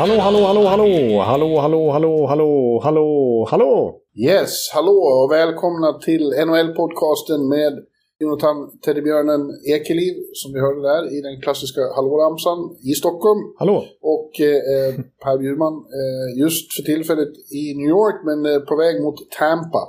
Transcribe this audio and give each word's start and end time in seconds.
Hallå, 0.00 0.14
hallå, 0.26 0.44
hallå, 0.50 0.64
hallå, 0.68 1.20
hallå, 1.30 1.58
hallå, 1.60 1.90
hallå, 1.90 2.26
hallå, 2.26 2.80
hallå, 2.82 3.46
hallå! 3.50 4.00
Yes, 4.28 4.70
hallå 4.74 4.98
och 5.18 5.32
välkomna 5.32 5.98
till 5.98 6.24
NHL-podcasten 6.46 7.48
med 7.48 7.72
Jonathan 8.20 8.56
Teddybjörnen 8.84 9.40
Ekeliv, 9.74 10.14
som 10.32 10.52
vi 10.52 10.60
hörde 10.60 10.82
där 10.90 11.02
i 11.16 11.20
den 11.20 11.40
klassiska 11.40 11.80
hallåramsan 11.96 12.58
i 12.90 12.92
Stockholm. 12.94 13.40
Hallå! 13.58 13.84
Och 14.14 14.30
eh, 14.40 14.94
Per 15.22 15.38
Bjurman, 15.38 15.74
eh, 16.00 16.40
just 16.42 16.74
för 16.74 16.82
tillfället 16.82 17.32
i 17.60 17.74
New 17.78 17.88
York, 17.88 18.18
men 18.28 18.38
eh, 18.52 18.60
på 18.68 18.76
väg 18.76 19.02
mot 19.02 19.18
Tampa. 19.38 19.82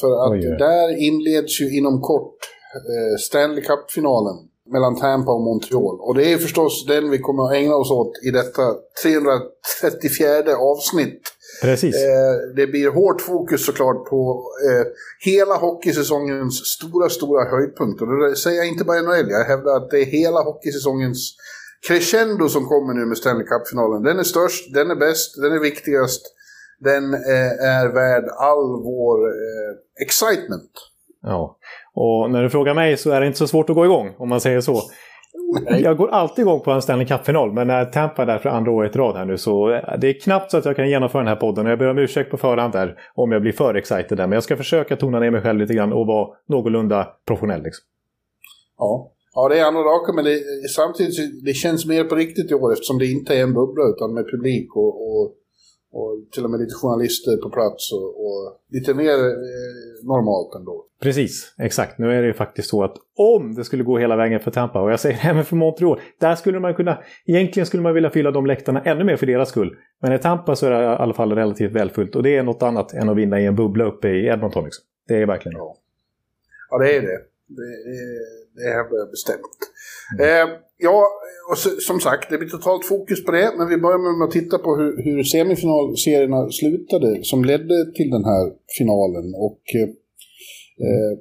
För 0.00 0.12
att 0.24 0.32
Oj, 0.32 0.50
oj. 0.50 0.56
där 0.58 0.88
inleds 1.08 1.60
ju 1.60 1.76
inom 1.78 2.00
kort 2.00 2.38
eh, 2.92 3.16
Stanley 3.26 3.62
Cup-finalen 3.68 4.36
mellan 4.74 4.96
Tampa 4.96 5.32
och 5.32 5.44
Montreal. 5.48 5.96
Och 6.00 6.14
det 6.14 6.32
är 6.32 6.38
förstås 6.38 6.86
den 6.86 7.10
vi 7.10 7.18
kommer 7.18 7.42
att 7.44 7.54
ägna 7.54 7.74
oss 7.74 7.90
åt 7.90 8.12
i 8.26 8.30
detta 8.30 8.62
334 9.02 10.56
avsnitt. 10.72 11.22
Precis. 11.62 11.94
Eh, 11.94 12.34
det 12.56 12.66
blir 12.66 12.90
hårt 12.90 13.20
fokus 13.20 13.66
såklart 13.66 14.04
på 14.10 14.20
eh, 14.68 14.86
hela 15.30 15.54
hockeysäsongens 15.54 16.54
stora, 16.66 17.08
stora 17.08 17.50
höjdpunkter. 17.50 18.04
Och 18.12 18.28
det 18.28 18.36
säger 18.36 18.58
jag 18.58 18.68
inte 18.68 18.84
bara 18.84 19.02
NHL, 19.02 19.30
jag 19.30 19.44
hävdar 19.44 19.76
att 19.76 19.90
det 19.90 19.98
är 19.98 20.04
hela 20.04 20.40
hockeysäsongens 20.42 21.36
crescendo 21.88 22.48
som 22.48 22.64
kommer 22.64 22.94
nu 22.94 23.06
med 23.06 23.18
Stanley 23.18 23.46
Cup-finalen. 23.46 24.02
Den 24.02 24.18
är 24.18 24.22
störst, 24.22 24.74
den 24.74 24.90
är 24.90 24.96
bäst, 24.96 25.36
den 25.42 25.52
är 25.52 25.60
viktigast. 25.60 26.22
Den 26.78 27.14
eh, 27.14 27.52
är 27.78 27.86
värd 27.88 28.24
all 28.38 28.82
vår 28.90 29.18
eh, 29.28 29.72
excitement. 30.06 30.72
Ja. 31.22 31.56
Och 31.94 32.30
när 32.30 32.42
du 32.42 32.50
frågar 32.50 32.74
mig 32.74 32.96
så 32.96 33.10
är 33.10 33.20
det 33.20 33.26
inte 33.26 33.38
så 33.38 33.46
svårt 33.46 33.70
att 33.70 33.76
gå 33.76 33.84
igång, 33.84 34.14
om 34.18 34.28
man 34.28 34.40
säger 34.40 34.60
så. 34.60 34.80
Jag 35.78 35.96
går 35.96 36.08
alltid 36.08 36.42
igång 36.42 36.60
på 36.60 36.70
en 36.70 36.82
Stanley 36.82 37.06
Cup-final, 37.06 37.52
men 37.52 37.66
när 37.66 37.84
Tampa 37.84 38.22
är 38.22 38.26
där 38.26 38.38
för 38.38 38.48
andra 38.48 38.72
året 38.72 38.96
i 38.96 38.98
rad 38.98 39.16
här 39.16 39.24
nu 39.24 39.38
så 39.38 39.70
eh, 39.70 39.98
det 39.98 40.08
är 40.08 40.20
knappt 40.20 40.50
så 40.50 40.56
att 40.58 40.64
jag 40.64 40.76
kan 40.76 40.88
genomföra 40.88 41.22
den 41.22 41.28
här 41.28 41.36
podden. 41.36 41.66
Jag 41.66 41.78
ber 41.78 41.88
om 41.88 41.98
ursäkt 41.98 42.30
på 42.30 42.36
förhand 42.36 42.72
där 42.72 42.98
om 43.14 43.32
jag 43.32 43.42
blir 43.42 43.52
för 43.52 43.74
excited 43.74 44.18
där, 44.18 44.26
men 44.26 44.32
jag 44.32 44.42
ska 44.42 44.56
försöka 44.56 44.96
tona 44.96 45.20
ner 45.20 45.30
mig 45.30 45.42
själv 45.42 45.58
lite 45.58 45.74
grann 45.74 45.92
och 45.92 46.06
vara 46.06 46.28
någorlunda 46.48 47.08
professionell. 47.26 47.62
Liksom. 47.62 47.84
Ja. 48.78 49.10
Ja, 49.34 49.48
det 49.48 49.58
är 49.58 49.64
andra 49.64 49.80
raka, 49.80 50.12
men 50.12 50.24
det, 50.24 50.40
samtidigt 50.76 51.44
det 51.44 51.52
känns 51.52 51.86
mer 51.86 52.04
på 52.04 52.14
riktigt 52.14 52.50
i 52.50 52.54
år 52.54 52.72
eftersom 52.72 52.98
det 52.98 53.06
inte 53.06 53.34
är 53.36 53.42
en 53.42 53.54
bubbla 53.54 53.84
utan 53.84 54.14
med 54.14 54.24
publik 54.30 54.76
och, 54.76 55.20
och, 55.20 55.34
och 55.94 56.10
till 56.32 56.44
och 56.44 56.50
med 56.50 56.60
lite 56.60 56.74
journalister 56.74 57.36
på 57.36 57.50
plats 57.50 57.92
och, 57.92 58.24
och 58.26 58.58
lite 58.70 58.94
mer 58.94 59.14
eh, 59.14 60.06
normalt 60.06 60.54
ändå. 60.54 60.84
Precis, 61.02 61.54
exakt. 61.58 61.98
Nu 61.98 62.10
är 62.12 62.20
det 62.22 62.26
ju 62.26 62.32
faktiskt 62.34 62.68
så 62.68 62.84
att 62.84 62.94
om 63.16 63.54
det 63.54 63.64
skulle 63.64 63.84
gå 63.84 63.98
hela 63.98 64.16
vägen 64.16 64.40
för 64.40 64.50
Tampa, 64.50 64.80
och 64.82 64.90
jag 64.92 65.00
säger 65.00 65.16
det 65.22 65.28
även 65.28 65.44
för 65.44 65.56
Montreal, 65.56 66.00
där 66.20 66.34
skulle 66.34 66.60
man 66.60 66.74
kunna, 66.74 66.98
egentligen 67.26 67.66
skulle 67.66 67.82
man 67.82 67.94
vilja 67.94 68.10
fylla 68.10 68.30
de 68.30 68.46
läktarna 68.46 68.80
ännu 68.82 69.04
mer 69.04 69.16
för 69.16 69.26
deras 69.26 69.48
skull. 69.48 69.76
Men 70.02 70.12
i 70.12 70.18
Tampa 70.18 70.56
så 70.56 70.66
är 70.66 70.70
det 70.70 70.82
i 70.82 70.86
alla 70.86 71.14
fall 71.14 71.32
relativt 71.32 71.72
välfullt 71.72 72.16
och 72.16 72.22
det 72.22 72.36
är 72.36 72.42
något 72.42 72.62
annat 72.62 72.92
än 72.94 73.08
att 73.08 73.16
vinna 73.16 73.40
i 73.40 73.44
en 73.46 73.54
bubbla 73.54 73.84
uppe 73.84 74.08
i 74.08 74.26
Edmonton. 74.26 74.64
Liksom. 74.64 74.84
Det 75.08 75.14
är 75.14 75.26
verkligen 75.26 75.54
det. 75.54 75.58
Ja, 75.58 75.76
ja 76.70 76.78
det 76.78 76.96
är 76.96 77.00
det. 77.00 77.18
Det, 77.48 77.62
är- 77.62 78.34
det 78.56 78.70
hävdar 78.76 78.98
jag 78.98 79.10
bestämt. 79.10 79.40
Eh, 80.20 80.48
ja, 80.78 81.06
och 81.50 81.58
så, 81.58 81.68
som 81.70 82.00
sagt, 82.00 82.30
det 82.30 82.38
blir 82.38 82.48
totalt 82.48 82.84
fokus 82.84 83.24
på 83.24 83.32
det. 83.32 83.52
Men 83.58 83.68
vi 83.68 83.76
börjar 83.76 84.18
med 84.18 84.26
att 84.26 84.38
titta 84.38 84.58
på 84.58 84.76
hur, 84.76 84.92
hur 85.04 85.22
semifinalserierna 85.22 86.50
slutade 86.50 87.24
som 87.24 87.44
ledde 87.44 87.92
till 87.96 88.10
den 88.10 88.24
här 88.24 88.44
finalen. 88.78 89.26
Och 89.46 89.62
eh, 89.74 89.88
eh, 90.86 91.12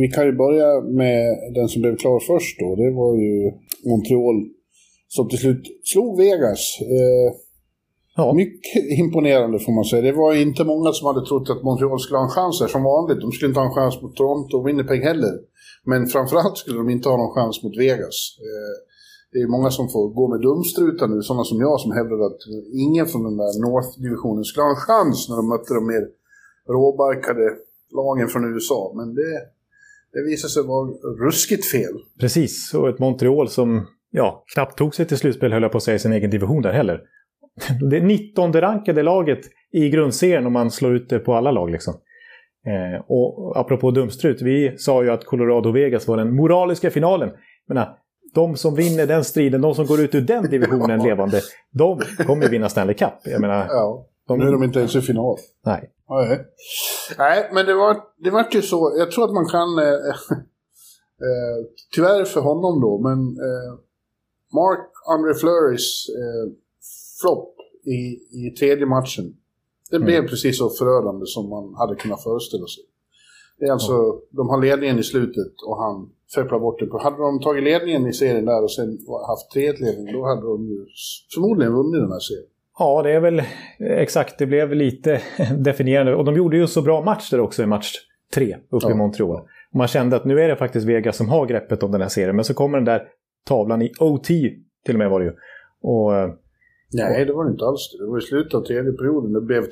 vi 0.00 0.08
kan 0.08 0.26
ju 0.26 0.32
börja 0.32 0.80
med 0.80 1.20
den 1.54 1.68
som 1.68 1.82
blev 1.82 1.96
klar 1.96 2.20
först 2.20 2.58
då. 2.58 2.76
Det 2.82 2.90
var 2.90 3.12
ju 3.24 3.52
Montreal 3.90 4.38
som 5.08 5.28
till 5.28 5.38
slut 5.38 5.64
slog 5.84 6.18
Vegas. 6.18 6.78
Eh, 6.80 7.28
Ja, 8.20 8.26
mycket 8.42 8.82
imponerande 9.02 9.56
får 9.64 9.72
man 9.78 9.84
säga. 9.90 10.02
Det 10.02 10.12
var 10.22 10.30
inte 10.46 10.64
många 10.72 10.90
som 10.92 11.04
hade 11.10 11.26
trott 11.28 11.50
att 11.50 11.62
Montreal 11.66 12.00
skulle 12.00 12.18
ha 12.18 12.24
en 12.24 12.36
chans 12.38 12.54
här 12.62 12.68
som 12.76 12.82
vanligt. 12.92 13.20
De 13.24 13.28
skulle 13.32 13.48
inte 13.52 13.60
ha 13.60 13.68
en 13.70 13.78
chans 13.80 13.94
mot 14.02 14.16
Toronto 14.16 14.52
och 14.58 14.66
Winnipeg 14.68 15.00
heller. 15.10 15.34
Men 15.90 16.00
framförallt 16.14 16.56
skulle 16.58 16.78
de 16.82 16.86
inte 16.96 17.08
ha 17.08 17.16
någon 17.16 17.34
chans 17.38 17.62
mot 17.64 17.76
Vegas. 17.82 18.16
Eh, 18.48 18.74
Det 19.32 19.38
är 19.44 19.48
många 19.56 19.70
som 19.78 19.86
får 19.94 20.04
gå 20.20 20.24
med 20.32 20.40
dumstrutar 20.48 21.06
nu, 21.08 21.16
sådana 21.22 21.44
som 21.50 21.58
jag 21.66 21.76
som 21.80 21.92
hävdade 21.98 22.24
att 22.30 22.40
ingen 22.86 23.06
från 23.10 23.22
den 23.28 23.36
där 23.42 23.52
North-divisionen 23.66 24.44
skulle 24.44 24.64
ha 24.68 24.70
en 24.76 24.84
chans 24.88 25.28
när 25.28 25.36
de 25.40 25.44
mötte 25.52 25.74
de 25.78 25.82
mer 25.92 26.04
råbarkade 26.76 27.44
lagen 28.00 28.28
från 28.32 28.44
USA. 28.54 28.80
Men 28.98 29.14
det, 29.14 29.34
det 30.12 30.22
visade 30.30 30.50
sig 30.54 30.62
vara 30.62 30.84
ruskigt 31.26 31.64
fel. 31.74 31.94
precis. 32.20 32.74
Och 32.74 32.88
ett 32.88 32.98
Montreal 32.98 33.48
som 33.48 33.86
ja, 34.10 34.44
knappt 34.54 34.78
tog 34.78 34.94
sig 34.94 35.06
till 35.06 35.18
slutspel, 35.18 35.52
höll 35.52 35.62
jag 35.62 35.72
på 35.72 35.76
att 35.78 35.82
säga, 35.88 35.94
i 35.94 35.98
sin 35.98 36.12
egen 36.12 36.30
division 36.30 36.62
där 36.62 36.72
heller. 36.72 36.98
Det 37.90 38.00
19 38.00 38.52
rankade 38.52 39.02
laget 39.02 39.40
i 39.72 39.88
grundserien 39.88 40.46
om 40.46 40.52
man 40.52 40.70
slår 40.70 40.94
ut 40.94 41.08
det 41.08 41.18
på 41.18 41.34
alla 41.34 41.50
lag. 41.50 41.70
Liksom. 41.70 41.94
Eh, 42.66 43.04
och 43.06 43.60
apropå 43.60 43.90
dumstrut, 43.90 44.42
vi 44.42 44.78
sa 44.78 45.02
ju 45.02 45.10
att 45.10 45.24
Colorado 45.24 45.72
Vegas 45.72 46.08
var 46.08 46.16
den 46.16 46.36
moraliska 46.36 46.90
finalen. 46.90 47.30
Men 47.68 47.86
de 48.34 48.56
som 48.56 48.74
vinner 48.74 49.06
den 49.06 49.24
striden, 49.24 49.60
de 49.60 49.74
som 49.74 49.86
går 49.86 50.00
ut 50.00 50.14
ur 50.14 50.20
den 50.20 50.50
divisionen 50.50 51.02
levande, 51.08 51.40
de 51.70 52.00
kommer 52.26 52.48
vinna 52.48 52.68
Stanley 52.68 52.94
Cup. 52.94 53.14
Jag 53.24 53.40
menar, 53.40 53.66
Ja, 53.68 54.06
de, 54.28 54.38
nu 54.38 54.46
är 54.46 54.52
de 54.52 54.64
inte 54.64 54.78
ens 54.78 54.96
i 54.96 55.00
final. 55.00 55.36
nej. 55.66 55.90
Nej. 56.10 56.38
Nej, 57.18 57.50
men 57.52 57.66
det 57.66 57.74
var, 57.74 57.96
det 58.24 58.30
var 58.30 58.46
ju 58.50 58.62
så. 58.62 58.96
Jag 58.98 59.10
tror 59.10 59.24
att 59.24 59.34
man 59.34 59.46
kan... 59.46 59.78
Eh, 59.78 59.84
eh, 61.26 61.58
tyvärr 61.94 62.24
för 62.24 62.40
honom 62.40 62.80
då, 62.80 62.98
men 62.98 63.18
eh, 63.18 63.70
Mark 64.54 64.86
Andre 65.14 65.34
Flurys 65.34 66.06
eh, 66.08 66.44
flopp 67.22 67.54
i, 67.84 68.00
i 68.46 68.50
tredje 68.58 68.86
matchen. 68.86 69.24
Det 69.90 69.98
blev 69.98 70.28
precis 70.28 70.58
så 70.58 70.70
förödande 70.70 71.26
som 71.26 71.48
man 71.48 71.74
hade 71.74 71.94
kunnat 71.94 72.22
föreställa 72.22 72.66
sig. 72.66 72.84
Det 73.58 73.66
är 73.66 73.72
alltså, 73.72 74.20
de 74.30 74.48
har 74.48 74.62
ledningen 74.62 74.98
i 74.98 75.02
slutet 75.02 75.52
och 75.66 75.76
han 75.82 76.10
fepplar 76.34 76.58
bort 76.58 76.80
det. 76.80 77.02
Hade 77.02 77.16
de 77.16 77.40
tagit 77.40 77.64
ledningen 77.64 78.06
i 78.06 78.12
serien 78.12 78.44
där 78.44 78.62
och 78.62 78.72
sen 78.72 78.98
haft 79.28 79.50
3 79.54 79.72
ledning 79.72 80.12
då 80.12 80.26
hade 80.26 80.42
de 80.42 80.68
ju 80.68 80.86
förmodligen 81.34 81.72
vunnit 81.72 82.00
den 82.02 82.12
här 82.12 82.20
serien. 82.20 82.46
Ja, 82.78 83.02
det 83.02 83.10
är 83.12 83.20
väl 83.20 83.42
exakt. 83.78 84.38
Det 84.38 84.46
blev 84.46 84.74
lite 84.74 85.20
definierande. 85.58 86.14
Och 86.14 86.24
de 86.24 86.36
gjorde 86.36 86.56
ju 86.56 86.66
så 86.66 86.82
bra 86.82 87.02
match 87.04 87.30
där 87.30 87.40
också 87.40 87.62
i 87.62 87.66
match 87.66 87.92
tre 88.34 88.56
uppe 88.70 88.86
Ja. 88.86 88.90
i 88.90 88.94
Montreal. 88.94 89.40
Och 89.72 89.76
man 89.78 89.88
kände 89.88 90.16
att 90.16 90.24
nu 90.24 90.40
är 90.40 90.48
det 90.48 90.56
faktiskt 90.56 90.86
Vegas 90.86 91.16
som 91.16 91.28
har 91.28 91.46
greppet 91.46 91.82
om 91.82 91.92
den 91.92 92.00
här 92.00 92.08
serien. 92.08 92.36
Men 92.36 92.44
så 92.44 92.54
kommer 92.54 92.78
den 92.78 92.84
där 92.84 93.02
tavlan 93.46 93.82
i 93.82 93.92
OT, 94.00 94.26
till 94.26 94.94
och 94.94 94.98
med 94.98 95.10
var 95.10 95.20
det 95.20 95.26
ju. 95.26 95.32
Och 95.82 96.16
eh, 96.16 96.30
Nej, 96.92 97.24
det 97.24 97.32
var 97.32 97.44
det 97.44 97.50
inte 97.50 97.64
alls 97.64 97.96
det. 97.98 98.06
Var 98.06 98.18
i 98.18 98.20
slutet 98.20 98.54
av 98.54 98.60
tredje 98.62 98.92
perioden. 98.92 99.32
Det 99.32 99.40
blev 99.40 99.62
2-2. 99.62 99.68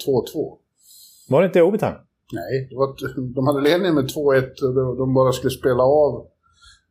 var 1.30 1.40
det 1.40 1.46
inte 1.46 1.62
overtime? 1.62 1.96
Nej, 2.32 2.66
det 2.70 2.76
var 2.76 2.84
att 2.88 2.98
de 3.34 3.46
hade 3.46 3.60
ledningen 3.60 3.94
med 3.94 4.04
2-1 4.04 4.62
och 4.62 4.96
de- 4.96 5.14
bara 5.14 5.32
skulle 5.32 5.50
spela 5.50 5.82
av. 5.82 6.12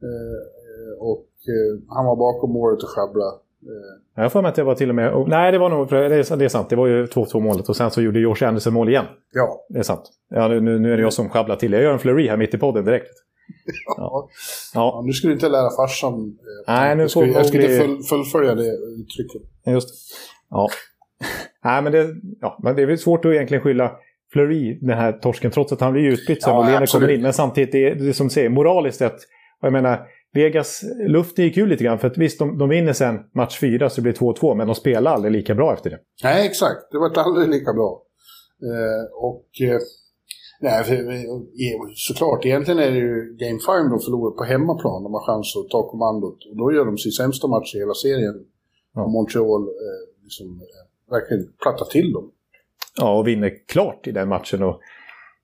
Eh, 0.07 0.91
och 0.99 1.25
eh, 1.53 1.81
han 1.95 2.05
var 2.05 2.15
bakom 2.15 2.51
målet 2.51 2.83
och 2.83 2.89
sjabblade. 2.89 3.31
Eh, 3.63 3.93
Jag 4.15 4.23
har 4.23 4.29
för 4.29 4.41
mig 4.41 4.49
att 4.49 4.55
det 4.55 4.63
var 4.63 4.75
till 4.75 4.89
och 4.89 4.95
med... 4.95 5.25
nej, 5.27 5.51
det 5.51 5.57
var 5.57 5.69
nog... 5.69 5.89
Det 5.89 6.15
är, 6.15 6.47
sant. 6.49 6.69
Det 6.69 6.75
var 6.75 6.87
ju 6.87 7.05
2-2 7.05 7.39
målet. 7.39 7.69
Och 7.69 7.75
sen 7.75 7.91
så 7.91 8.01
gjorde 8.01 8.19
Josh 8.19 8.43
Anderson 8.47 8.73
mål 8.73 8.89
igen. 8.89 9.05
ja. 9.33 9.65
Det 9.69 9.79
är 9.79 9.83
sant. 9.83 10.01
Ja, 10.29 10.47
nu, 10.47 10.79
nu 10.79 10.93
är 10.93 10.97
det 10.97 11.03
jag 11.03 11.13
som 11.13 11.29
sjabblar 11.29 11.55
till. 11.55 11.71
Jag 11.73 11.81
gör 11.83 11.93
en 11.93 11.99
flurry 11.99 12.27
här 12.27 12.37
mitt 12.37 12.53
i 12.53 12.57
podden 12.57 12.85
direkt. 12.85 13.11
Ja. 13.97 14.29
Ja, 14.73 15.03
Nu 15.05 15.13
skulle 15.13 15.31
du 15.31 15.33
inte 15.35 15.49
lära 15.49 15.69
farsan. 15.75 16.13
Eh, 16.13 16.73
Nej, 16.73 16.95
nu 16.95 17.09
skulle, 17.09 17.27
jag 17.31 17.45
skulle 17.45 17.67
Mowgli- 17.67 17.79
full, 17.81 18.03
fullfölja 18.03 18.55
det 18.55 18.71
uttrycket. 18.99 19.41
just. 19.65 19.89
Ja. 20.49 20.67
Nej, 21.63 21.81
men 21.81 21.91
det, 21.91 22.07
ja, 22.41 22.59
men 22.63 22.75
det 22.75 22.81
är 22.81 22.85
väl 22.85 22.97
svårt 22.97 23.25
att 23.25 23.31
egentligen 23.31 23.63
skylla 23.63 23.91
Fleury, 24.33 24.79
den 24.81 24.97
här 24.97 25.11
torsken, 25.11 25.51
trots 25.51 25.73
att 25.73 25.81
han 25.81 25.93
blir 25.93 26.03
utbytt 26.03 26.43
sen 26.43 26.53
Ja, 26.53 26.81
och 26.81 26.89
kommer 26.89 27.09
in. 27.11 27.21
Men 27.21 27.33
samtidigt, 27.33 27.71
det 27.71 27.89
är 27.89 27.95
det 27.95 28.09
är 28.09 28.13
som 28.13 28.29
säger, 28.29 28.49
moraliskt 28.49 28.97
sett. 28.97 29.15
Jag 29.61 29.73
menar, 29.73 30.07
Vegas 30.33 30.81
luft 31.07 31.37
gick 31.39 31.57
ju 31.57 31.65
lite 31.67 31.83
grann. 31.83 31.99
För 31.99 32.07
att 32.07 32.17
visst, 32.17 32.39
de, 32.39 32.57
de 32.57 32.69
vinner 32.69 32.93
sen 32.93 33.19
match 33.35 33.59
fyra 33.59 33.89
så 33.89 33.95
det 33.95 34.01
blir 34.01 34.13
2-2, 34.13 34.55
men 34.55 34.67
de 34.67 34.75
spelar 34.75 35.13
aldrig 35.13 35.31
lika 35.33 35.55
bra 35.55 35.73
efter 35.73 35.89
det. 35.89 35.97
Nej, 36.23 36.45
exakt. 36.47 36.91
Det 36.91 36.97
var 36.97 37.17
aldrig 37.17 37.49
lika 37.49 37.73
bra. 37.73 38.01
Eh, 38.63 39.23
och... 39.23 39.45
Eh, 39.69 39.79
Nej, 40.59 40.83
för, 40.83 40.95
såklart. 41.95 42.45
Egentligen 42.45 42.79
är 42.79 42.91
det 42.91 42.97
ju 42.97 43.35
Game 43.39 43.59
5 43.59 43.89
de 43.89 43.99
förlorar 43.99 44.31
på 44.37 44.43
hemmaplan. 44.43 45.03
De 45.03 45.13
har 45.13 45.25
chans 45.25 45.55
att 45.57 45.69
ta 45.69 45.89
kommandot. 45.89 46.45
Och 46.49 46.57
då 46.57 46.73
gör 46.73 46.85
de 46.85 46.97
sin 46.97 47.11
sämsta 47.11 47.47
match 47.47 47.75
i 47.75 47.79
hela 47.79 47.93
serien. 47.93 48.45
Ja. 48.93 49.03
Och 49.03 49.11
Montreal 49.11 49.61
eh, 49.61 50.23
liksom, 50.23 50.47
eh, 50.47 51.11
verkligen 51.13 51.53
plattar 51.61 51.85
till 51.85 52.13
dem. 52.13 52.31
Ja, 52.97 53.19
och 53.19 53.27
vinner 53.27 53.51
klart 53.67 54.07
i 54.07 54.11
den 54.11 54.29
matchen. 54.29 54.63
Och, 54.63 54.79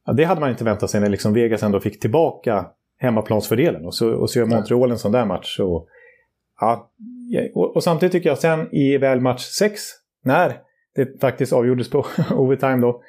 ja, 0.05 0.13
det 0.13 0.23
hade 0.23 0.41
man 0.41 0.49
inte 0.49 0.63
väntat 0.63 0.89
sig 0.89 1.01
när 1.01 1.09
liksom 1.09 1.33
Vegas 1.33 1.63
ändå 1.63 1.79
fick 1.79 1.99
tillbaka 1.99 2.65
hemmaplansfördelen. 2.97 3.85
Och 3.85 3.95
så, 3.95 4.11
och 4.13 4.29
så 4.29 4.39
gör 4.39 4.45
Montreal 4.45 4.91
en 4.91 4.99
sån 4.99 5.11
där 5.11 5.25
match. 5.25 5.59
Och, 5.59 5.87
ja, 6.59 6.91
och, 7.53 7.75
och 7.75 7.83
samtidigt 7.83 8.11
tycker 8.13 8.29
jag 8.29 8.37
sen 8.37 8.75
i 8.75 8.97
väl 8.97 9.21
match 9.21 9.41
6, 9.41 9.81
när 10.23 10.61
det 10.95 11.21
faktiskt 11.21 11.53
avgjordes 11.53 11.89
på 11.89 12.05
overtime 12.35 12.81
då, 12.81 13.01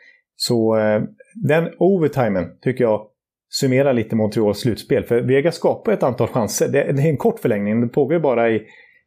så 0.49 0.79
eh, 0.79 1.03
den 1.35 1.69
overtimen 1.79 2.45
tycker 2.63 2.85
jag 2.85 3.07
summerar 3.51 3.93
lite 3.93 4.17
Montreals 4.17 4.59
slutspel. 4.59 5.05
För 5.05 5.21
Vegas 5.21 5.55
skapar 5.55 5.93
ett 5.93 6.03
antal 6.03 6.29
chanser. 6.29 6.69
Det, 6.69 6.83
är 6.83 7.09
en 7.09 7.17
kort 7.17 7.39
förlängning, 7.39 7.81
den 7.81 7.89
pågår 7.89 8.19
bara 8.19 8.51
i 8.51 8.63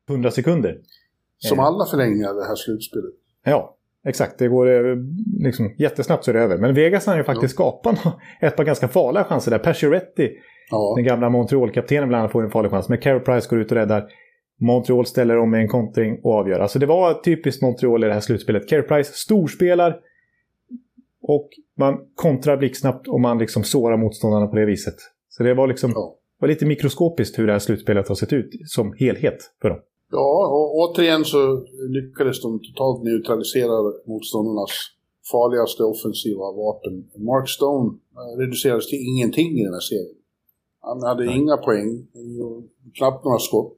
100 0.09 0.31
sekunder. 0.31 0.77
Som 1.37 1.59
eh. 1.59 1.65
alla 1.65 1.85
förlängningar 1.85 2.33
det 2.33 2.47
här 2.47 2.55
slutspelet. 2.55 3.11
Ja, 3.45 3.75
exakt. 4.07 4.39
Det 4.39 4.47
går 4.47 4.89
eh, 4.89 4.95
liksom 5.39 5.75
jättesnabbt 5.77 6.23
så 6.23 6.31
är 6.31 6.35
det 6.35 6.41
över. 6.41 6.57
Men 6.57 6.73
Vegas 6.73 7.05
har 7.05 7.17
ju 7.17 7.23
faktiskt 7.23 7.59
ja. 7.59 7.79
skapat 7.81 7.99
ett 8.41 8.55
par 8.55 8.63
ganska 8.63 8.87
farliga 8.87 9.23
chanser 9.23 9.51
där. 9.51 9.59
Pacioretty, 9.59 10.29
ja. 10.71 10.93
den 10.95 11.05
gamla 11.05 11.29
Montreal-kaptenen 11.29 12.07
bland 12.07 12.19
annat, 12.19 12.31
får 12.31 12.43
en 12.43 12.51
farlig 12.51 12.71
chans. 12.71 12.89
Men 12.89 12.97
Carey 12.97 13.19
Price 13.19 13.47
går 13.49 13.59
ut 13.59 13.71
och 13.71 13.77
räddar. 13.77 14.05
Montreal 14.61 15.05
ställer 15.05 15.37
om 15.37 15.51
med 15.51 15.61
en 15.61 15.67
kontring 15.67 16.19
och 16.23 16.33
avgör. 16.33 16.59
Alltså 16.59 16.79
det 16.79 16.85
var 16.85 17.13
typiskt 17.13 17.61
Montreal 17.61 18.03
i 18.03 18.07
det 18.07 18.13
här 18.13 18.21
slutspelet. 18.21 18.69
Carey 18.69 18.83
Price 18.83 19.11
storspelar 19.13 19.99
och 21.27 21.49
man 21.77 21.97
kontrar 22.15 22.57
blixtsnabbt 22.57 23.07
och 23.07 23.21
man 23.21 23.37
liksom 23.37 23.63
sårar 23.63 23.97
motståndarna 23.97 24.47
på 24.47 24.55
det 24.55 24.65
viset. 24.65 24.95
Så 25.29 25.43
det 25.43 25.53
var 25.53 25.67
liksom 25.67 25.91
ja. 25.95 26.15
var 26.39 26.47
lite 26.47 26.65
mikroskopiskt 26.65 27.39
hur 27.39 27.47
det 27.47 27.51
här 27.51 27.59
slutspelet 27.59 28.07
har 28.07 28.15
sett 28.15 28.33
ut 28.33 28.49
som 28.65 28.93
helhet 28.99 29.37
för 29.61 29.69
dem. 29.69 29.79
Ja, 30.11 30.47
och 30.47 30.75
återigen 30.75 31.25
så 31.25 31.65
lyckades 31.89 32.41
de 32.41 32.59
totalt 32.59 33.03
neutralisera 33.03 33.93
motståndarnas 34.07 34.71
farligaste 35.31 35.83
offensiva 35.83 36.51
vapen. 36.51 36.93
Mark 37.31 37.49
Stone 37.49 37.87
eh, 38.19 38.39
reducerades 38.39 38.89
till 38.89 38.99
ingenting 39.11 39.51
i 39.59 39.63
den 39.63 39.73
här 39.73 39.87
serien. 39.91 40.15
Han 40.81 41.03
hade 41.03 41.25
Nej. 41.25 41.37
inga 41.37 41.57
poäng, 41.57 42.07
knappt 42.97 43.25
några 43.25 43.39
skott. 43.39 43.77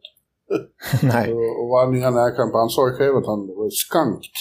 Nej. 1.04 1.34
och, 1.34 1.62
och 1.62 1.70
vann 1.70 1.96
inga 1.96 2.10
närkamper. 2.10 2.58
Han 2.60 2.70
sa 2.70 2.90
ju 2.90 2.94
själv 2.94 3.16
att 3.18 3.26
han 3.26 3.48
var 3.48 3.70
skankt 3.70 4.36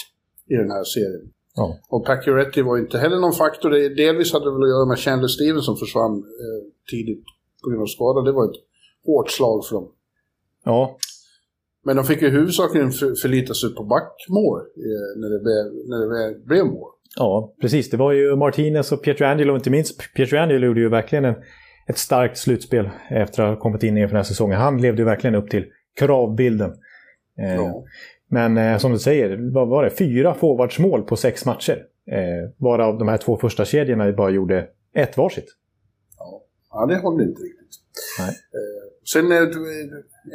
i 0.49 0.53
den 0.53 0.71
här 0.71 0.83
serien. 0.83 1.31
Ja. 1.57 1.77
Och 1.89 2.05
Pacioretty 2.05 2.61
var 2.61 2.77
inte 2.77 2.97
heller 2.97 3.19
någon 3.19 3.33
faktor. 3.33 3.69
Det, 3.69 3.95
delvis 3.95 4.33
hade 4.33 4.45
det 4.45 4.51
väl 4.51 4.63
att 4.63 4.69
göra 4.69 4.85
med 4.85 4.99
Chandler 4.99 5.27
Stevens 5.27 5.65
som 5.65 5.77
försvann 5.77 6.15
eh, 6.17 6.61
tidigt 6.91 7.23
på 7.63 7.69
grund 7.69 7.81
av 7.81 7.85
skada. 7.85 8.21
Det 8.21 8.31
var 8.31 8.45
ett 8.45 8.59
hårt 9.05 9.29
slag 9.29 9.65
för 9.65 9.75
dem. 9.75 9.91
Ja. 10.65 10.97
Men 11.85 11.95
de 11.95 12.05
fick 12.05 12.21
ju 12.21 12.29
huvudsakligen 12.29 12.91
för, 12.91 13.15
förlita 13.15 13.53
sig 13.53 13.75
på 13.75 13.83
backmål 13.83 14.59
eh, 14.59 15.19
när, 15.21 15.29
det 15.29 15.39
blev, 15.39 15.63
när 15.89 15.99
det 15.99 16.45
blev 16.45 16.65
mål. 16.65 16.91
Ja, 17.15 17.53
precis. 17.61 17.89
Det 17.89 17.97
var 17.97 18.11
ju 18.11 18.35
Martinez 18.35 18.91
och 18.91 19.03
Pietrangelo, 19.03 19.55
inte 19.55 19.69
minst 19.69 20.13
Pietrangelo 20.15 20.65
gjorde 20.65 20.79
ju 20.79 20.89
verkligen 20.89 21.25
en, 21.25 21.35
ett 21.87 21.97
starkt 21.97 22.37
slutspel 22.37 22.89
efter 23.09 23.43
att 23.43 23.49
ha 23.49 23.61
kommit 23.61 23.83
in 23.83 23.97
inför 23.97 24.07
den 24.07 24.15
här 24.15 24.23
säsongen. 24.23 24.59
Han 24.59 24.81
levde 24.81 25.01
ju 25.01 25.05
verkligen 25.05 25.35
upp 25.35 25.49
till 25.49 25.65
kravbilden. 25.99 26.71
Eh, 27.39 27.55
ja. 27.55 27.83
Men 28.29 28.57
eh, 28.57 28.77
som 28.77 28.91
du 28.91 28.99
säger, 28.99 29.53
vad 29.53 29.67
var 29.67 29.83
det? 29.83 29.89
Fyra 29.89 30.33
forwardsmål 30.33 31.03
på 31.03 31.15
sex 31.15 31.45
matcher. 31.45 31.85
Eh, 32.11 32.51
varav 32.57 32.97
de 32.97 33.07
här 33.07 33.17
två 33.17 33.37
första 33.37 33.65
kedjorna 33.65 34.11
bara 34.11 34.29
gjorde 34.29 34.67
ett 34.93 35.17
varsitt. 35.17 35.55
Ja, 36.17 36.41
ja 36.71 36.85
det 36.85 36.97
håller 36.97 37.23
inte 37.23 37.41
riktigt. 37.41 37.73
Nej. 38.19 38.29
Eh, 38.29 38.87
sen 39.13 39.31
är, 39.31 39.41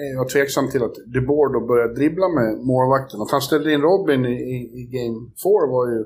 är 0.05 0.15
jag 0.15 0.29
tveksam 0.29 0.71
till 0.71 0.83
att 0.83 0.95
De 1.07 1.21
Boer 1.21 1.53
då 1.53 1.67
började 1.67 1.95
dribbla 1.95 2.29
med 2.29 2.59
målvakten. 2.59 3.21
Att 3.21 3.31
han 3.31 3.41
ställde 3.41 3.73
in 3.73 3.81
Robin 3.81 4.25
i, 4.27 4.37
i, 4.55 4.57
i 4.81 4.83
Game 4.97 5.19
4 5.43 5.73
var 5.77 5.87
ju 5.93 6.05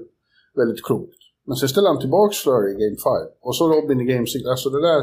väldigt 0.56 0.84
klokt. 0.84 1.20
Men 1.46 1.56
sen 1.56 1.68
ställde 1.68 1.90
han 1.90 2.00
tillbaka 2.00 2.34
Flurry 2.42 2.70
i 2.72 2.78
Game 2.82 2.96
5. 2.96 3.32
Och 3.40 3.56
så 3.56 3.64
Robin 3.74 4.00
i 4.00 4.04
Game 4.04 4.26
6. 4.26 4.46
Alltså 4.46 4.70
det 4.70 4.82
där... 4.90 5.00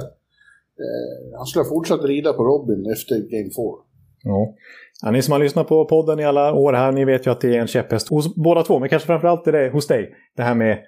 Eh, 0.83 1.37
han 1.37 1.45
skulle 1.45 1.63
ha 1.63 1.69
fortsatt 1.69 2.03
rida 2.03 2.33
på 2.33 2.43
Robin 2.43 2.91
efter 2.95 3.15
Game 3.15 3.51
4. 3.57 3.92
Ja. 4.23 4.55
Ja, 5.01 5.11
ni 5.11 5.21
som 5.21 5.31
har 5.31 5.39
lyssnat 5.39 5.67
på 5.67 5.85
podden 5.85 6.19
i 6.19 6.25
alla 6.25 6.53
år 6.53 6.73
här, 6.73 6.91
ni 6.91 7.05
vet 7.05 7.27
ju 7.27 7.31
att 7.31 7.41
det 7.41 7.55
är 7.55 7.59
en 7.59 7.67
käpphäst 7.67 8.09
hos 8.09 8.35
båda 8.35 8.63
två, 8.63 8.79
men 8.79 8.89
kanske 8.89 9.07
framförallt 9.07 9.47
är 9.47 9.51
det 9.51 9.69
hos 9.69 9.87
dig. 9.87 10.15
Det 10.35 10.43
här 10.43 10.55
med... 10.55 10.79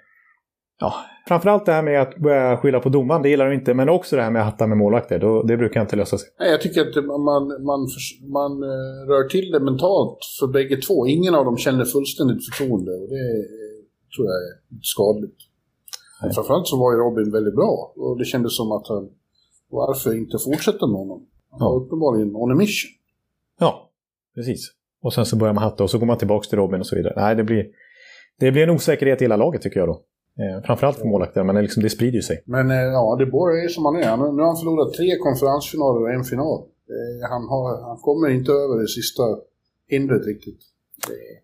Ja, 0.79 0.93
framförallt 1.27 1.65
det 1.65 1.71
här 1.71 1.83
med 1.83 2.01
att 2.01 2.15
börja 2.17 2.57
skylla 2.57 2.79
på 2.79 2.89
domaren, 2.89 3.21
det 3.21 3.29
gillar 3.29 3.47
du 3.47 3.55
inte, 3.55 3.73
men 3.73 3.89
också 3.89 4.15
det 4.15 4.21
här 4.21 4.31
med 4.31 4.41
att 4.41 4.51
hatta 4.51 4.67
med 4.67 4.77
målvakter, 4.77 5.19
då, 5.19 5.43
det 5.43 5.57
brukar 5.57 5.81
inte 5.81 5.95
lösa 5.95 6.17
sig. 6.17 6.29
Nej, 6.39 6.51
jag 6.51 6.61
tycker 6.61 6.81
att 6.81 6.95
man, 7.05 7.23
man, 7.69 7.87
man 8.37 8.63
uh, 8.63 9.09
rör 9.09 9.29
till 9.29 9.51
det 9.51 9.59
mentalt 9.59 10.19
för 10.39 10.47
bägge 10.47 10.77
två. 10.77 11.07
Ingen 11.07 11.35
av 11.35 11.45
dem 11.45 11.57
känner 11.57 11.85
fullständigt 11.85 12.45
förtroende 12.45 12.91
och 12.91 13.09
det 13.09 13.25
tror 14.15 14.25
jag 14.27 14.37
är 14.47 14.51
skadligt. 14.81 15.39
Nej. 16.21 16.33
Framförallt 16.33 16.67
så 16.67 16.77
var 16.79 16.91
ju 16.91 16.97
Robin 16.97 17.31
väldigt 17.31 17.55
bra 17.55 17.93
och 17.95 18.17
det 18.17 18.25
kändes 18.25 18.57
som 18.57 18.71
att 18.71 18.87
han, 18.87 19.09
varför 19.69 20.17
inte 20.17 20.37
fortsätta 20.45 20.87
med 20.87 20.99
honom? 21.03 21.27
Han 21.51 21.59
var 21.59 21.75
ja. 21.75 21.81
uppenbarligen 21.81 22.35
on 22.35 22.51
a 22.51 22.55
mission. 22.55 22.91
Ja, 23.59 23.85
Precis. 24.35 24.71
Och 25.03 25.13
sen 25.13 25.25
så 25.25 25.35
börjar 25.35 25.53
man 25.53 25.63
hatta 25.63 25.83
och 25.83 25.89
så 25.89 25.97
går 25.97 26.05
man 26.05 26.17
tillbaka 26.17 26.49
till 26.49 26.57
Robin 26.57 26.79
och 26.79 26.87
så 26.87 26.95
vidare. 26.95 27.13
Nej, 27.15 27.35
det 27.35 27.43
blir, 27.43 27.65
det 28.39 28.51
blir 28.51 28.63
en 28.63 28.69
osäkerhet 28.69 29.21
i 29.21 29.23
hela 29.23 29.35
laget 29.35 29.61
tycker 29.61 29.79
jag 29.79 29.89
då. 29.89 30.01
Eh, 30.43 30.65
framförallt 30.65 30.97
för 30.97 31.05
målvakten, 31.05 31.45
men 31.45 31.55
det, 31.55 31.61
liksom, 31.61 31.83
det 31.83 31.89
sprider 31.89 32.15
ju 32.15 32.21
sig. 32.21 32.43
Men 32.45 32.71
eh, 32.71 32.77
ja, 32.77 33.15
det 33.19 33.25
Boer 33.25 33.63
är 33.65 33.67
som 33.67 33.85
han 33.85 33.95
är. 33.95 34.17
Nu 34.17 34.41
har 34.41 34.47
han 34.47 34.57
förlorat 34.57 34.93
tre 34.93 35.17
konferensfinaler 35.17 36.01
och 36.01 36.11
en 36.11 36.23
final. 36.23 36.59
Eh, 36.95 37.29
han, 37.29 37.43
har, 37.47 37.87
han 37.87 37.97
kommer 37.97 38.29
inte 38.29 38.51
över 38.51 38.81
det 38.81 38.87
sista 38.87 39.23
hindret 39.87 40.25
riktigt. 40.27 40.59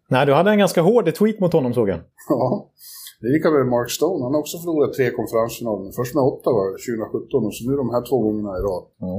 Nej, 0.10 0.26
du 0.26 0.34
hade 0.34 0.52
en 0.52 0.58
ganska 0.58 0.82
hård 0.82 1.16
tweet 1.16 1.40
mot 1.40 1.54
honom 1.54 1.74
såg 1.74 1.90
jag. 1.90 2.00
Ja, 2.30 2.70
det 3.22 3.28
är 3.28 3.34
lika 3.38 3.52
med 3.52 3.68
Mark 3.76 3.90
Stone. 3.98 4.24
Han 4.26 4.34
har 4.34 4.42
också 4.46 4.58
förlorat 4.64 4.94
tre 4.94 5.08
konferensfinaler. 5.20 5.92
Först 6.00 6.16
med 6.16 6.24
åtta 6.32 6.50
var 6.60 6.68
2017 6.72 7.46
och 7.48 7.56
så 7.56 7.62
nu 7.70 7.74
de 7.84 7.90
här 7.96 8.04
två 8.10 8.18
gångerna 8.26 8.52
i 8.60 8.62
rad. 8.68 8.86
Ja. 9.06 9.16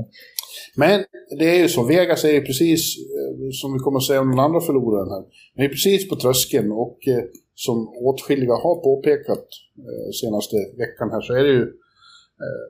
Men 0.83 0.97
det 1.39 1.47
är 1.55 1.59
ju 1.63 1.69
så, 1.69 1.81
Vegas 1.93 2.25
är 2.25 2.35
ju 2.39 2.43
precis, 2.51 2.83
eh, 3.19 3.35
som 3.61 3.69
vi 3.73 3.79
kommer 3.79 3.99
att 3.99 4.11
säga 4.11 4.21
om 4.21 4.31
den 4.31 4.47
andra 4.47 4.61
förloraren 4.61 5.11
här, 5.15 5.25
de 5.55 5.61
är 5.65 5.69
precis 5.77 6.09
på 6.09 6.17
tröskeln 6.17 6.73
och 6.73 6.99
eh, 7.13 7.25
som 7.55 7.77
åtskilliga 8.09 8.57
har 8.65 8.77
påpekat 8.89 9.47
eh, 9.89 10.09
senaste 10.21 10.57
veckan 10.83 11.09
här 11.15 11.21
så 11.21 11.33
är 11.33 11.45
det 11.45 11.55
ju 11.61 11.63
eh, 12.45 12.65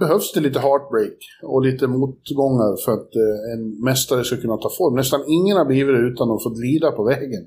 behövs 0.00 0.32
det 0.32 0.40
lite 0.40 0.60
heartbreak 0.60 1.18
och 1.42 1.62
lite 1.62 1.86
motgångar 1.86 2.72
för 2.84 2.92
att 2.92 3.12
en 3.52 3.62
mästare 3.84 4.24
ska 4.24 4.36
kunna 4.36 4.56
ta 4.56 4.70
form. 4.78 4.94
Nästan 4.96 5.20
ingen 5.28 5.56
har 5.56 5.64
blivit 5.64 5.94
det 5.96 6.02
utan 6.12 6.30
att 6.30 6.42
få 6.42 6.50
lida 6.66 6.90
på 6.92 7.04
vägen. 7.04 7.44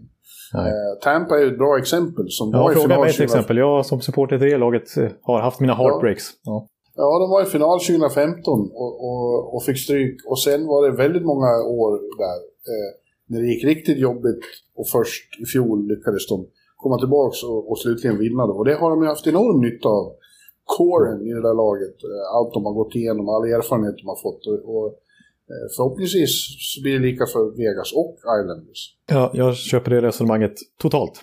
Eh, 0.60 1.00
Tampa 1.02 1.40
är 1.40 1.48
ett 1.48 1.58
bra 1.58 1.78
exempel. 1.78 2.26
Som 2.30 2.50
ja, 2.54 2.64
var 2.64 2.72
i 2.72 2.76
fråga 2.76 3.00
mig 3.00 3.14
till 3.14 3.24
exempel. 3.24 3.58
Jag 3.58 3.86
som 3.86 4.02
supporter 4.02 4.40
till 4.40 4.50
det 4.50 4.58
laget 4.58 4.98
eh, 4.98 5.10
har 5.22 5.40
haft 5.42 5.60
mina 5.60 5.74
heartbreaks. 5.74 6.24
Ja. 6.44 6.68
Ja, 6.96 7.20
de 7.20 7.30
var 7.30 7.42
i 7.42 7.46
final 7.46 7.80
2015 7.80 8.72
och, 8.84 8.94
och, 9.08 9.56
och, 9.56 9.64
fick 9.64 9.80
stryk. 9.80 10.16
Och 10.30 10.40
sen 10.40 10.68
var 10.68 10.86
det 10.86 10.98
väldigt 10.98 11.26
många 11.26 11.52
år 11.82 11.92
där 12.24 12.38
eh, 12.72 12.90
när 13.30 13.42
det 13.42 13.48
gick 13.48 13.64
riktigt 13.64 13.98
jobbigt 13.98 14.44
och 14.76 14.88
först 14.88 15.42
i 15.44 15.46
fjol 15.46 15.88
lyckades 15.88 16.28
de 16.28 16.48
komma 16.76 16.98
tillbaka 17.00 17.48
och, 17.48 17.72
och 17.72 17.80
slutligen 17.80 18.18
vinna. 18.18 18.44
Och 18.44 18.66
det 18.66 18.76
har 18.76 18.90
de 18.90 19.02
ju 19.04 19.08
haft 19.08 19.28
enorm 19.28 19.62
nytta 19.62 19.90
av. 19.90 20.06
Coren 20.78 21.22
i 21.28 21.32
det 21.38 21.44
där 21.48 21.58
laget, 21.64 21.98
eh, 22.10 22.36
allt 22.36 22.54
de 22.54 22.66
har 22.66 22.74
gått 22.74 22.96
igenom, 22.96 23.30
all 23.30 23.46
erfarenhet 23.58 23.98
de 24.02 24.08
har 24.08 24.22
fått. 24.28 24.42
Och, 24.48 24.60
och 24.76 24.88
förhoppningsvis 25.78 26.32
så 26.60 26.82
blir 26.82 26.94
det 26.94 27.00
lika 27.00 27.26
för 27.26 27.58
Vegas 27.58 27.94
och 27.94 28.18
Islanders. 28.42 28.96
Ja, 29.10 29.32
jag 29.34 29.56
köper 29.56 29.92
det 29.92 30.02
resonemanget 30.02 30.54
totalt. 30.82 31.22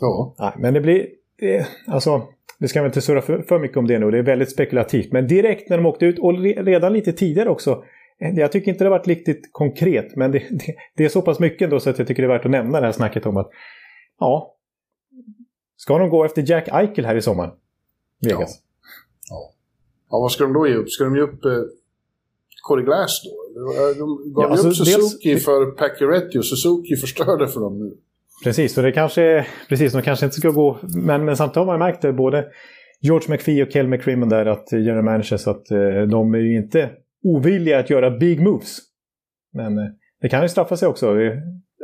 Ja. 0.00 0.34
Nej, 0.38 0.52
men 0.58 0.74
det 0.74 0.80
blir... 0.80 1.08
Det, 1.38 1.66
alltså, 1.86 2.22
vi 2.58 2.68
ska 2.68 2.82
väl 2.82 2.88
inte 2.88 3.00
surra 3.00 3.22
för, 3.22 3.42
för 3.42 3.58
mycket 3.58 3.76
om 3.76 3.86
det 3.86 3.98
nu, 3.98 4.10
det 4.10 4.18
är 4.18 4.22
väldigt 4.22 4.50
spekulativt. 4.50 5.12
Men 5.12 5.26
direkt 5.26 5.70
när 5.70 5.76
de 5.76 5.86
åkte 5.86 6.06
ut, 6.06 6.18
och 6.18 6.38
redan 6.42 6.92
lite 6.92 7.12
tidigare 7.12 7.48
också, 7.48 7.84
eh, 8.20 8.34
jag 8.34 8.52
tycker 8.52 8.70
inte 8.70 8.84
det 8.84 8.90
har 8.90 8.98
varit 8.98 9.08
riktigt 9.08 9.48
konkret, 9.52 10.16
men 10.16 10.32
det, 10.32 10.38
det, 10.38 10.74
det, 10.96 11.04
är 11.04 11.08
så 11.08 11.22
pass 11.22 11.40
mycket 11.40 11.62
ändå 11.62 11.80
så 11.80 11.90
att 11.90 11.98
jag 11.98 12.08
tycker 12.08 12.22
det 12.22 12.26
är 12.26 12.36
värt 12.36 12.44
att 12.44 12.50
nämna 12.50 12.80
det 12.80 12.86
här 12.86 12.92
snacket 12.92 13.26
om 13.26 13.36
att 13.36 13.50
ja, 14.20 14.56
ska 15.76 15.98
de 15.98 16.08
gå 16.08 16.24
efter 16.24 16.50
Jack 16.50 16.68
Eichel 16.68 17.04
här 17.04 17.16
i 17.16 17.22
sommar? 17.22 17.54
Vegas. 18.20 18.38
Ja. 18.40 18.54
Ja. 19.30 19.52
ja, 20.10 20.18
vad 20.20 20.32
ska 20.32 20.44
de 20.44 20.52
då 20.52 20.68
ge 20.68 20.74
upp? 20.74 20.90
Ska 20.90 21.04
de 21.04 21.16
ge 21.16 21.22
upp 21.22 21.44
eh, 21.44 21.62
Corey 22.62 22.84
Glass 22.84 23.22
då? 23.24 23.43
De 23.98 24.32
gav 24.34 24.44
ja, 24.44 24.50
alltså, 24.50 24.68
upp 24.68 24.74
Suzuki 24.74 25.30
dels... 25.30 25.44
för 25.44 25.70
Pacioretty 25.70 26.38
och 26.38 26.44
Suzuki 26.44 26.96
förstörde 26.96 27.48
för 27.48 27.60
dem 27.60 27.78
nu. 27.78 27.96
Precis, 28.44 28.78
och 28.78 28.84
det 28.84 28.92
kanske, 28.92 29.46
precis, 29.68 29.92
de 29.92 30.02
kanske 30.02 30.26
inte 30.26 30.36
ska 30.36 30.50
gå... 30.50 30.78
Men, 31.06 31.24
men 31.24 31.36
samtidigt 31.36 31.56
har 31.56 31.66
man 31.66 31.78
märkt 31.78 32.02
det, 32.02 32.12
både 32.12 32.46
George 33.00 33.30
McPhee 33.30 33.62
och 33.62 33.72
Kel 33.72 33.88
McCrimmon 33.88 34.28
där, 34.28 34.46
att 34.46 34.72
general 34.72 35.04
managers, 35.04 35.46
att 35.46 35.70
eh, 35.70 36.02
de 36.10 36.34
är 36.34 36.38
ju 36.38 36.56
inte 36.56 36.90
ovilliga 37.22 37.78
att 37.78 37.90
göra 37.90 38.10
big 38.10 38.40
moves. 38.40 38.78
Men 39.52 39.78
eh, 39.78 39.84
det 40.20 40.28
kan 40.28 40.42
ju 40.42 40.48
straffa 40.48 40.76
sig 40.76 40.88
också. 40.88 41.16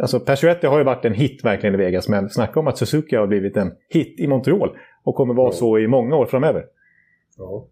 Alltså 0.03 0.21
Pacioretty 0.21 0.67
har 0.67 0.79
ju 0.79 0.85
varit 0.85 1.05
en 1.05 1.15
hit 1.15 1.45
verkligen 1.45 1.75
i 1.75 1.79
Vegas, 1.79 2.09
men 2.09 2.31
snacka 2.31 2.61
om 2.61 2.67
att 2.67 2.79
Suzuki 2.79 3.17
har 3.17 3.27
blivit 3.27 3.57
en 3.57 3.73
hit 3.89 4.21
i 4.21 4.27
Montreal 4.27 4.77
och 5.05 5.15
kommer 5.15 5.35
vara 5.35 5.53
så 5.53 5.79
i 5.79 5.89
många 5.89 6.17
år 6.17 6.27
framöver. 6.27 6.65
Ja, 7.37 7.67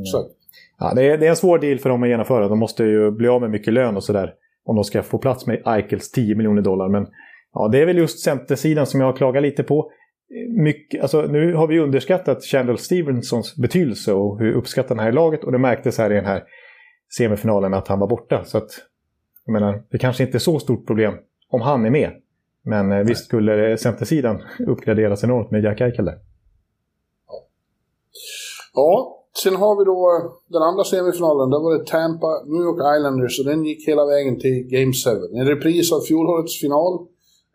exakt. 0.00 0.41
Ja, 0.78 0.92
det, 0.94 1.02
är, 1.02 1.18
det 1.18 1.26
är 1.26 1.30
en 1.30 1.36
svår 1.36 1.58
deal 1.58 1.78
för 1.78 1.88
dem 1.88 2.02
att 2.02 2.08
genomföra. 2.08 2.48
De 2.48 2.58
måste 2.58 2.84
ju 2.84 3.10
bli 3.10 3.28
av 3.28 3.40
med 3.40 3.50
mycket 3.50 3.72
lön 3.72 3.96
och 3.96 4.04
sådär. 4.04 4.34
Om 4.64 4.76
de 4.76 4.84
ska 4.84 5.02
få 5.02 5.18
plats 5.18 5.46
med 5.46 5.62
Eichels 5.66 6.10
10 6.10 6.34
miljoner 6.34 6.62
dollar. 6.62 6.88
Men 6.88 7.06
ja, 7.54 7.68
det 7.68 7.78
är 7.78 7.86
väl 7.86 7.98
just 7.98 8.18
centersidan 8.20 8.86
som 8.86 9.00
jag 9.00 9.06
har 9.06 9.16
klagat 9.16 9.42
lite 9.42 9.62
på. 9.62 9.90
Mycket, 10.48 11.02
alltså, 11.02 11.22
nu 11.22 11.54
har 11.54 11.66
vi 11.66 11.78
underskattat 11.78 12.44
Chandler 12.44 12.76
Stevensons 12.76 13.56
betydelse 13.56 14.12
och 14.12 14.38
hur 14.38 14.52
uppskattad 14.52 14.96
han 14.96 15.06
är 15.06 15.10
i 15.10 15.14
laget. 15.14 15.44
Och 15.44 15.52
det 15.52 15.58
märktes 15.58 15.98
här 15.98 16.12
i 16.12 16.14
den 16.14 16.26
här 16.26 16.42
semifinalen 17.16 17.74
att 17.74 17.88
han 17.88 17.98
var 17.98 18.08
borta. 18.08 18.44
Så 18.44 18.58
att, 18.58 18.70
jag 19.46 19.52
menar, 19.52 19.82
det 19.90 19.98
kanske 19.98 20.24
inte 20.24 20.36
är 20.36 20.40
så 20.40 20.58
stort 20.58 20.86
problem 20.86 21.14
om 21.48 21.60
han 21.60 21.86
är 21.86 21.90
med. 21.90 22.10
Men 22.64 22.88
Nej. 22.88 23.04
visst 23.04 23.24
skulle 23.24 23.78
centersidan 23.78 24.42
uppgraderas 24.66 25.24
enormt 25.24 25.50
med 25.50 25.64
Jack 25.64 25.80
Eichel 25.80 26.04
där. 26.04 26.18
Ja, 28.74 29.21
sen 29.42 29.56
har 29.56 29.78
vi 29.78 29.84
då 29.84 29.98
den 30.48 30.62
andra 30.62 30.84
semifinalen. 30.84 31.50
Där 31.50 31.58
var 31.58 31.78
det 31.78 31.86
Tampa, 31.86 32.42
New 32.52 32.62
York 32.62 32.80
Islanders 32.96 33.38
och 33.40 33.44
den 33.44 33.64
gick 33.64 33.88
hela 33.88 34.04
vägen 34.06 34.40
till 34.40 34.56
Game 34.74 34.92
7. 34.92 35.38
En 35.40 35.46
repris 35.46 35.92
av 35.92 36.00
fjolårets 36.00 36.60
final. 36.60 37.06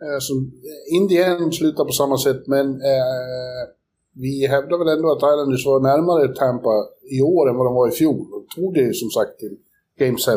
Eh, 0.01 0.19
som 0.19 0.38
eh, 0.38 0.96
in 0.96 1.51
slutar 1.51 1.86
på 1.86 1.91
samma 1.91 2.17
sätt, 2.17 2.48
men 2.48 2.67
eh, 2.91 3.62
vi 4.15 4.48
hävdar 4.48 4.77
väl 4.77 4.98
ändå 4.98 5.12
att 5.12 5.17
Islanders 5.34 5.65
var 5.65 5.79
närmare 5.79 6.27
Tampa 6.27 6.75
i 7.12 7.22
år 7.22 7.50
än 7.50 7.55
vad 7.55 7.67
de 7.67 7.74
var 7.74 7.88
i 7.88 7.91
fjol. 7.91 8.25
Och 8.34 8.46
tog 8.55 8.74
det 8.74 8.96
som 8.96 9.10
sagt 9.10 9.39
till 9.39 9.57
Game 10.00 10.17
7. 10.17 10.31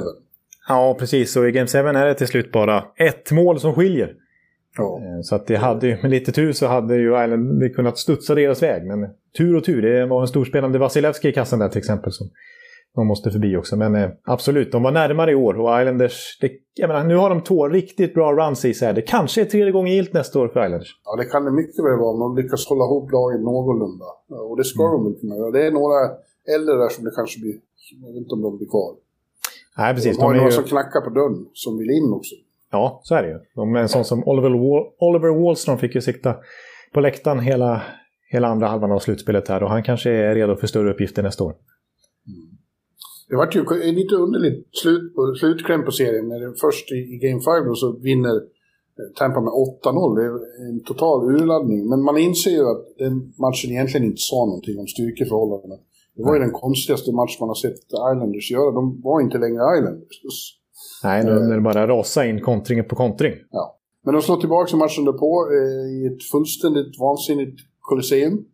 Ja, 0.69 0.97
precis. 0.99 1.37
Och 1.37 1.49
i 1.49 1.53
Game 1.53 1.67
7 1.67 1.79
är 1.79 2.07
det 2.07 2.15
till 2.15 2.27
slut 2.27 2.53
bara 2.53 2.85
ett 2.97 3.31
mål 3.31 3.61
som 3.61 3.75
skiljer. 3.75 4.17
Ja. 4.79 4.99
Eh, 4.99 5.21
Så 5.23 5.35
att 5.35 5.47
det 5.47 5.57
hade 5.57 5.87
ju, 5.87 6.03
med 6.03 6.11
lite 6.11 6.33
tur 6.33 6.53
så 6.53 6.67
hade 6.67 6.97
ju 6.97 7.25
Island 7.25 7.75
kunnat 7.75 7.99
studsa 7.99 8.35
deras 8.35 8.63
väg. 8.63 8.87
Men 8.87 9.09
tur 9.39 9.57
och 9.57 9.65
tur, 9.65 9.83
det 9.83 10.07
var 10.07 10.21
en 10.21 10.29
storspelande 10.29 10.79
Vasilevski 10.79 11.29
i 11.29 11.33
kassan 11.33 11.59
där 11.59 11.69
till 11.69 11.79
exempel 11.79 12.13
som 12.13 12.27
de 12.95 13.07
måste 13.07 13.31
förbi 13.31 13.57
också. 13.57 13.77
Men 13.77 13.95
eh, 13.95 14.11
absolut, 14.25 14.73
de 14.73 14.83
var 14.83 14.93
närmare 14.93 15.33
i 15.33 15.35
år 15.35 15.55
och 15.61 15.81
Islanders, 15.81 16.39
det, 16.41 16.51
jag 16.75 16.89
menar, 16.89 17.05
nu 17.05 17.17
har 17.17 17.31
de 17.31 17.41
två 17.43 17.69
riktigt 17.69 18.15
bra 18.15 18.33
runs 18.33 18.65
i 18.65 18.75
sig. 18.75 18.95
Det 18.95 19.03
kanske 19.03 19.41
är 19.41 19.45
tredje 19.45 19.73
gången 19.73 19.95
gillt 19.95 20.13
nästa 20.13 20.41
år 20.41 20.49
för 20.49 20.65
Islanders. 20.67 21.01
Ja, 21.05 21.17
det 21.17 21.25
kan 21.25 21.45
det 21.45 21.51
mycket 21.51 21.85
väl 21.85 21.99
vara 21.99 22.11
om 22.11 22.21
de 22.21 22.43
lyckas 22.43 22.67
hålla 22.69 22.85
ihop 22.85 23.13
laget 23.13 23.41
någorlunda. 23.41 24.05
Och 24.49 24.57
det 24.57 24.65
ska 24.65 24.83
de 24.83 25.05
väl 25.05 25.21
kunna 25.21 25.37
göra. 25.37 25.51
Det 25.51 25.67
är 25.67 25.71
några 25.71 26.01
äldre 26.57 26.75
där 26.83 26.89
som 26.89 27.05
det 27.05 27.13
kanske 27.17 27.41
blir... 27.41 27.55
Jag 28.03 28.09
vet 28.09 28.17
inte 28.23 28.35
om 28.35 28.43
de 28.43 28.57
blir 28.59 28.69
kvar. 28.69 28.91
Nej, 29.79 29.95
precis. 29.95 30.17
de 30.17 30.23
har 30.23 30.33
De 30.33 30.39
några 30.39 30.51
ju, 30.51 30.57
som 30.61 30.65
knackar 30.65 31.01
på 31.01 31.11
dörren, 31.11 31.47
som 31.53 31.79
vill 31.79 31.91
in 31.91 32.13
också. 32.19 32.35
Ja, 32.71 33.01
så 33.03 33.15
är 33.15 33.23
det 33.23 33.29
ju. 33.29 33.79
En 33.79 33.89
sån 33.89 34.05
som 34.05 34.29
Oliver, 34.29 34.51
Wall, 34.51 34.93
Oliver 34.99 35.45
Wallstrom 35.45 35.79
fick 35.79 35.95
ju 35.95 36.01
sitta 36.01 36.37
på 36.93 37.01
läktaren 37.01 37.41
hela, 37.41 37.83
hela 38.31 38.49
andra 38.49 38.67
halvan 38.67 38.93
av 38.93 38.99
slutspelet 38.99 39.49
här. 39.49 39.63
Och 39.63 39.71
han 39.71 39.83
kanske 39.83 40.11
är 40.11 40.35
redo 40.35 40.57
för 40.57 40.67
större 40.67 40.91
uppgifter 40.91 41.23
nästa 41.23 41.45
år. 41.45 41.55
Det 43.29 43.37
vart 43.37 43.57
ju 43.57 43.61
ett 43.61 43.95
lite 43.95 44.15
underligt 44.15 44.69
slut 44.83 45.13
slutkläm 45.41 45.85
på 45.85 45.93
serien. 45.93 46.29
När 46.29 46.41
det 46.41 46.55
först 46.61 46.93
i, 46.93 46.95
i 46.95 47.17
Game 47.23 47.41
5 47.41 47.69
då 47.69 47.75
så 47.75 47.93
vinner 47.93 48.37
eh, 48.37 49.09
Tampa 49.19 49.41
med 49.41 49.53
8-0. 49.53 50.17
Det 50.17 50.25
är 50.25 50.33
en 50.71 50.83
total 50.85 51.19
urladdning. 51.35 51.89
Men 51.89 52.03
man 52.03 52.19
inser 52.19 52.51
ju 52.51 52.65
att 52.73 52.85
den 52.99 53.15
matchen 53.45 53.71
egentligen 53.71 54.07
inte 54.07 54.23
sa 54.31 54.47
någonting 54.47 54.79
om 54.79 54.87
styrkeförhållandena. 54.87 55.77
Det 56.17 56.23
var 56.23 56.35
ju 56.35 56.41
den 56.41 56.53
konstigaste 56.53 57.13
match 57.13 57.41
man 57.41 57.49
har 57.49 57.61
sett 57.65 57.81
Islanders 58.13 58.51
göra. 58.51 58.71
De 58.71 59.01
var 59.03 59.21
inte 59.21 59.39
längre 59.39 59.63
Islanders. 59.79 60.60
Nej, 61.05 61.25
nu 61.25 61.31
när 61.31 61.55
det 61.55 61.61
bara 61.61 61.87
rasar 61.87 62.25
in 62.25 62.41
kontring 62.41 62.85
på 62.85 62.97
kontring. 62.97 63.35
Ja. 63.51 63.77
Men 64.05 64.15
de 64.15 64.23
slår 64.23 64.37
tillbaka 64.37 64.77
matchen 64.77 65.05
därpå 65.05 65.49
eh, 65.53 65.91
i 65.91 66.07
ett 66.07 66.23
fullständigt 66.33 67.01
vansinnigt 67.01 67.61
Colosseum. 67.81 68.45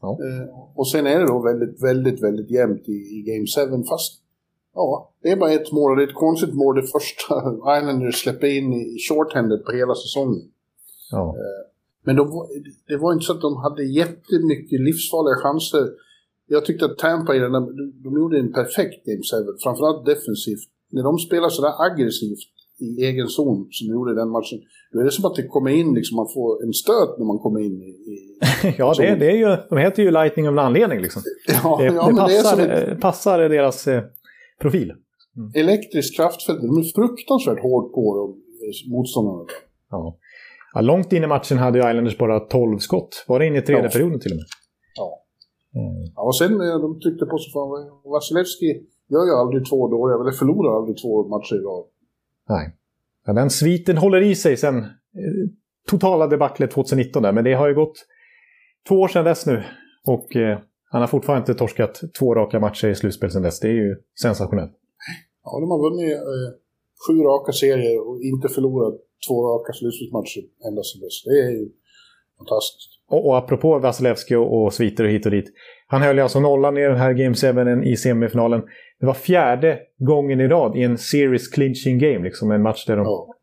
Ja. 0.00 0.18
Eh, 0.24 0.48
och 0.74 0.88
sen 0.88 1.06
är 1.06 1.18
det 1.18 1.26
då 1.26 1.42
väldigt, 1.42 1.82
väldigt, 1.82 2.22
väldigt 2.22 2.50
jämnt 2.50 2.88
i, 2.88 2.92
i 2.92 3.24
Game 3.26 3.76
7 3.78 3.84
fast 3.88 4.22
ja, 4.74 5.12
det 5.22 5.28
är 5.30 5.36
bara 5.36 5.52
ett 5.52 5.72
mål 5.72 5.90
och 5.90 5.96
det 5.96 6.02
är 6.02 6.08
ett 6.08 6.14
konstigt 6.14 6.54
mål 6.54 6.76
det 6.76 6.82
första 6.82 7.34
Islanders 7.78 8.22
släpper 8.22 8.46
in 8.46 8.72
i 8.72 8.96
shorthanded 9.08 9.64
på 9.64 9.72
hela 9.72 9.94
säsongen. 9.94 10.42
Ja. 11.10 11.36
Men 12.04 12.16
de, 12.16 12.46
det 12.88 12.96
var 12.96 13.12
inte 13.12 13.24
så 13.24 13.32
att 13.32 13.40
de 13.40 13.56
hade 13.56 13.84
jättemycket 13.84 14.80
livsfarliga 14.80 15.36
chanser. 15.42 15.84
Jag 16.46 16.64
tyckte 16.64 16.84
att 16.84 16.98
Tampa 16.98 17.34
i 17.36 17.38
den 17.38 17.52
där, 17.52 17.60
de, 17.60 18.02
de 18.04 18.18
gjorde 18.20 18.38
en 18.38 18.52
perfekt 18.52 19.04
Game 19.06 19.22
7, 19.46 19.58
framförallt 19.62 20.06
defensivt. 20.06 20.68
När 20.90 21.02
de 21.02 21.18
spelar 21.18 21.48
sådär 21.48 21.72
aggressivt 21.86 22.38
i 22.80 23.04
egen 23.04 23.28
zon 23.28 23.68
som 23.70 23.86
de 23.88 23.92
gjorde 23.94 24.12
i 24.12 24.14
den 24.14 24.30
matchen, 24.30 24.58
då 24.92 25.00
är 25.00 25.04
det 25.04 25.10
som 25.10 25.24
att 25.24 25.34
det 25.34 25.46
kommer 25.46 25.70
in, 25.70 25.94
liksom, 25.94 26.16
man 26.16 26.28
får 26.34 26.62
en 26.64 26.72
stöt 26.72 27.18
när 27.18 27.26
man 27.26 27.38
kommer 27.38 27.60
in 27.60 27.76
i... 27.82 27.90
i 28.12 28.16
Ja, 28.78 28.94
det, 28.98 29.14
det 29.14 29.26
är 29.30 29.36
ju, 29.36 29.56
de 29.70 29.78
heter 29.78 30.02
ju 30.02 30.10
Lightning 30.10 30.48
av 30.48 30.52
en 30.52 30.58
anledning. 30.58 31.00
Liksom. 31.00 31.22
ja, 31.64 31.76
Det, 31.80 31.84
ja, 31.84 31.90
det, 32.06 32.12
men 32.12 32.14
det 32.14 32.20
passar, 32.42 32.58
ett 32.68 33.00
passar 33.00 33.38
deras 33.48 33.86
eh, 33.88 34.02
profil. 34.60 34.92
elektriskt 35.54 36.16
kraftfält. 36.16 36.60
De 36.60 36.78
är 36.78 36.82
fruktansvärt 36.94 37.62
hårt 37.62 37.92
på 37.94 38.16
dem, 38.18 38.30
eh, 38.30 38.92
motståndarna. 38.92 39.44
Ja. 39.90 40.16
Ja, 40.74 40.80
långt 40.80 41.12
in 41.12 41.24
i 41.24 41.26
matchen 41.26 41.58
hade 41.58 41.78
ju 41.78 41.90
Islanders 41.90 42.18
bara 42.18 42.40
12 42.40 42.78
skott. 42.78 43.24
Var 43.28 43.38
det 43.38 43.46
in 43.46 43.56
i 43.56 43.62
tredje 43.62 43.84
Ja. 43.84 43.90
perioden 43.90 44.20
till 44.20 44.32
och 44.32 44.36
med? 44.36 44.46
Ja. 44.96 45.24
Mm. 45.74 46.12
Ja, 46.16 46.22
och 46.22 46.36
sen 46.36 46.52
eh, 46.60 46.78
de 46.80 47.00
tryckte 47.00 47.26
på 47.26 47.38
så 47.38 47.50
fan, 47.52 47.70
Vasilevski 48.12 48.70
gör 49.08 49.24
ju 49.26 49.32
aldrig 49.32 49.68
två 49.70 49.88
dåliga, 49.88 50.16
eller 50.20 50.32
förlorar 50.32 50.76
aldrig 50.78 50.96
två 51.02 51.28
matcher 51.28 51.54
i 51.54 51.58
rad. 51.58 51.84
Nej. 52.48 52.76
Ja, 53.26 53.32
den 53.32 53.50
sviten 53.50 53.96
håller 53.96 54.20
i 54.20 54.34
sig 54.34 54.56
sen 54.56 54.76
eh, 54.78 54.88
totala 55.88 56.26
debaclet 56.26 56.70
2019 56.70 57.22
där. 57.22 57.32
Men 57.32 57.44
det 57.44 57.54
har 57.54 57.68
ju 57.68 57.74
gått 57.74 58.06
två 58.88 58.94
år 58.94 59.08
sedan 59.08 59.24
dess 59.24 59.46
nu. 59.46 59.62
Och 60.06 60.36
eh, 60.36 60.58
han 60.90 61.00
har 61.00 61.08
fortfarande 61.08 61.40
inte 61.40 61.58
torskat 61.58 62.00
två 62.18 62.34
raka 62.34 62.60
matcher 62.60 62.88
i 62.88 62.94
slutspel 62.94 63.30
sedan 63.30 63.42
dess. 63.42 63.60
Det 63.60 63.68
är 63.68 63.72
ju 63.72 63.96
sensationellt. 64.22 64.72
Ja, 65.44 65.60
de 65.60 65.70
har 65.70 65.90
vunnit 65.90 66.16
eh, 66.16 66.50
sju 67.06 67.22
raka 67.22 67.52
serier 67.52 68.08
och 68.08 68.22
inte 68.22 68.48
förlorat 68.48 68.94
två 69.28 69.36
raka 69.48 69.72
slutspelsmatcher 69.72 70.42
ända 70.68 70.82
sedan 70.82 71.00
dess. 71.00 71.24
Det 71.24 71.38
är 71.46 71.50
ju 71.50 71.68
fantastiskt. 72.38 72.90
Och, 73.08 73.26
och 73.26 73.38
apropå 73.38 73.78
Vasilevski 73.78 74.34
och, 74.34 74.64
och 74.64 74.72
sviter 74.74 75.04
och 75.04 75.10
hit 75.10 75.26
och 75.26 75.32
dit. 75.32 75.52
Han 75.90 76.02
höll 76.02 76.18
alltså 76.18 76.40
nollan 76.40 76.76
i 76.78 76.82
den 76.82 76.96
här 76.96 77.12
Game 77.12 77.34
7 77.82 77.82
i 77.90 77.96
semifinalen. 77.96 78.62
Det 79.00 79.06
var 79.06 79.14
fjärde 79.14 79.78
gången 79.98 80.40
i 80.40 80.48
rad 80.48 80.76
i 80.76 80.82
en 80.82 80.98
series 80.98 81.48
clinching 81.48 81.98
game. 81.98 82.24
Liksom 82.24 82.50
en 82.50 82.62
match 82.62 82.86
där 82.86 82.96
de 82.96 83.04
Ja. 83.04 83.34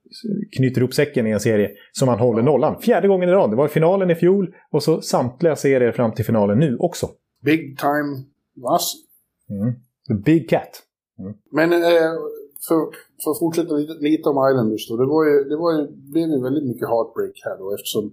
knyter 0.58 0.82
ihop 0.82 0.94
säcken 0.94 1.28
i 1.28 1.32
en 1.32 1.40
serie 1.40 1.72
som 1.92 2.08
han 2.08 2.20
håller 2.20 2.44
nollan. 2.44 2.82
Fjärde 2.82 3.08
gången 3.08 3.30
i 3.30 3.32
rad. 3.32 3.50
Det 3.50 3.56
var 3.56 3.68
finalen 3.68 4.12
i 4.12 4.16
fjol 4.16 4.54
och 4.72 4.84
så 4.84 5.02
samtliga 5.02 5.56
serier 5.56 5.92
fram 5.92 6.12
till 6.14 6.26
finalen 6.26 6.60
nu 6.60 6.78
också. 6.80 7.08
Big 7.46 7.80
time 7.80 8.24
Vasi. 8.56 8.98
Mm. 9.50 9.74
The 10.08 10.14
Big 10.26 10.50
Cat. 10.50 10.82
Men 11.52 11.74
eh, 11.74 11.80
för, 12.68 12.78
för 13.24 13.32
att 13.32 13.40
fortsätta 13.40 13.74
lite, 13.76 13.94
lite 13.94 14.30
om 14.30 14.50
Islanders 14.52 14.90
då. 14.90 14.98
Det, 14.98 15.06
var 15.06 15.26
ju, 15.26 15.44
det 15.50 15.58
var 15.58 15.72
ju, 15.74 15.88
blev 16.14 16.28
ju 16.30 16.44
väldigt 16.44 16.68
mycket 16.68 16.88
heartbreak 16.88 17.36
här 17.46 17.58
då 17.58 17.74
eftersom 17.76 18.06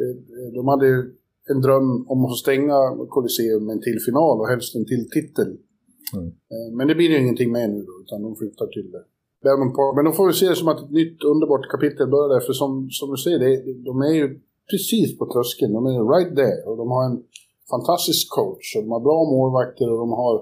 eh, 0.00 0.14
de 0.54 0.68
hade 0.68 0.86
ju 0.86 1.14
en 1.50 1.60
dröm 1.60 2.06
om 2.08 2.24
att 2.24 2.36
stänga 2.44 2.78
Colosseum 3.08 3.66
med 3.66 3.72
en 3.76 3.82
till 3.82 4.00
final 4.06 4.40
och 4.40 4.48
helst 4.48 4.74
en 4.74 4.86
till 4.86 5.10
titel. 5.10 5.50
Mm. 6.14 6.26
Eh, 6.26 6.68
men 6.76 6.88
det 6.88 6.94
blir 6.94 7.10
ju 7.10 7.18
ingenting 7.18 7.52
med 7.52 7.70
nu 7.70 7.80
då, 7.90 7.94
utan 8.04 8.22
de 8.22 8.36
flyttar 8.36 8.66
till 8.66 8.90
det. 8.94 9.04
Park. 9.42 9.96
Men 9.96 10.04
de 10.04 10.12
får 10.12 10.26
vi 10.26 10.32
se 10.32 10.48
det 10.48 10.56
som 10.56 10.68
att 10.68 10.84
ett 10.84 10.90
nytt 10.90 11.24
underbart 11.32 11.70
kapitel 11.70 12.06
börjar 12.14 12.28
där, 12.34 12.40
för 12.46 12.52
som, 12.52 12.90
som 12.90 13.10
du 13.10 13.16
säger, 13.16 13.38
det, 13.38 13.72
de 13.88 14.02
är 14.02 14.14
ju 14.20 14.40
precis 14.70 15.18
på 15.18 15.24
tröskeln. 15.32 15.72
De 15.72 15.86
är 15.86 15.96
right 16.14 16.36
there 16.36 16.62
och 16.68 16.76
de 16.76 16.90
har 16.90 17.04
en 17.10 17.18
fantastisk 17.70 18.24
coach 18.38 18.76
och 18.76 18.82
de 18.82 18.90
har 18.90 19.00
bra 19.08 19.18
målvakter 19.34 19.86
och 19.92 19.98
de 19.98 20.10
har 20.22 20.34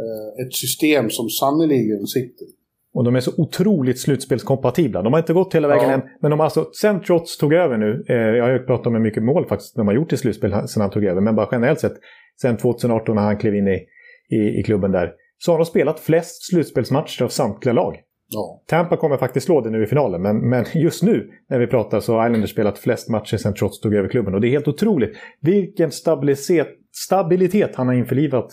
eh, 0.00 0.46
ett 0.46 0.54
system 0.54 1.10
som 1.10 1.26
sannoliken 1.28 2.06
sitter. 2.06 2.46
Och 2.94 3.04
de 3.04 3.16
är 3.16 3.20
så 3.20 3.30
otroligt 3.36 4.00
slutspelskompatibla. 4.00 5.02
De 5.02 5.12
har 5.12 5.20
inte 5.20 5.32
gått 5.32 5.54
hela 5.54 5.68
vägen 5.68 5.88
Ja. 5.88 5.94
än. 5.94 6.02
Men 6.20 6.30
de 6.30 6.40
har 6.40 6.44
alltså, 6.44 6.70
sen 6.72 7.00
Trots 7.02 7.38
tog 7.38 7.52
över 7.52 7.76
nu, 7.76 8.04
eh, 8.08 8.16
jag 8.16 8.44
har 8.44 8.52
ju 8.52 8.58
pratat 8.58 8.86
om 8.86 8.94
hur 8.94 9.00
mycket 9.00 9.22
mål 9.22 9.46
faktiskt 9.46 9.76
de 9.76 9.86
har 9.86 9.94
gjort 9.94 10.12
i 10.12 10.16
slutspel 10.16 10.68
sen 10.68 10.80
han 10.80 10.90
tog 10.90 11.04
över, 11.04 11.20
men 11.20 11.34
bara 11.36 11.48
generellt 11.52 11.80
sett, 11.80 11.94
sen 12.40 12.56
2018 12.56 13.14
när 13.14 13.22
han 13.22 13.36
klev 13.38 13.54
in 13.54 13.68
i, 13.68 13.86
i, 14.30 14.60
i 14.60 14.62
klubben 14.62 14.92
där, 14.92 15.12
så 15.38 15.52
har 15.52 15.58
de 15.58 15.64
spelat 15.64 16.00
flest 16.00 16.50
slutspelsmatcher 16.50 17.22
av 17.24 17.28
samtliga 17.28 17.72
lag. 17.72 18.00
Ja. 18.30 18.62
Tampa 18.66 18.96
kommer 18.96 19.16
faktiskt 19.16 19.46
slå 19.46 19.60
det 19.60 19.70
nu 19.70 19.82
i 19.82 19.86
finalen, 19.86 20.22
men, 20.22 20.48
men 20.48 20.64
just 20.74 21.02
nu 21.02 21.30
när 21.50 21.58
vi 21.58 21.66
pratar 21.66 22.00
så 22.00 22.14
har 22.14 22.26
Islanders 22.26 22.50
spelat 22.50 22.78
flest 22.78 23.08
matcher 23.08 23.36
sen 23.36 23.54
Trots 23.54 23.80
tog 23.80 23.94
över 23.94 24.08
klubben. 24.08 24.34
Och 24.34 24.40
det 24.40 24.48
är 24.48 24.50
helt 24.50 24.68
otroligt 24.68 25.16
vilken 25.40 25.90
stabilitet, 25.90 26.68
stabilitet 26.92 27.76
han 27.76 27.86
har 27.86 27.94
införlivat 27.94 28.48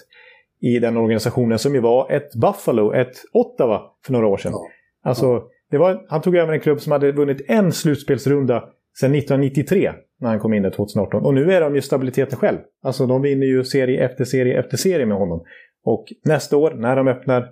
i 0.62 0.80
den 0.80 0.98
organisationen 0.98 1.60
som 1.60 1.76
ju 1.76 1.82
var 1.82 2.12
ett 2.12 2.36
Buffalo, 2.36 2.94
ett 2.94 3.16
Ottawa 3.34 3.82
för 4.06 4.14
några 4.14 4.28
år 4.28 4.38
sedan. 4.38 4.52
Ja. 4.52 4.68
Alltså, 5.04 5.44
var, 5.72 6.06
han 6.08 6.22
tog 6.22 6.36
över 6.36 6.54
en 6.54 6.60
klubb 6.60 6.82
som 6.82 6.92
hade 6.92 7.12
vunnit 7.12 7.42
en 7.48 7.72
slutspelsrunda 7.72 8.64
sedan 9.00 9.16
1993 9.16 9.92
när 10.20 10.30
han 10.30 10.40
kom 10.40 10.54
in 10.54 10.64
där 10.64 10.70
2018. 10.70 11.26
Och 11.26 11.34
nu 11.34 11.52
är 11.54 11.62
de 11.62 11.76
ju 11.76 11.82
stabiliteten 11.82 12.38
själv. 12.38 12.58
Alltså 12.82 13.08
de 13.08 13.22
vinner 13.22 13.48
ju 13.48 13.64
serie 13.64 14.06
efter 14.06 14.26
serie 14.26 14.60
efter 14.60 14.78
serie 14.78 15.06
med 15.06 15.18
honom. 15.18 15.44
Och 15.84 16.06
nästa 16.26 16.58
år 16.58 16.72
när 16.72 16.96
de 16.96 17.08
öppnar 17.08 17.50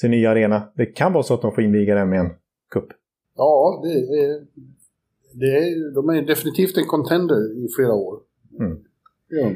sin 0.00 0.10
nya 0.10 0.30
arena, 0.30 0.72
det 0.76 0.86
kan 0.86 1.12
vara 1.12 1.22
så 1.22 1.34
att 1.34 1.42
de 1.42 1.52
får 1.52 1.64
inviga 1.64 1.94
den 1.94 2.08
med 2.08 2.20
en 2.20 2.30
kupp. 2.70 2.88
Ja, 3.36 3.80
det 3.84 3.92
är, 3.92 4.46
det 5.32 5.46
är, 5.46 5.94
de 5.94 6.08
är 6.08 6.22
definitivt 6.22 6.76
en 6.76 6.86
contender 6.86 7.64
i 7.64 7.68
flera 7.76 7.92
år. 7.92 8.20
Mm. 8.60 8.78
Ja. 9.28 9.50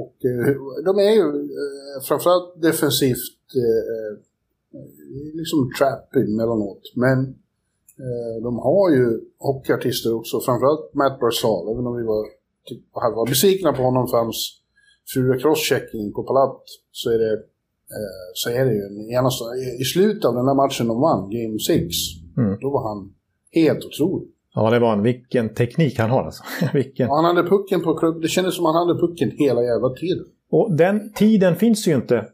Och 0.00 0.16
eh, 0.24 0.82
de 0.84 0.98
är 0.98 1.14
ju 1.20 1.26
eh, 1.60 2.02
framförallt 2.08 2.62
defensivt 2.62 3.40
eh, 3.62 4.12
liksom 5.34 5.70
trap 5.78 6.16
emellanåt. 6.16 6.82
Men 6.94 7.34
de 8.42 8.58
har 8.58 8.90
ju 8.90 9.20
hockeyartister 9.38 10.14
också, 10.14 10.40
framförallt 10.40 10.94
Matt 10.94 11.20
Barzal, 11.20 11.72
även 11.72 11.86
om 11.86 11.96
vi 11.96 12.02
var, 12.02 12.24
typ, 12.68 12.82
var 12.94 13.28
besvikna 13.28 13.72
på 13.72 13.82
honom 13.82 14.08
för 14.08 14.16
hans 14.16 14.60
fula 15.14 15.38
crosschecking 15.38 16.12
på 16.12 16.22
Palat 16.22 16.62
så 16.92 17.10
är 17.10 17.18
det, 17.18 17.42
så 18.34 18.50
är 18.50 18.64
det 18.64 18.74
ju 18.74 18.82
en. 18.82 19.26
I 19.80 19.84
slutet 19.84 20.24
av 20.24 20.34
den 20.34 20.46
där 20.46 20.54
matchen 20.54 20.88
de 20.88 21.00
vann, 21.00 21.30
Game 21.30 21.58
6, 21.58 21.94
mm. 22.36 22.58
då 22.60 22.70
var 22.70 22.88
han 22.88 23.14
helt 23.52 23.84
otrolig. 23.84 24.28
Ja, 24.56 24.70
det 24.70 24.78
var 24.78 24.92
en 24.92 25.02
vilken 25.02 25.54
teknik 25.54 25.98
han 25.98 26.10
har 26.10 26.24
alltså. 26.24 26.44
vilken... 26.72 27.08
Han 27.08 27.24
hade 27.24 27.42
pucken 27.42 27.82
på 27.82 27.94
klubb. 27.94 28.22
Det 28.22 28.28
kändes 28.28 28.56
som 28.56 28.64
han 28.64 28.74
hade 28.74 29.00
pucken 29.00 29.30
hela 29.30 29.62
jävla 29.62 29.88
tiden. 29.88 30.24
Och 30.50 30.76
den 30.76 31.12
tiden 31.12 31.56
finns 31.56 31.88
ju 31.88 31.94
inte 31.94 32.26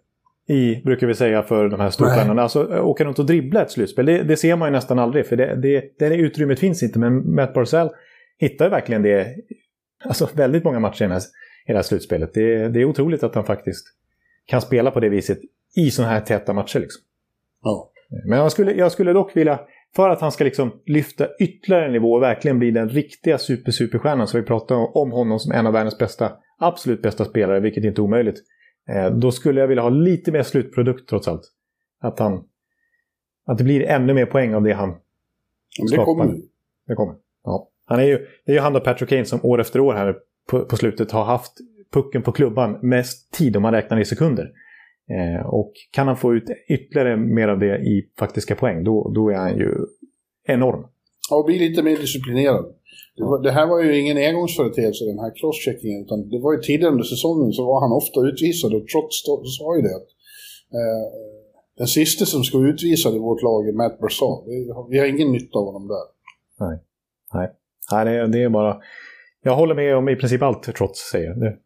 i, 0.49 0.83
brukar 0.85 1.07
vi 1.07 1.15
säga, 1.15 1.43
för 1.43 1.69
de 1.69 1.81
här 1.81 1.91
storstjärnorna. 1.91 2.43
Alltså 2.43 2.81
åka 2.81 3.05
runt 3.05 3.19
och 3.19 3.27
dribbla 3.27 3.63
ett 3.63 3.71
slutspel, 3.71 4.07
det, 4.07 4.23
det, 4.23 4.37
ser 4.37 4.57
man 4.57 4.69
ju 4.69 4.73
nästan 4.73 4.99
aldrig. 4.99 5.27
För 5.27 5.37
det, 5.37 5.55
det, 5.55 5.99
det 5.99 6.17
utrymmet 6.17 6.59
finns 6.59 6.83
inte. 6.83 6.99
Men 6.99 7.35
Matt 7.35 7.55
Barzell 7.55 7.91
hittar 8.39 8.71
verkligen 8.71 9.03
det, 9.03 9.27
alltså 10.05 10.29
väldigt 10.35 10.65
många 10.65 10.81
matcher 10.81 11.05
i 11.05 11.09
här, 11.09 11.23
i 11.67 11.73
det 11.73 11.75
här 11.75 11.83
slutspelet. 11.83 12.35
Det, 12.35 12.69
det 12.69 12.81
är 12.81 12.85
otroligt 12.85 13.23
att 13.23 13.35
han 13.35 13.45
faktiskt 13.45 13.87
kan 14.47 14.61
spela 14.61 14.91
på 14.91 15.01
det 15.01 15.09
viset 15.09 15.39
i 15.77 15.91
sådana 15.91 16.13
här 16.13 16.21
täta 16.21 16.53
matcher. 16.53 16.81
Liksom. 16.81 17.03
Ja. 17.63 17.91
Men 18.27 18.39
jag 18.39 18.53
skulle, 18.53 18.73
jag 18.73 18.93
skulle 18.93 19.13
dock 19.13 19.37
vilja, 19.37 19.61
för 19.97 20.11
att 20.11 20.21
han 20.21 20.33
ska 20.33 20.45
liksom 20.45 20.81
lyfta 20.87 21.27
ytterligare 21.41 21.87
en 21.87 21.93
nivå 21.93 22.13
och 22.13 22.23
verkligen 22.23 22.59
bli 22.59 22.71
den 22.71 22.89
riktiga 22.89 23.39
super-superstjärnan, 23.39 24.27
så 24.27 24.39
vi 24.39 24.45
pratar 24.45 24.97
om 24.97 25.13
honom 25.13 25.39
som 25.39 25.53
en 25.53 25.67
av 25.67 25.73
världens 25.73 25.99
bästa, 25.99 26.33
absolut 26.59 27.03
bästa 27.03 27.25
spelare, 27.25 27.61
vilket 27.61 27.85
inte 27.85 28.01
är 28.01 28.03
omöjligt. 28.03 28.39
Eh, 28.89 29.11
då 29.11 29.31
skulle 29.31 29.61
jag 29.61 29.69
vilja 29.69 29.83
ha 29.83 29.91
lite 29.91 30.33
mer 30.33 30.43
slutprodukt 30.43 31.09
trots 31.09 31.29
allt. 31.29 31.43
Att 32.01 32.19
han... 32.19 32.45
Att 33.47 33.59
det 33.59 33.65
blir 33.65 33.83
ännu 33.83 34.15
mer 34.15 34.27
poäng 34.27 34.55
av 34.55 34.63
det 34.63 34.73
han 34.73 34.95
det 35.91 35.97
kommer. 35.97 36.35
Det 36.87 36.95
kommer. 36.95 37.15
Ja. 37.45 37.69
Han 37.85 38.01
är 38.01 38.05
ju, 38.05 38.27
det 38.47 38.53
är 38.53 38.57
ju 38.57 38.61
han 38.61 38.77
och 38.77 38.85
Patrick 38.85 39.09
Kane 39.09 39.25
som 39.25 39.41
år 39.43 39.61
efter 39.61 39.81
år 39.81 39.95
här 39.95 40.17
på, 40.51 40.65
på 40.65 40.77
slutet 40.77 41.13
har 41.13 41.25
haft 41.25 41.53
pucken 41.93 42.23
på 42.23 42.33
klubban 42.33 42.79
mest 42.83 43.33
tid 43.33 43.57
om 43.57 43.63
man 43.63 43.73
räknar 43.73 44.01
i 44.01 44.05
sekunder. 44.05 44.51
Eh, 45.17 45.47
och 45.47 45.73
kan 45.91 46.07
han 46.07 46.17
få 46.17 46.35
ut 46.35 46.45
ytterligare 46.69 47.17
mer 47.17 47.49
av 47.49 47.59
det 47.59 47.77
i 47.79 48.11
faktiska 48.19 48.55
poäng, 48.55 48.85
då, 48.85 49.13
då 49.15 49.31
är 49.31 49.37
han 49.37 49.59
ju 49.59 49.71
enorm. 50.45 50.85
Ja, 51.31 51.37
och 51.37 51.45
bli 51.45 51.59
lite 51.59 51.83
mer 51.83 51.97
disciplinerad. 51.97 52.65
Det, 53.17 53.23
var, 53.23 53.43
det, 53.43 53.53
här 53.53 53.67
var 53.67 53.83
ju 53.83 54.01
ingen 54.01 54.17
engångsföreteelse 54.17 55.05
den 55.05 55.19
här 55.19 55.33
crosscheckingen 55.41 56.03
utan 56.05 56.29
det 56.29 56.39
var 56.39 56.53
ju 56.53 56.59
tidigare 56.61 56.93
under 56.93 57.05
säsongen 57.05 57.53
så 57.53 57.67
var 57.67 57.81
han 57.81 57.93
ofta 57.93 58.21
utvisad 58.21 58.75
och 58.75 58.87
trots 58.89 59.23
sa 59.59 59.77
ju 59.77 59.83
det 59.83 59.97
att 59.97 60.09
eh, 60.79 61.05
den 61.79 61.87
sista 61.87 62.25
som 62.25 62.45
ska 62.45 62.59
utvisad 62.59 63.15
i 63.15 63.19
vårt 63.19 63.43
lag 63.43 63.69
är 63.69 63.73
Matt 63.73 63.99
Barzal. 64.01 64.45
Vi 64.91 64.99
har 64.99 65.07
ingen 65.07 65.33
nytta 65.33 65.59
av 65.59 65.65
honom 65.65 65.89
där. 65.89 66.05
Nej, 66.67 66.79
Nej. 67.35 67.49
Nej 67.93 68.05
det, 68.05 68.27
det 68.27 68.43
är 68.43 68.49
bara... 68.49 68.77
Jag 69.43 69.57
håller 69.57 69.75
med 69.75 69.97
om 69.97 70.09
i 70.09 70.17
princip 70.17 70.43
allt 70.43 70.63
trots 70.63 71.11
säger 71.11 71.35
det. 71.35 71.57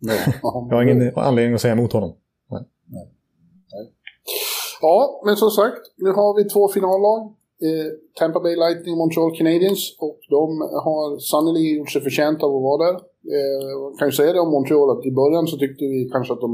Nej, 0.00 0.18
jag 0.42 0.76
har 0.76 0.82
ingen 0.82 1.12
anledning 1.16 1.54
att 1.54 1.60
säga 1.60 1.72
emot 1.72 1.92
honom. 1.92 2.16
Nej. 2.86 3.06
Nej. 3.72 3.92
Ja, 4.80 5.22
men 5.26 5.36
som 5.36 5.50
sagt, 5.50 5.82
nu 5.96 6.10
har 6.10 6.36
vi 6.38 6.48
två 6.48 6.68
finallag 6.68 7.20
eh, 7.66 7.88
Tampa 8.18 8.40
Bay 8.40 8.56
Lightning 8.56 8.92
och 8.94 8.98
Montreal 8.98 9.36
Canadiens 9.38 9.82
och 10.06 10.18
de 10.36 10.46
har 10.86 11.18
sannerligen 11.18 11.78
gjort 11.78 11.92
sig 11.92 12.02
förtjänta 12.02 12.46
av 12.46 12.56
att 12.56 12.68
vara 12.70 12.80
där. 12.86 12.94
Eh, 13.36 13.96
kan 13.98 14.08
ju 14.08 14.12
säga 14.12 14.32
det 14.32 14.40
om 14.40 14.50
Montreal 14.50 14.90
att 14.90 15.06
i 15.06 15.12
början 15.20 15.46
så 15.46 15.56
tyckte 15.58 15.84
vi 15.84 16.08
kanske 16.12 16.32
att 16.32 16.40
de 16.40 16.50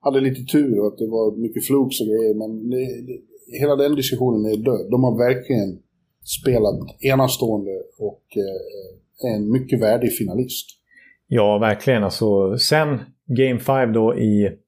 hade 0.00 0.20
lite 0.20 0.42
tur 0.52 0.80
och 0.80 0.86
att 0.86 0.98
det 0.98 1.06
var 1.06 1.26
mycket 1.46 1.66
flux 1.66 2.00
och 2.00 2.06
grejer 2.06 2.34
men 2.42 2.50
det, 2.70 2.84
det, 3.06 3.16
hela 3.62 3.76
den 3.76 3.94
diskussionen 3.94 4.52
är 4.52 4.56
död. 4.56 4.86
De 4.90 5.04
har 5.04 5.14
verkligen 5.28 5.70
spelat 6.38 7.02
enastående 7.10 7.74
och 7.98 8.24
eh, 8.36 9.28
är 9.30 9.34
en 9.36 9.50
mycket 9.50 9.80
värdig 9.80 10.12
finalist. 10.12 10.66
Ja, 11.26 11.58
verkligen. 11.58 12.04
Alltså, 12.04 12.58
sen 12.58 12.88
Game 13.26 13.58
5 13.58 13.92
då 13.92 14.14
i 14.14 14.58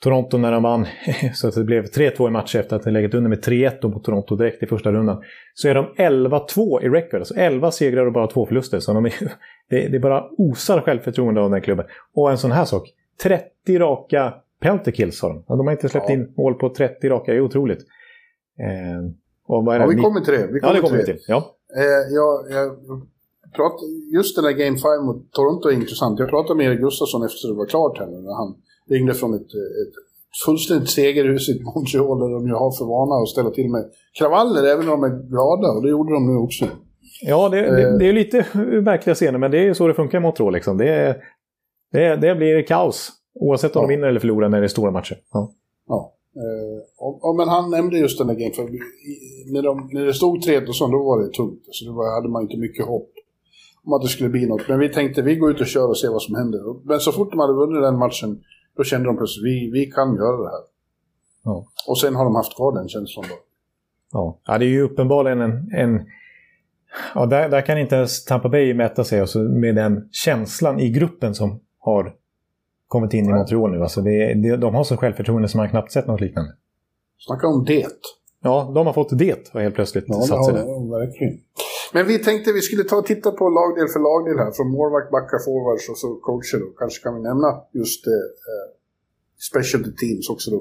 Toronto 0.00 0.38
när 0.38 0.52
de 0.52 0.62
vann, 0.62 0.86
så 1.34 1.48
att 1.48 1.54
det 1.54 1.64
blev 1.64 1.84
3-2 1.84 2.28
i 2.28 2.30
matcher 2.30 2.58
efter 2.58 2.76
att 2.76 2.84
de 2.84 2.90
legat 2.90 3.14
under 3.14 3.28
med 3.28 3.44
3-1 3.44 3.88
mot 3.88 4.04
Toronto 4.04 4.36
direkt 4.36 4.62
i 4.62 4.66
första 4.66 4.92
rundan. 4.92 5.22
Så 5.54 5.68
är 5.68 5.74
de 5.74 5.86
11-2 5.96 6.82
i 6.82 6.88
record, 6.88 7.20
alltså 7.20 7.34
11 7.34 7.70
segrar 7.70 8.06
och 8.06 8.12
bara 8.12 8.26
två 8.26 8.46
förluster. 8.46 8.80
Så 8.80 8.92
de 8.92 9.06
är, 9.06 9.14
det, 9.68 9.88
det 9.88 9.98
bara 9.98 10.24
osar 10.38 10.80
självförtroende 10.80 11.40
av 11.40 11.50
den 11.50 11.60
klubben. 11.60 11.86
Och 12.14 12.30
en 12.30 12.38
sån 12.38 12.52
här 12.52 12.64
sak, 12.64 12.88
30 13.22 13.78
raka 13.78 14.34
penalty 14.60 14.92
kills 14.92 15.22
har 15.22 15.28
de. 15.28 15.44
De 15.46 15.66
har 15.66 15.72
inte 15.72 15.88
släppt 15.88 16.08
ja. 16.08 16.14
in 16.14 16.32
mål 16.36 16.54
på 16.54 16.74
30 16.74 17.08
raka, 17.08 17.32
det 17.32 17.38
är 17.38 17.40
otroligt. 17.40 17.80
Eh, 18.58 19.10
och 19.46 19.64
vad 19.64 19.74
är 19.74 19.78
det? 19.78 19.84
Ja, 19.84 19.88
vi 19.88 20.02
kommer 20.02 20.20
till 20.20 20.34
det. 20.34 20.46
Vi 20.52 20.60
kommer 20.60 20.74
ja, 20.74 20.80
det 20.80 20.80
kommer 20.80 20.98
vi 20.98 21.04
till. 21.04 21.18
Ja. 21.28 21.56
Eh, 21.76 22.14
jag, 22.14 22.50
jag 22.50 22.76
prat, 23.56 23.80
just 24.14 24.36
den 24.36 24.44
där 24.44 24.52
Game 24.52 24.76
5 24.78 25.06
mot 25.06 25.32
Toronto 25.32 25.68
är 25.68 25.72
intressant. 25.72 26.18
Jag 26.18 26.28
pratade 26.28 26.56
med 26.56 26.66
Erik 26.66 26.80
Gustafsson 26.80 27.24
efter 27.24 27.48
det 27.48 27.54
var 27.54 27.66
klart 27.66 27.98
här 27.98 28.06
när 28.06 28.34
han 28.34 28.56
ringde 28.90 29.14
från 29.14 29.34
ett, 29.34 29.50
ett 29.82 29.94
fullständigt 30.46 30.90
segerhus 30.90 31.48
i 31.48 31.62
Montreal 31.74 32.18
där 32.18 32.30
de 32.34 32.46
ju 32.46 32.54
har 32.54 32.78
för 32.78 32.84
vana 32.84 33.22
att 33.22 33.28
ställa 33.28 33.50
till 33.50 33.70
med 33.70 33.84
kravaller 34.18 34.64
även 34.72 34.84
när 34.86 34.92
de 34.92 35.04
är 35.04 35.28
glada 35.28 35.68
och 35.68 35.82
det 35.82 35.90
gjorde 35.90 36.12
de 36.12 36.26
nu 36.26 36.36
också. 36.38 36.64
Ja, 37.22 37.48
det, 37.48 37.60
det, 37.60 37.88
eh. 37.88 37.98
det 37.98 38.08
är 38.08 38.12
lite 38.12 38.46
verkliga 38.84 39.14
scener 39.14 39.38
men 39.38 39.50
det 39.50 39.68
är 39.68 39.74
så 39.74 39.88
det 39.88 39.94
funkar 39.94 40.18
i 40.18 40.20
Montreal. 40.20 40.52
Liksom. 40.52 40.78
Det, 40.78 41.16
det, 41.92 42.16
det 42.16 42.34
blir 42.34 42.62
kaos 42.62 43.12
oavsett 43.40 43.76
om 43.76 43.82
ja. 43.82 43.88
de 43.88 43.94
vinner 43.94 44.08
eller 44.08 44.20
förlorar 44.20 44.48
när 44.48 44.60
det 44.60 44.66
är 44.66 44.68
stora 44.68 44.90
matcher. 44.90 45.16
Ja. 45.32 45.52
ja. 45.88 46.14
Uh, 46.36 46.80
och, 46.98 47.28
och, 47.28 47.36
men 47.36 47.48
han 47.48 47.70
nämnde 47.70 47.98
just 47.98 48.18
den 48.18 48.26
där 48.26 48.34
grejen, 48.34 48.52
för 48.52 48.62
när, 49.52 49.62
de, 49.62 49.88
när 49.92 50.04
det 50.04 50.14
stod 50.14 50.42
3 50.42 50.66
och 50.66 50.76
så, 50.76 50.86
då 50.86 50.98
var 50.98 51.22
det 51.22 51.32
tungt. 51.32 51.62
Så 51.70 51.84
då 51.84 51.92
var, 51.92 52.14
hade 52.14 52.28
man 52.28 52.42
inte 52.42 52.56
mycket 52.56 52.86
hopp 52.86 53.10
om 53.84 53.92
att 53.92 54.02
det 54.02 54.08
skulle 54.08 54.30
bli 54.30 54.46
något. 54.46 54.68
Men 54.68 54.78
vi 54.78 54.88
tänkte 54.88 55.22
vi 55.22 55.36
går 55.36 55.50
ut 55.50 55.60
och 55.60 55.66
kör 55.66 55.88
och 55.88 55.98
ser 55.98 56.08
vad 56.08 56.22
som 56.22 56.34
händer. 56.34 56.60
Men 56.84 57.00
så 57.00 57.12
fort 57.12 57.30
de 57.30 57.40
hade 57.40 57.52
vunnit 57.52 57.82
den 57.82 57.98
matchen 57.98 58.40
då 58.78 58.84
kände 58.84 59.06
de 59.08 59.16
plötsligt, 59.16 59.44
vi, 59.44 59.70
vi 59.72 59.86
kan 59.86 60.16
göra 60.16 60.36
det 60.36 60.50
här. 60.50 60.64
Ja. 61.44 61.66
Och 61.88 61.98
sen 61.98 62.14
har 62.14 62.24
de 62.24 62.34
haft 62.34 62.56
kvar 62.56 62.78
den 62.78 62.88
känslan 62.88 63.24
då. 63.28 63.34
Ja, 64.12 64.38
ja 64.46 64.58
det 64.58 64.64
är 64.64 64.68
ju 64.68 64.82
uppenbarligen 64.82 65.40
en... 65.40 65.72
en 65.74 66.06
ja, 67.14 67.26
där, 67.26 67.48
där 67.48 67.60
kan 67.60 67.78
inte 67.78 67.96
ens 67.96 68.24
Tampa 68.24 68.48
Bay 68.48 68.74
mäta 68.74 69.04
sig 69.04 69.20
alltså, 69.20 69.38
med 69.38 69.74
den 69.74 70.08
känslan 70.12 70.80
i 70.80 70.90
gruppen 70.90 71.34
som 71.34 71.60
har 71.78 72.14
kommit 72.88 73.14
in 73.14 73.24
i 73.24 73.32
Montreal 73.32 73.70
nu. 73.70 73.82
Alltså 73.82 74.00
det, 74.00 74.34
det, 74.34 74.56
de 74.56 74.74
har 74.74 74.84
så 74.84 74.96
självförtroende 74.96 75.48
som 75.48 75.58
man 75.58 75.68
knappt 75.68 75.92
sett 75.92 76.06
något 76.06 76.20
liknande. 76.20 76.52
Snacka 77.18 77.46
om 77.46 77.64
det. 77.64 77.86
Ja, 78.42 78.72
de 78.74 78.86
har 78.86 78.92
fått 78.92 79.18
det 79.18 79.54
och 79.54 79.60
helt 79.60 79.74
plötsligt 79.74 80.04
ja, 80.08 80.20
satt 80.20 80.44
sig 80.44 80.54
där. 80.54 80.98
verkligen. 80.98 81.38
Men 81.94 82.06
vi 82.06 82.18
tänkte 82.18 82.52
vi 82.52 82.60
skulle 82.60 82.84
ta 82.84 82.96
och 82.96 83.06
titta 83.06 83.30
på 83.30 83.44
lagdel 83.48 83.88
för 83.88 84.00
lagdel 84.08 84.38
här. 84.44 84.52
Från 84.52 84.70
målvakt, 84.70 85.10
backar, 85.10 85.38
forwards 85.46 85.88
och 85.88 85.98
så 85.98 86.08
coacher. 86.26 86.58
Då. 86.62 86.66
Kanske 86.78 87.02
kan 87.02 87.14
vi 87.14 87.20
nämna 87.20 87.48
just 87.72 88.06
eh, 88.06 88.12
specialty 89.50 89.92
teams 90.00 90.30
också 90.30 90.50
då. 90.50 90.60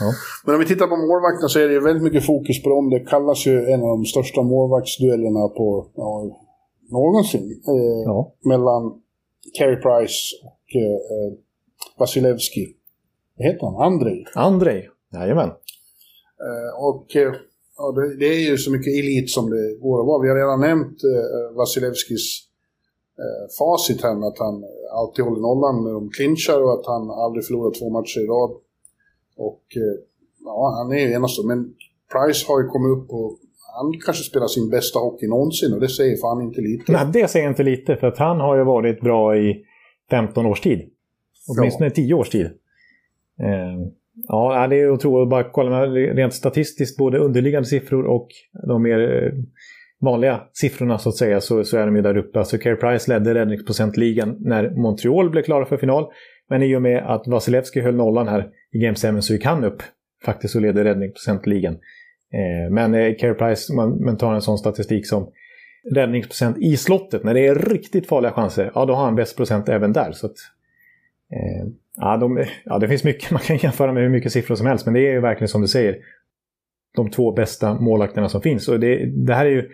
Ja. 0.00 0.08
Men 0.44 0.54
om 0.54 0.60
vi 0.60 0.66
tittar 0.66 0.86
på 0.86 0.96
målvakterna 0.96 1.48
så 1.48 1.58
är 1.58 1.68
det 1.68 1.80
väldigt 1.80 2.02
mycket 2.02 2.26
fokus 2.26 2.62
på 2.62 2.68
dem. 2.68 2.90
Det 2.90 3.00
kallas 3.00 3.46
ju 3.46 3.54
en 3.72 3.82
av 3.82 3.88
de 3.88 4.04
största 4.04 4.42
målvaktsduellerna 4.42 5.48
på 5.48 5.90
ja, 5.94 6.10
någonsin. 6.90 7.62
Eh, 7.72 8.02
ja. 8.04 8.34
Mellan 8.44 8.82
Carey 9.58 9.76
Price 9.76 10.18
och 10.44 10.66
eh, 10.82 11.32
Vasilevski. 11.98 12.76
Vad 13.36 13.46
heter 13.46 13.66
han? 13.66 13.92
Andrei. 13.92 14.24
Andrei, 14.34 14.88
jajamän. 15.12 15.48
Eh, 16.46 16.84
och 16.88 17.16
eh, 17.16 17.32
ja, 17.78 17.92
det, 17.92 18.16
det, 18.16 18.26
är 18.26 18.50
ju 18.50 18.56
så 18.56 18.70
mycket 18.70 18.92
elit 18.98 19.30
som 19.30 19.50
det 19.50 19.74
går 19.80 20.00
att 20.00 20.06
vara. 20.06 20.22
Vi 20.22 20.28
har 20.28 20.36
redan 20.36 20.60
nämnt 20.60 20.98
eh, 21.04 21.56
Vasilevskis 21.56 22.24
eh, 23.18 23.44
facit 23.58 24.02
här 24.02 24.14
med 24.14 24.28
att 24.28 24.38
han 24.38 24.64
alltid 24.92 25.24
håller 25.24 25.40
nollan 25.40 25.84
när 25.84 25.92
de 25.92 26.10
clinchar 26.10 26.62
och 26.62 26.72
att 26.72 26.86
han 26.86 27.10
aldrig 27.10 27.46
förlorar 27.46 27.70
två 27.78 27.90
matcher 27.90 28.20
i 28.20 28.26
rad. 28.26 28.50
Och 29.36 29.64
eh, 29.76 29.96
ja, 30.44 30.74
han 30.78 30.92
är 30.92 30.98
ju 30.98 31.12
enastående. 31.12 31.54
Men 31.54 31.74
Price 32.12 32.46
har 32.48 32.60
ju 32.62 32.66
kommit 32.68 32.98
upp 32.98 33.10
och 33.10 33.38
han 33.76 33.92
kanske 34.04 34.24
spelar 34.24 34.46
sin 34.46 34.70
bästa 34.70 34.98
hockey 34.98 35.26
någonsin 35.26 35.72
och 35.74 35.80
det 35.80 35.88
säger 35.88 36.16
fan 36.16 36.42
inte 36.42 36.60
lite. 36.60 36.92
Nej, 36.92 37.06
det 37.12 37.28
säger 37.28 37.48
inte 37.48 37.62
lite 37.62 37.96
för 37.96 38.06
att 38.06 38.18
han 38.18 38.40
har 38.40 38.56
ju 38.56 38.64
varit 38.64 39.00
bra 39.00 39.36
i 39.36 39.64
15 40.10 40.46
års 40.46 40.60
tid. 40.60 40.90
Åtminstone 41.48 41.86
ja. 41.86 41.90
10 41.90 42.14
års 42.14 42.30
tid. 42.30 42.46
Eh, 43.40 43.76
Ja, 44.14 44.66
det 44.70 44.80
är 44.80 44.90
otroligt. 44.90 45.30
Bara 45.30 45.44
kolla 45.44 45.86
rent 45.86 46.34
statistiskt, 46.34 46.98
både 46.98 47.18
underliggande 47.18 47.68
siffror 47.68 48.04
och 48.04 48.28
de 48.66 48.82
mer 48.82 49.24
eh, 49.24 49.32
vanliga 50.00 50.40
siffrorna 50.52 50.98
så 50.98 51.08
att 51.08 51.16
säga, 51.16 51.40
så, 51.40 51.64
så 51.64 51.78
är 51.78 51.86
de 51.86 51.96
ju 51.96 52.02
där 52.02 52.16
uppe. 52.16 52.38
Alltså 52.38 52.58
Care 52.58 52.76
Price 52.76 53.12
ledde 53.12 53.34
räddningsprocentligan 53.34 54.36
när 54.40 54.70
Montreal 54.70 55.30
blev 55.30 55.42
klara 55.42 55.66
för 55.66 55.76
final. 55.76 56.06
Men 56.48 56.62
i 56.62 56.76
och 56.76 56.82
med 56.82 56.98
att 57.06 57.26
Vasilevski 57.26 57.80
höll 57.80 57.94
nollan 57.96 58.28
här 58.28 58.48
i 58.72 58.78
Game 58.78 58.94
7 58.94 59.20
så 59.20 59.32
gick 59.32 59.44
han 59.44 59.64
upp 59.64 59.82
faktiskt 60.24 60.54
och 60.54 60.62
ledde 60.62 60.84
räddningsprocentligan. 60.84 61.74
Eh, 62.34 62.72
men 62.72 62.94
eh, 62.94 63.14
Care 63.16 63.34
Price, 63.34 63.74
man, 63.74 64.04
man 64.04 64.16
tar 64.16 64.34
en 64.34 64.42
sån 64.42 64.58
statistik 64.58 65.06
som 65.06 65.30
räddningsprocent 65.94 66.58
i 66.58 66.76
slottet, 66.76 67.24
när 67.24 67.34
det 67.34 67.46
är 67.46 67.54
riktigt 67.54 68.06
farliga 68.06 68.32
chanser, 68.32 68.72
ja 68.74 68.84
då 68.84 68.94
har 68.94 69.04
han 69.04 69.16
bäst 69.16 69.36
procent 69.36 69.68
även 69.68 69.92
där. 69.92 70.12
Så 70.12 70.26
att, 70.26 70.36
eh, 71.32 71.68
Ja, 71.96 72.16
de, 72.16 72.44
ja, 72.64 72.78
det 72.78 72.88
finns 72.88 73.04
mycket 73.04 73.30
man 73.30 73.40
kan 73.40 73.56
jämföra 73.56 73.92
med 73.92 74.02
hur 74.02 74.10
mycket 74.10 74.32
siffror 74.32 74.54
som 74.54 74.66
helst, 74.66 74.86
men 74.86 74.94
det 74.94 75.00
är 75.00 75.12
ju 75.12 75.20
verkligen 75.20 75.48
som 75.48 75.60
du 75.60 75.68
säger. 75.68 75.96
De 76.96 77.10
två 77.10 77.32
bästa 77.32 77.74
målakterna 77.80 78.28
som 78.28 78.42
finns. 78.42 78.68
Och 78.68 78.80
det, 78.80 79.06
det 79.26 79.34
här 79.34 79.46
är 79.46 79.50
ju... 79.50 79.70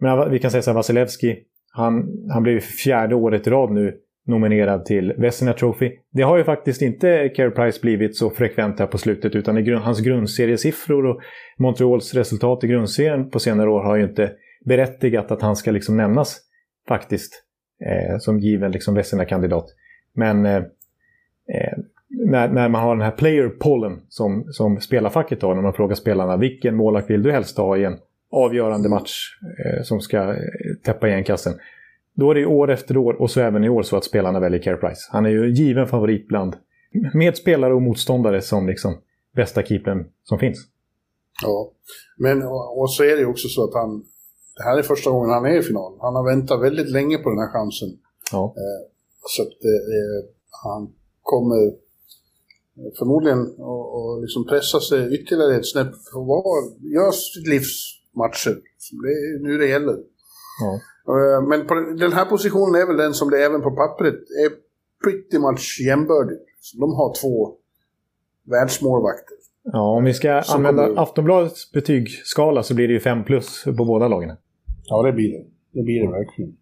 Men 0.00 0.30
vi 0.30 0.38
kan 0.38 0.50
säga 0.50 0.62
så 0.62 0.70
här, 0.70 0.74
Vasilevski, 0.74 1.38
han, 1.72 2.08
han 2.32 2.42
blev 2.42 2.60
fjärde 2.60 3.14
året 3.14 3.46
i 3.46 3.50
rad 3.50 3.72
nu 3.72 3.94
nominerad 4.26 4.84
till 4.84 5.12
Vesina 5.18 5.52
Trophy. 5.52 5.92
Det 6.12 6.22
har 6.22 6.36
ju 6.36 6.44
faktiskt 6.44 6.82
inte 6.82 7.28
Care 7.28 7.50
Price 7.50 7.80
blivit 7.82 8.16
så 8.16 8.30
frekvent 8.30 8.78
här 8.78 8.86
på 8.86 8.98
slutet 8.98 9.34
utan 9.34 9.58
i 9.58 9.62
grund, 9.62 9.84
hans 9.84 10.00
grundseriesiffror 10.00 11.06
och 11.06 11.20
Montreals 11.58 12.14
resultat 12.14 12.64
i 12.64 12.66
grundserien 12.66 13.30
på 13.30 13.38
senare 13.38 13.70
år 13.70 13.82
har 13.82 13.96
ju 13.96 14.04
inte 14.04 14.32
berättigat 14.64 15.30
att 15.30 15.42
han 15.42 15.56
ska 15.56 15.70
liksom 15.70 15.96
nämnas 15.96 16.40
faktiskt 16.88 17.44
eh, 17.84 18.18
som 18.18 18.38
given 18.38 18.72
liksom 18.72 18.94
Vesina-kandidat. 18.94 19.64
Men 20.14 20.46
eh, 20.46 20.62
eh, 21.54 21.78
när, 22.08 22.48
när, 22.48 22.68
man 22.68 22.82
har 22.82 22.96
den 22.96 23.04
här 23.04 23.10
player-pollen 23.10 24.00
som, 24.08 24.44
som 24.50 24.80
spelarfacket 24.80 25.42
har 25.42 25.54
när 25.54 25.62
man 25.62 25.72
frågar 25.72 25.94
spelarna 25.94 26.36
vilken 26.36 26.76
målvakt 26.76 27.10
vill 27.10 27.22
du 27.22 27.32
helst 27.32 27.56
ha 27.56 27.76
i 27.76 27.84
en 27.84 27.98
avgörande 28.30 28.88
match 28.88 29.38
eh, 29.64 29.82
som 29.82 30.00
ska 30.00 30.18
eh, 30.18 30.36
täppa 30.84 31.08
igen 31.08 31.24
kassen. 31.24 31.52
Då 32.14 32.30
är 32.30 32.34
det 32.34 32.46
år 32.46 32.70
efter 32.70 32.96
år 32.96 33.20
och 33.20 33.30
så 33.30 33.40
även 33.40 33.64
i 33.64 33.68
år 33.68 33.82
så 33.82 33.96
att 33.96 34.04
spelarna 34.04 34.40
väljer 34.40 34.62
Care 34.62 34.76
Price. 34.76 35.08
Han 35.12 35.26
är 35.26 35.30
ju 35.30 35.50
given 35.50 35.86
favorit 35.86 36.28
bland 36.28 36.56
medspelare 37.14 37.74
och 37.74 37.82
motståndare 37.82 38.40
som 38.40 38.66
liksom 38.66 38.94
bästa 39.36 39.62
keepern 39.62 40.06
som 40.24 40.38
finns. 40.38 40.58
Ja, 41.42 41.72
men 42.16 42.42
och 42.76 42.90
så 42.90 43.04
är 43.04 43.16
det 43.16 43.20
ju 43.20 43.26
också 43.26 43.48
så 43.48 43.64
att 43.64 43.74
han... 43.74 44.04
Det 44.56 44.64
här 44.64 44.78
är 44.78 44.82
första 44.82 45.10
gången 45.10 45.30
han 45.30 45.46
är 45.46 45.58
i 45.58 45.62
final. 45.62 45.98
Han 46.00 46.14
har 46.14 46.24
väntat 46.24 46.62
väldigt 46.62 46.90
länge 46.90 47.18
på 47.18 47.30
den 47.30 47.38
här 47.38 47.52
chansen. 47.52 47.88
Ja. 48.32 48.54
Eh, 48.56 48.90
så 49.36 49.42
att 49.42 49.48
eh, 49.48 50.30
han 50.64 50.92
kommer 51.32 51.60
förmodligen 52.98 53.42
att 53.72 54.22
liksom 54.24 54.42
pressa 54.52 54.78
sig 54.80 55.00
ytterligare 55.16 55.56
ett 55.56 55.70
snäpp 55.72 55.92
för 56.10 56.18
att 56.20 56.82
göra 56.96 57.12
sitt 57.12 57.48
livs 57.54 57.74
matcher. 58.22 58.54
Det 59.04 59.12
är 59.26 59.42
nu 59.46 59.58
det 59.62 59.68
gäller. 59.74 59.96
Ja. 60.62 60.70
Eh, 61.12 61.40
men 61.48 61.66
på 61.66 61.74
den 61.74 62.12
här 62.12 62.24
positionen 62.24 62.74
är 62.82 62.86
väl 62.86 62.96
den 62.96 63.14
som 63.14 63.30
det 63.30 63.38
även 63.48 63.62
på 63.62 63.70
pappret 63.70 64.14
är 64.44 64.50
pretty 65.04 65.38
much 65.38 65.66
jämbördigt. 65.88 66.46
De 66.80 66.88
har 66.98 67.10
två 67.20 67.54
världsmålvakter. 68.54 69.36
Ja, 69.72 69.96
om 69.96 70.04
vi 70.04 70.14
ska 70.14 70.42
som 70.42 70.56
använda 70.56 70.86
kommer... 70.86 71.02
Aftonbladets 71.02 71.72
betygsskala 71.72 72.62
så 72.62 72.74
blir 72.74 72.88
det 72.88 72.94
ju 72.94 73.00
5 73.00 73.24
plus 73.24 73.64
på 73.64 73.84
båda 73.84 74.08
lagen. 74.08 74.36
Ja, 74.84 75.02
det 75.02 75.12
blir 75.12 75.32
det. 75.32 75.44
Det 75.72 75.82
blir 75.82 76.00
det 76.02 76.10
verkligen. 76.10 76.56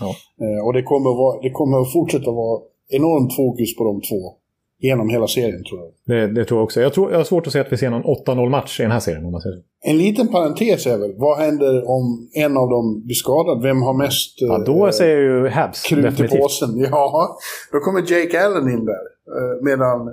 Ja. 0.00 0.14
Eh, 0.44 0.66
och 0.66 0.72
det 0.72 0.82
kommer, 0.82 1.10
vara, 1.10 1.40
det 1.42 1.50
kommer 1.50 1.80
att 1.80 1.92
fortsätta 1.92 2.30
vara 2.30 2.62
enormt 2.94 3.36
fokus 3.36 3.76
på 3.76 3.84
de 3.84 4.00
två 4.00 4.42
genom 4.82 5.08
hela 5.08 5.26
serien 5.26 5.64
tror 5.64 5.80
jag. 5.80 6.16
Det, 6.16 6.34
det, 6.34 6.44
tror 6.44 6.58
jag 6.58 6.64
också. 6.64 6.80
Jag, 6.80 6.92
tror, 6.94 7.10
jag 7.10 7.18
har 7.18 7.24
svårt 7.24 7.46
att 7.46 7.52
se 7.52 7.60
att 7.60 7.72
vi 7.72 7.76
ser 7.76 7.90
någon 7.90 8.02
8-0 8.02 8.48
match 8.48 8.80
i 8.80 8.82
den 8.82 8.92
här 8.92 9.00
serien. 9.00 9.24
Om 9.24 9.32
man 9.32 9.40
säger. 9.40 9.58
En 9.84 9.98
liten 9.98 10.28
parentes 10.28 10.86
är 10.86 10.98
väl, 10.98 11.14
vad 11.16 11.38
händer 11.38 11.90
om 11.90 12.28
en 12.32 12.56
av 12.56 12.68
dem 12.68 13.02
blir 13.04 13.14
skadad? 13.14 13.62
Vem 13.62 13.82
har 13.82 13.94
mest... 13.94 14.34
Ja, 14.40 14.58
då 14.66 14.86
äh, 14.86 14.92
säger 14.92 15.18
ju 15.18 15.48
Habs. 15.48 15.82
Krut 15.82 16.20
i 16.20 16.28
påsen. 16.28 16.78
Ja, 16.90 17.36
då 17.72 17.78
kommer 17.78 18.00
Jake 18.00 18.44
Allen 18.44 18.68
in 18.68 18.84
där. 18.84 19.04
Uh, 19.38 19.64
medan 19.64 20.08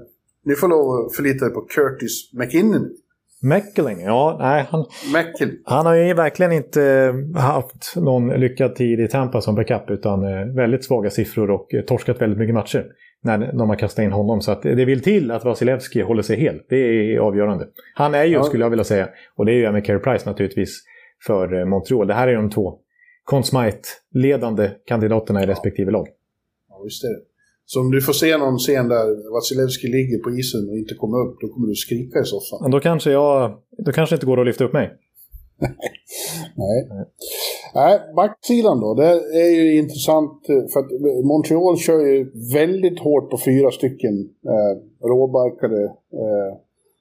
ni 0.45 0.55
får 0.55 0.67
lov 0.67 1.05
att 1.05 1.15
förlita 1.15 1.45
er 1.45 1.49
på 1.49 1.61
Curtis 1.61 2.33
McKinnon. 2.33 2.89
Meckling, 3.41 4.01
ja, 4.01 4.37
nej, 4.39 4.65
han, 4.69 4.85
han 5.65 5.85
har 5.85 5.95
ju 5.95 6.13
verkligen 6.13 6.51
inte 6.51 7.13
haft 7.35 7.95
någon 7.95 8.27
lyckad 8.27 8.75
tid 8.75 8.99
i 8.99 9.07
Tampa 9.07 9.41
som 9.41 9.55
backup 9.55 9.89
utan 9.89 10.21
väldigt 10.55 10.85
svaga 10.85 11.09
siffror 11.09 11.51
och 11.51 11.67
torskat 11.87 12.21
väldigt 12.21 12.39
mycket 12.39 12.55
matcher 12.55 12.85
när 13.23 13.53
de 13.53 13.69
har 13.69 13.75
kastat 13.75 14.03
in 14.03 14.11
honom. 14.11 14.41
Så 14.41 14.51
att 14.51 14.61
det 14.61 14.85
vill 14.85 15.01
till 15.01 15.31
att 15.31 15.45
Vasilevski 15.45 16.01
håller 16.01 16.21
sig 16.21 16.39
hel. 16.39 16.61
Det 16.69 16.75
är 16.75 17.19
avgörande. 17.19 17.67
Han 17.95 18.15
är 18.15 18.23
ju, 18.23 18.33
ja. 18.33 18.43
skulle 18.43 18.65
jag 18.65 18.69
vilja 18.69 18.83
säga, 18.83 19.09
och 19.35 19.45
det 19.45 19.51
är 19.51 19.55
ju 19.55 19.71
med 19.71 19.85
Carey 19.85 19.99
Price 19.99 20.29
naturligtvis, 20.29 20.83
för 21.25 21.59
eh, 21.59 21.65
Montreal. 21.65 22.07
Det 22.07 22.13
här 22.13 22.27
är 22.27 22.35
de 22.35 22.49
två 22.49 22.79
Conn 23.23 23.43
Smythe-ledande 23.43 24.69
kandidaterna 24.85 25.43
i 25.43 25.45
respektive 25.45 25.91
lag. 25.91 26.07
Ja, 26.69 26.81
visst 26.83 27.03
är 27.03 27.07
det. 27.07 27.28
Så 27.71 27.79
om 27.81 27.91
du 27.91 28.01
får 28.01 28.13
se 28.13 28.37
någon 28.37 28.57
scen 28.57 28.87
där 28.87 29.31
Vasilevski 29.33 29.87
ligger 29.87 30.19
på 30.23 30.29
isen 30.39 30.69
och 30.69 30.77
inte 30.77 30.95
kommer 30.95 31.17
upp, 31.23 31.35
då 31.41 31.47
kommer 31.47 31.67
du 31.67 31.75
skrika 31.75 32.19
i 32.19 32.25
soffan. 32.25 32.59
Ja, 32.61 32.67
då 32.69 32.79
kanske 32.79 33.11
jag... 33.11 33.57
Då 33.85 33.91
kanske 33.91 34.13
det 34.13 34.17
inte 34.17 34.25
går 34.25 34.39
att 34.39 34.45
lyfta 34.45 34.63
upp 34.63 34.73
mig. 34.73 34.87
Nej. 36.63 36.77
Nej, 37.75 37.99
backsidan 38.15 38.79
då. 38.79 38.93
Det 38.93 39.09
är 39.45 39.49
ju 39.49 39.77
intressant 39.77 40.49
eh, 40.49 40.63
för 40.73 40.79
att 40.79 40.91
Montreal 41.25 41.77
kör 41.77 41.99
ju 41.99 42.31
väldigt 42.53 42.99
hårt 42.99 43.29
på 43.29 43.37
fyra 43.45 43.71
stycken 43.71 44.15
eh, 44.53 45.07
råbarkade 45.07 45.83
eh, 46.23 46.51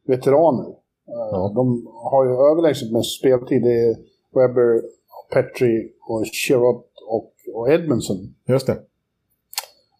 veteraner. 0.06 0.68
Eh, 1.14 1.28
ja. 1.32 1.52
De 1.54 1.86
har 2.12 2.24
ju 2.24 2.30
överlägset 2.30 2.92
mest 2.92 3.18
speltid. 3.18 3.62
Det 3.62 3.80
är 3.88 3.96
Webber, 4.34 4.82
Petri 5.32 5.92
och 6.08 6.24
Sherrod 6.32 6.82
och, 7.08 7.32
och 7.54 7.72
Edmondson. 7.72 8.16
Just 8.48 8.66
det. 8.66 8.76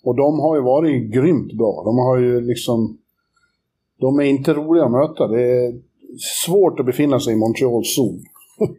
Och 0.09 0.17
de 0.17 0.41
har 0.41 0.57
ju 0.57 0.63
varit 0.63 1.13
grymt 1.13 1.53
bra. 1.53 1.83
De 1.85 1.99
har 1.99 2.19
ju 2.19 2.41
liksom... 2.41 2.99
De 4.01 4.19
är 4.19 4.25
inte 4.25 4.55
roliga 4.55 4.85
att 4.85 4.93
möta. 4.93 5.29
Det 5.29 5.43
är 5.43 5.73
svårt 6.45 6.81
att 6.81 6.87
befinna 6.87 7.21
sig 7.21 7.33
i 7.33 7.37
Montreals 7.37 7.95
zon. 7.95 8.21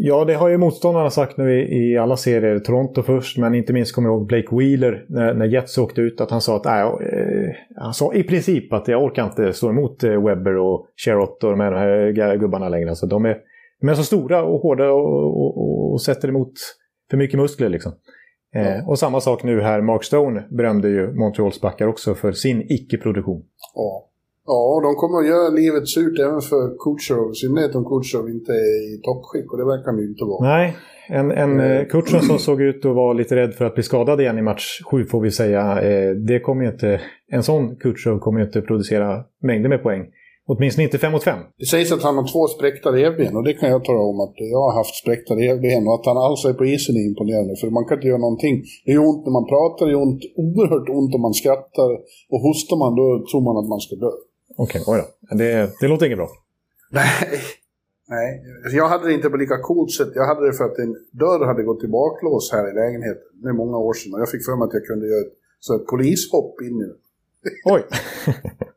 Ja, 0.00 0.24
det 0.24 0.34
har 0.34 0.48
ju 0.48 0.58
motståndarna 0.58 1.10
sagt 1.10 1.36
nu 1.36 1.60
i, 1.60 1.92
i 1.92 1.98
alla 1.98 2.16
serier. 2.16 2.58
Toronto 2.58 3.02
först, 3.02 3.38
men 3.38 3.54
inte 3.54 3.72
minst 3.72 3.94
kommer 3.94 4.08
jag 4.08 4.16
ihåg 4.16 4.26
Blake 4.26 4.56
Wheeler 4.56 5.06
när, 5.08 5.34
när 5.34 5.46
Jets 5.46 5.78
åkte 5.78 6.00
ut. 6.00 6.20
Att 6.20 6.30
han 6.30 6.40
sa 6.40 6.56
att 6.56 6.66
äh, 6.66 6.98
han 7.76 7.94
sa 7.94 8.14
i 8.14 8.22
princip 8.22 8.72
att 8.72 8.88
jag 8.88 9.02
orkar 9.02 9.24
inte 9.24 9.52
stå 9.52 9.70
emot 9.70 10.04
eh, 10.04 10.24
Webber 10.24 10.56
och 10.56 10.86
Sherrott 10.96 11.44
och 11.44 11.50
de 11.50 11.60
här 11.60 12.36
gubbarna 12.36 12.68
längre. 12.68 12.88
Alltså, 12.88 13.06
de, 13.06 13.24
är, 13.24 13.36
de 13.80 13.88
är 13.88 13.94
så 13.94 14.02
stora 14.02 14.42
och 14.42 14.60
hårda 14.60 14.90
och, 14.90 15.58
och, 15.58 15.92
och 15.92 16.02
sätter 16.02 16.28
emot 16.28 16.52
för 17.10 17.16
mycket 17.16 17.40
muskler. 17.40 17.68
Liksom. 17.68 17.92
Eh, 18.54 18.88
och 18.88 18.98
samma 18.98 19.20
sak 19.20 19.42
nu 19.42 19.60
här. 19.60 19.80
Mark 19.80 20.04
Stone 20.04 20.44
berömde 20.50 20.88
ju 20.88 21.12
Montreals 21.12 21.60
backar 21.60 21.86
också 21.86 22.14
för 22.14 22.32
sin 22.32 22.62
icke-produktion. 22.68 23.42
Ja. 23.74 24.04
Ja, 24.50 24.80
de 24.82 24.94
kommer 24.94 25.18
att 25.18 25.26
göra 25.26 25.48
livet 25.48 25.88
surt 25.88 26.18
även 26.18 26.40
för 26.40 26.76
Kutjerov, 26.78 27.30
i 27.32 27.34
synnerhet 27.34 27.74
om 27.74 27.84
Kutjerov 27.84 28.30
inte 28.30 28.52
är 28.52 28.94
i 28.94 29.00
toppskick 29.02 29.52
och 29.52 29.58
det 29.58 29.64
verkar 29.64 29.90
han 29.90 29.98
ju 29.98 30.08
inte 30.08 30.24
vara. 30.24 30.48
Nej, 30.48 30.76
en, 31.08 31.30
en 31.30 31.60
eh. 31.60 31.86
Kutjerov 31.86 32.20
som 32.20 32.38
såg 32.38 32.62
ut 32.62 32.84
att 32.84 32.94
vara 32.94 33.12
lite 33.12 33.36
rädd 33.36 33.54
för 33.54 33.64
att 33.64 33.74
bli 33.74 33.82
skadad 33.82 34.20
igen 34.20 34.38
i 34.38 34.42
match 34.42 34.82
7 34.90 35.04
får 35.04 35.20
vi 35.20 35.30
säga. 35.30 35.80
Eh, 35.80 36.10
det 36.10 36.40
kommer 36.40 36.64
inte, 36.64 37.00
en 37.32 37.42
sån 37.42 37.76
Kutjerov 37.76 38.18
kommer 38.18 38.40
ju 38.40 38.46
inte 38.46 38.60
producera 38.60 39.24
mängder 39.42 39.68
med 39.68 39.82
poäng. 39.82 40.06
Åtminstone 40.50 40.84
inte 40.84 40.98
5 40.98 41.12
mot 41.12 41.24
5. 41.24 41.38
Det 41.58 41.66
sägs 41.66 41.92
att 41.92 42.02
han 42.02 42.16
har 42.18 42.26
två 42.32 42.42
spräckta 42.56 42.88
revben 42.92 43.36
och 43.36 43.44
det 43.44 43.54
kan 43.60 43.68
jag 43.74 43.84
tala 43.84 44.02
om 44.12 44.20
att 44.20 44.34
jag 44.54 44.62
har 44.66 44.74
haft 44.80 44.94
spräckta 45.02 45.32
revben 45.34 45.82
och 45.88 45.94
att 45.98 46.06
han 46.10 46.18
alls 46.26 46.44
är 46.44 46.54
på 46.60 46.64
isen 46.74 46.96
är 47.00 47.04
imponerande 47.10 47.56
för 47.60 47.70
man 47.70 47.84
kan 47.84 47.96
inte 47.98 48.08
göra 48.12 48.24
någonting. 48.26 48.54
Det 48.86 48.92
är 48.92 49.00
ont 49.08 49.22
när 49.26 49.34
man 49.38 49.46
pratar, 49.54 49.86
det 49.86 49.92
är 49.92 50.02
ont, 50.06 50.22
oerhört 50.44 50.88
ont 50.98 51.14
om 51.16 51.22
man 51.28 51.34
skrattar 51.40 51.90
och 52.32 52.40
hostar 52.46 52.76
man 52.84 52.92
då 53.00 53.06
tror 53.28 53.42
man 53.48 53.56
att 53.62 53.68
man 53.74 53.80
ska 53.80 53.94
dö. 54.04 54.12
Okej, 54.64 54.80
okay, 54.80 54.94
oj 54.94 54.98
då. 55.02 55.36
Det, 55.40 55.50
det 55.80 55.88
låter 55.92 56.06
inget 56.06 56.20
bra. 56.22 56.30
Nej. 56.98 57.10
Nej, 58.14 58.28
jag 58.80 58.88
hade 58.88 59.04
det 59.08 59.14
inte 59.18 59.30
på 59.30 59.36
lika 59.36 59.58
coolt 59.68 59.92
sätt. 59.98 60.12
Jag 60.14 60.26
hade 60.30 60.46
det 60.46 60.54
för 60.58 60.64
att 60.64 60.78
en 60.84 60.92
dörr 61.22 61.46
hade 61.50 61.62
gått 61.62 61.84
i 61.84 61.88
baklås 61.98 62.52
här 62.54 62.64
i 62.70 62.74
lägenheten. 62.82 63.28
Det 63.42 63.48
är 63.48 63.58
många 63.62 63.78
år 63.88 63.94
sedan. 63.94 64.14
Och 64.14 64.20
jag 64.20 64.30
fick 64.30 64.44
för 64.44 64.56
mig 64.56 64.64
att 64.66 64.76
jag 64.78 64.84
kunde 64.90 65.06
göra 65.12 65.20
ett 65.26 65.34
så 65.60 65.70
ett 65.76 65.86
polishopp 65.86 66.54
in 66.66 66.76
i 66.82 66.86
den. 66.90 67.00
Oj! 67.74 67.82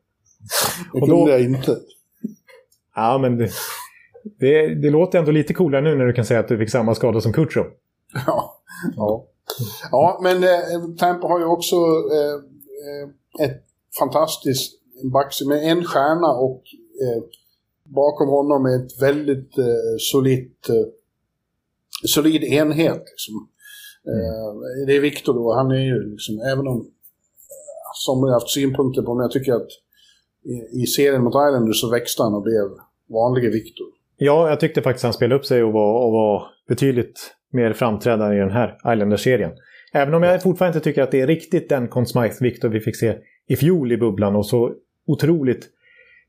det 0.92 1.00
kunde 1.00 1.14
då... 1.14 1.28
jag 1.28 1.42
inte. 1.42 1.78
Ja, 2.94 3.18
men 3.18 3.38
det, 3.38 3.50
det, 4.40 4.74
det, 4.74 4.90
låter 4.90 5.18
ändå 5.18 5.30
lite 5.30 5.54
coolare 5.54 5.80
nu 5.80 5.94
när 5.94 6.06
du 6.06 6.12
kan 6.12 6.24
säga 6.24 6.40
att 6.40 6.48
du 6.48 6.58
fick 6.58 6.70
samma 6.70 6.94
skada 6.94 7.20
som 7.20 7.32
Kutjo. 7.32 7.64
Ja. 8.26 8.62
ja. 8.96 9.26
Ja, 9.90 10.20
men 10.22 10.44
eh, 10.44 10.96
Tampa 10.98 11.26
har 11.26 11.38
ju 11.38 11.44
också 11.44 11.76
eh, 11.76 12.34
eh 12.94 13.48
ett 13.48 13.62
fantastiskt 13.98 14.82
en 15.02 15.10
back 15.10 15.34
med 15.46 15.70
en 15.70 15.84
stjärna 15.84 16.28
och 16.28 16.62
eh, 17.02 17.22
bakom 17.84 18.28
honom 18.28 18.66
ett 18.66 19.02
väldigt 19.02 19.58
eh, 19.58 19.96
solitt, 19.98 20.68
eh, 20.68 20.86
solid 22.06 22.44
enhet. 22.44 23.02
Liksom. 23.10 23.48
Mm. 24.06 24.86
det 24.86 24.96
är 24.96 25.00
Viktor 25.00 25.34
då, 25.34 25.54
han 25.54 25.70
är 25.70 25.80
ju 25.80 26.10
liksom, 26.10 26.40
även 26.40 26.66
om 26.68 26.90
som 27.94 28.22
har 28.22 28.32
haft 28.32 28.50
synpunkter 28.50 29.02
på 29.02 29.14
men 29.14 29.22
jag 29.22 29.30
tycker 29.30 29.52
att 29.52 29.68
i, 30.44 30.82
i 30.82 30.86
serien 30.86 31.24
mot 31.24 31.34
Islanders 31.34 31.80
så 31.80 31.90
växte 31.90 32.22
han 32.22 32.34
och 32.34 32.42
blev 32.42 32.70
vanlige 33.08 33.48
Viktor. 33.48 33.86
Ja, 34.16 34.48
jag 34.48 34.60
tyckte 34.60 34.82
faktiskt 34.82 35.04
han 35.04 35.12
spelade 35.12 35.38
upp 35.38 35.46
sig 35.46 35.62
och 35.62 35.72
var, 35.72 36.06
och 36.06 36.12
var 36.12 36.46
betydligt 36.68 37.34
mer 37.52 37.72
framträdande 37.72 38.36
i 38.36 38.38
den 38.38 38.50
här 38.50 38.78
Islanders-serien. 38.94 39.50
Även 39.92 40.14
om 40.14 40.22
jag 40.22 40.42
fortfarande 40.42 40.78
inte 40.78 40.84
tycker 40.84 41.02
att 41.02 41.10
det 41.10 41.20
är 41.20 41.26
riktigt 41.26 41.68
den 41.68 41.88
Conn 41.88 42.06
Smythe-Viktor 42.06 42.68
vi 42.68 42.80
fick 42.80 42.96
se 42.96 43.18
i 43.48 43.56
fjol 43.56 43.92
i 43.92 43.96
bubblan 43.96 44.36
och 44.36 44.46
så 44.46 44.72
otroligt 45.06 45.68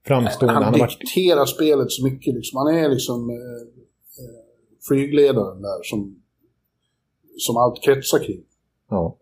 framstående. 0.08 0.54
Han, 0.54 0.64
han 0.64 0.74
dikterar 0.74 1.38
varit... 1.38 1.50
spelet 1.50 1.92
så 1.92 2.04
mycket. 2.04 2.34
Liksom. 2.34 2.58
Han 2.58 2.76
är 2.76 2.90
liksom 2.90 3.30
eh, 3.30 3.36
eh, 3.36 4.44
flygledaren 4.88 5.62
där 5.62 5.84
som, 5.84 6.16
som 7.38 7.58
allt 7.58 7.84
kretsar 7.84 8.20
kring. 8.20 8.44
Ja. 8.90 9.18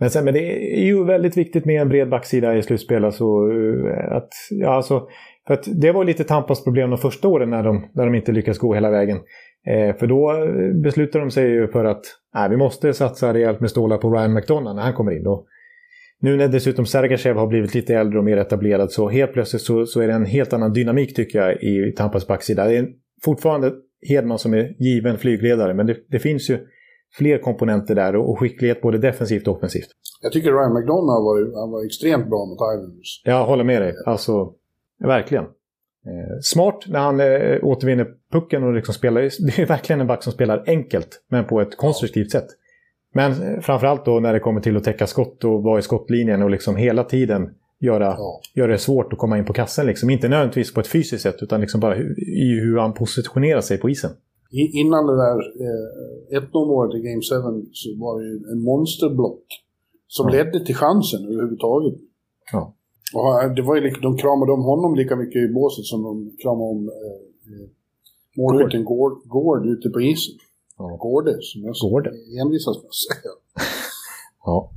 Men, 0.00 0.10
sen, 0.10 0.24
men 0.24 0.34
det 0.34 0.74
är 0.78 0.84
ju 0.84 1.04
väldigt 1.04 1.36
viktigt 1.36 1.64
med 1.64 1.80
en 1.80 1.88
bred 1.88 2.08
backsida 2.08 2.56
i 2.56 2.62
slutspel. 2.62 3.04
Alltså, 3.04 3.24
eh, 3.24 4.16
att, 4.16 4.28
ja, 4.50 4.74
alltså, 4.74 5.08
för 5.46 5.54
att 5.54 5.64
det 5.80 5.92
var 5.92 6.04
lite 6.04 6.24
Tampas 6.24 6.64
problem 6.64 6.90
de 6.90 6.98
första 6.98 7.28
åren 7.28 7.50
när 7.50 7.62
de, 7.62 7.90
när 7.94 8.04
de 8.04 8.14
inte 8.14 8.32
lyckades 8.32 8.58
gå 8.58 8.74
hela 8.74 8.90
vägen. 8.90 9.16
Eh, 9.66 9.96
för 9.96 10.06
då 10.06 10.32
eh, 10.32 10.82
beslutade 10.82 11.24
de 11.24 11.30
sig 11.30 11.50
ju 11.50 11.68
för 11.68 11.84
att 11.84 12.02
nej, 12.34 12.50
vi 12.50 12.56
måste 12.56 12.92
satsa 12.92 13.34
rejält 13.34 13.60
med 13.60 13.70
stålar 13.70 13.98
på 13.98 14.10
Ryan 14.10 14.34
McDonough 14.34 14.76
när 14.76 14.82
han 14.82 14.94
kommer 14.94 15.12
in. 15.12 15.22
Då. 15.22 15.46
nu 16.20 16.36
när 16.36 16.48
dessutom 16.48 16.86
Sergachev 16.86 17.36
har 17.36 17.46
blivit 17.46 17.74
lite 17.74 17.94
äldre 17.94 18.18
och 18.18 18.24
mer 18.24 18.36
etablerad 18.36 18.92
så 18.92 19.08
helt 19.08 19.32
plötsligt 19.32 19.62
så, 19.62 19.86
så 19.86 20.00
är 20.00 20.06
det 20.06 20.14
en 20.14 20.26
helt 20.26 20.52
annan 20.52 20.72
dynamik 20.72 21.14
tycker 21.14 21.38
jag 21.38 21.62
i 21.62 21.94
Tampas 21.96 22.26
backsida. 22.26 22.64
Det 22.64 22.76
är 22.76 22.88
fortfarande 23.24 23.72
Hedman 24.08 24.38
som 24.38 24.54
är 24.54 24.82
given 24.82 25.18
flygledare 25.18 25.74
men 25.74 25.86
det, 25.86 25.96
det 26.10 26.18
finns 26.18 26.50
ju 26.50 26.58
fler 27.12 27.38
komponenter 27.38 27.94
där 27.94 28.16
och 28.16 28.38
skicklighet 28.38 28.80
både 28.80 28.98
defensivt 28.98 29.48
och 29.48 29.56
offensivt. 29.56 29.88
Jag 30.22 30.32
tycker 30.32 30.52
Ryan 30.52 30.74
McDonough 30.74 31.24
varit, 31.24 31.54
han 31.54 31.70
var 31.70 31.86
extremt 31.86 32.30
bra 32.30 32.46
mot 32.46 32.58
Islanders. 32.74 33.22
Jag 33.24 33.46
håller 33.46 33.64
med 33.64 33.82
dig. 33.82 33.94
Alltså, 34.06 34.52
verkligen. 34.98 35.44
Eh, 35.44 36.38
smart 36.42 36.84
när 36.88 37.00
han 37.00 37.20
eh, 37.20 37.58
återvinner 37.64 38.06
pucken 38.32 38.64
och 38.64 38.72
liksom 38.72 38.94
spelar. 38.94 39.20
Det 39.20 39.62
är 39.62 39.66
verkligen 39.66 40.00
en 40.00 40.06
back 40.06 40.22
som 40.22 40.32
spelar 40.32 40.64
enkelt, 40.66 41.22
men 41.28 41.44
på 41.44 41.60
ett 41.60 41.76
konstruktivt 41.76 42.30
sätt. 42.30 42.46
Men 43.14 43.32
eh, 43.32 43.60
framförallt 43.60 44.04
då 44.04 44.20
när 44.20 44.32
det 44.32 44.40
kommer 44.40 44.60
till 44.60 44.76
att 44.76 44.84
täcka 44.84 45.06
skott 45.06 45.44
och 45.44 45.62
vara 45.62 45.78
i 45.78 45.82
skottlinjen 45.82 46.42
och 46.42 46.50
liksom 46.50 46.76
hela 46.76 47.04
tiden 47.04 47.50
göra, 47.80 48.04
ja. 48.04 48.40
göra 48.54 48.72
det 48.72 48.78
svårt 48.78 49.12
att 49.12 49.18
komma 49.18 49.38
in 49.38 49.44
på 49.44 49.52
kassen. 49.52 49.86
Liksom. 49.86 50.10
Inte 50.10 50.28
nödvändigtvis 50.28 50.74
på 50.74 50.80
ett 50.80 50.86
fysiskt 50.86 51.22
sätt, 51.22 51.36
utan 51.40 51.60
liksom 51.60 51.80
bara 51.80 51.96
i 51.96 52.60
hur 52.60 52.78
han 52.78 52.94
positionerar 52.94 53.60
sig 53.60 53.78
på 53.78 53.90
isen. 53.90 54.10
Innan 54.50 55.06
det 55.06 55.16
där 55.16 55.38
eh, 56.36 56.42
1-0 56.42 56.66
målet 56.66 56.94
i 56.94 57.00
Game 57.08 57.22
7 57.22 57.68
så 57.72 57.88
var 57.98 58.20
det 58.20 58.26
ju 58.26 58.36
en 58.52 58.62
monsterblock 58.62 59.44
som 60.06 60.28
ja. 60.28 60.32
ledde 60.34 60.64
till 60.64 60.74
chansen 60.74 61.24
överhuvudtaget. 61.24 61.94
Ja. 62.52 62.74
Och 63.14 63.54
det 63.56 63.62
var 63.62 63.76
ju, 63.76 63.90
de 63.90 64.16
kramade 64.16 64.52
om 64.52 64.62
honom 64.62 64.94
lika 64.94 65.16
mycket 65.16 65.50
i 65.50 65.52
båset 65.52 65.84
som 65.84 66.02
de 66.02 66.36
kramade 66.42 66.70
om 66.70 66.88
eh, 66.88 67.52
eh 67.52 67.68
målskytten 68.36 68.84
Gård. 68.84 69.12
Gård 69.24 69.66
ute 69.66 69.90
på 69.90 70.00
isen. 70.00 70.34
Ja. 70.78 70.96
Gårde, 71.00 71.36
som 71.40 71.64
jag 71.64 71.74
Gårde. 71.82 72.10
envisas 72.40 72.76
med 72.82 72.88
att 72.88 72.94
säga. 72.94 73.32
ja. 74.44 74.70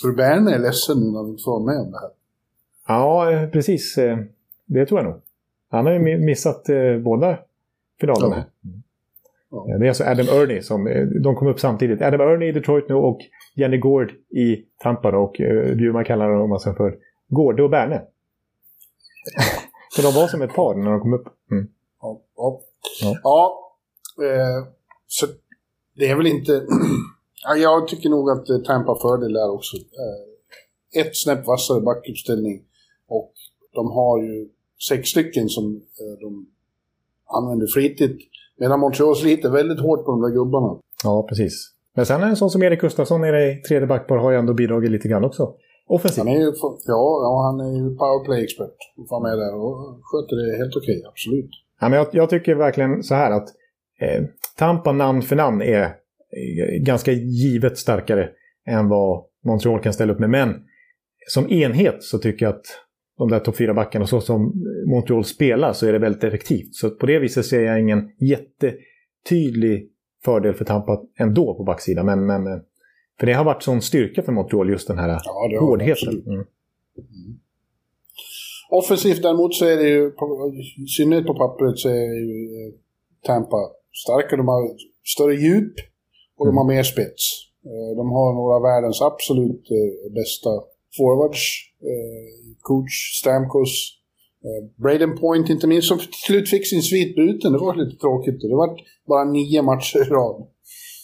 Tror 0.00 0.10
du 0.10 0.16
Berne 0.16 0.54
är 0.54 0.58
ledsen 0.58 1.00
nu 1.00 1.06
när 1.06 1.18
han 1.18 1.28
inte 1.28 1.42
får 1.42 1.60
med 1.60 1.80
om 1.80 1.90
det 1.90 1.98
här? 1.98 2.10
Ja, 2.88 3.32
eh, 3.32 3.50
precis. 3.50 3.98
Eh, 3.98 4.18
det 4.66 4.86
tror 4.86 5.00
jag 5.00 5.10
nog. 5.10 5.20
Han 5.68 5.86
har 5.86 5.92
ju 5.92 6.18
missat 6.18 6.66
båda 7.04 7.38
finalerna. 8.00 8.36
Ja. 8.60 8.70
Ja. 9.66 9.78
Det 9.78 9.84
är 9.84 9.88
alltså 9.88 10.04
Adam 10.04 10.26
Ernie 10.28 10.62
som, 10.62 10.84
de 11.22 11.36
kom 11.36 11.48
upp 11.48 11.60
samtidigt. 11.60 12.02
Adam 12.02 12.20
Ernie 12.20 12.48
i 12.48 12.52
Detroit 12.52 12.88
nu 12.88 12.94
och 12.94 13.18
Jenny 13.54 13.78
Gård 13.78 14.10
i 14.30 14.56
Tampa 14.82 15.18
och 15.18 15.36
Bjurman 15.76 16.04
kallar 16.04 16.30
dem 16.30 16.52
alltså 16.52 16.72
för 16.72 16.96
Gårde 17.28 17.62
och 17.62 17.70
Berne. 17.70 18.02
Så 19.96 20.02
de 20.02 20.14
var 20.14 20.28
som 20.28 20.42
ett 20.42 20.54
par 20.54 20.74
när 20.74 20.90
de 20.90 21.00
kom 21.00 21.14
upp. 21.14 21.28
Mm. 21.50 21.68
Ja, 22.00 22.20
ja. 22.36 22.60
ja. 23.22 23.74
eh, 24.24 24.66
så 25.06 25.26
det 25.94 26.08
är 26.10 26.16
väl 26.16 26.26
inte... 26.26 26.52
ja, 27.44 27.56
jag 27.56 27.88
tycker 27.88 28.08
nog 28.08 28.30
att 28.30 28.50
eh, 28.50 28.58
Tampa 28.58 28.98
fördel 29.02 29.32
där 29.32 29.50
också. 29.50 29.76
Eh, 29.76 31.00
ett 31.00 31.16
snäpp 31.16 31.46
vassare 31.46 31.80
backuppställning 31.80 32.62
och 33.08 33.32
de 33.72 33.90
har 33.90 34.22
ju 34.22 34.48
sex 34.88 35.08
stycken 35.08 35.48
som 35.48 35.74
eh, 35.74 36.20
de 36.20 36.46
använder 37.26 37.66
flitigt. 37.66 38.22
Medan 38.60 38.80
Montreal 38.80 39.16
sliter 39.16 39.50
väldigt 39.50 39.80
hårt 39.80 40.04
på 40.04 40.10
de 40.10 40.22
där 40.22 40.30
gubbarna. 40.30 40.80
Ja, 41.04 41.26
precis. 41.28 41.72
Men 41.96 42.06
sen 42.06 42.22
är 42.22 42.26
en 42.26 42.36
sån 42.36 42.50
som 42.50 42.62
Erik 42.62 42.80
Gustafsson 42.80 43.20
nere 43.20 43.50
i 43.50 43.56
tredje 43.56 43.86
backpar 43.86 44.16
har 44.16 44.30
ju 44.30 44.36
ändå 44.36 44.54
bidragit 44.54 44.90
lite 44.90 45.08
grann 45.08 45.24
också. 45.24 45.54
Offensivt. 45.88 46.24
Han 46.24 46.34
är 46.34 46.40
ju, 46.40 46.52
ja, 46.86 47.20
ja, 47.26 47.42
han 47.46 47.60
är 47.60 47.76
ju 47.78 47.96
powerplay-expert. 47.96 48.76
Får 49.08 49.22
med 49.22 49.38
där 49.38 49.54
och 49.54 50.00
sköter 50.02 50.36
det 50.36 50.56
helt 50.56 50.76
okej, 50.76 50.98
okay, 50.98 51.08
absolut. 51.08 51.50
Ja, 51.80 51.88
men 51.88 51.98
jag, 51.98 52.06
jag, 52.12 52.30
tycker 52.30 52.54
verkligen 52.54 53.02
så 53.02 53.14
här 53.14 53.30
att 53.30 53.48
eh, 54.00 54.24
Tampa 54.58 54.92
namn 54.92 55.22
för 55.22 55.36
namn 55.36 55.62
är 55.62 55.94
ganska 56.80 57.12
givet 57.12 57.78
starkare 57.78 58.28
än 58.66 58.88
vad 58.88 59.24
Montreal 59.44 59.80
kan 59.80 59.92
ställa 59.92 60.12
upp 60.12 60.18
med. 60.18 60.30
Men 60.30 60.54
som 61.28 61.50
enhet 61.50 62.02
så 62.02 62.18
tycker 62.18 62.46
jag 62.46 62.54
att 62.54 62.66
de 63.18 63.28
där 63.28 63.40
topp 63.40 63.56
4-backarna, 63.56 64.06
så 64.06 64.20
som 64.20 64.52
Montreal 64.86 65.24
spelar, 65.24 65.72
så 65.72 65.86
är 65.86 65.92
det 65.92 65.98
väldigt 65.98 66.24
effektivt. 66.24 66.74
Så 66.74 66.90
på 66.90 67.06
det 67.06 67.18
viset 67.18 67.46
ser 67.46 67.60
jag 67.60 67.80
ingen 67.80 68.10
jättetydlig 68.18 69.90
fördel 70.24 70.54
för 70.54 70.64
Tampa 70.64 71.02
ändå 71.18 71.54
på 71.54 71.64
backsidan. 71.64 72.06
Men, 72.06 72.26
men 72.26 72.44
för 73.20 73.26
det 73.26 73.32
har 73.32 73.44
varit 73.44 73.62
sån 73.62 73.82
styrka 73.82 74.22
för 74.22 74.32
Montreal, 74.32 74.70
just 74.70 74.88
den 74.88 74.98
här 74.98 75.20
ja, 75.24 75.60
hårdheten. 75.60 76.22
Mm. 76.26 76.34
Mm. 76.34 77.38
Offensivt 78.70 79.22
däremot 79.22 79.54
så 79.54 79.64
är 79.64 79.76
det 79.76 79.88
ju, 79.88 80.12
i 80.84 80.86
synnerhet 80.86 81.26
på 81.26 81.34
pappret, 81.34 81.78
så 81.78 81.88
är 81.88 82.14
ju 82.28 82.66
eh, 82.66 82.72
Tampa 83.26 83.70
starkare. 84.04 84.36
De 84.36 84.48
har 84.48 84.70
större 85.04 85.34
djup 85.34 85.74
och 86.36 86.46
mm. 86.46 86.54
de 86.54 86.58
har 86.58 86.68
mer 86.74 86.82
spets. 86.82 87.24
Eh, 87.64 87.96
de 87.96 88.10
har 88.10 88.34
några 88.34 88.54
av 88.56 88.62
världens 88.62 89.02
absolut 89.02 89.64
eh, 89.70 90.12
bästa 90.12 90.50
forwards. 90.96 91.42
Coach 92.68 92.94
Stamkos, 93.20 93.72
Braden 94.82 95.18
Point 95.18 95.50
inte 95.50 95.66
minst, 95.66 95.88
som 95.88 95.98
till 95.98 96.24
slut 96.26 96.48
fick 96.48 96.66
sin 96.66 96.82
svit 96.82 97.14
bruten. 97.14 97.52
Det 97.52 97.58
var 97.58 97.74
lite 97.74 97.96
tråkigt. 98.00 98.40
Det 98.40 98.56
var 98.56 98.76
bara 99.08 99.24
nio 99.24 99.62
matcher 99.62 99.98
i 99.98 100.10
rad. 100.10 100.46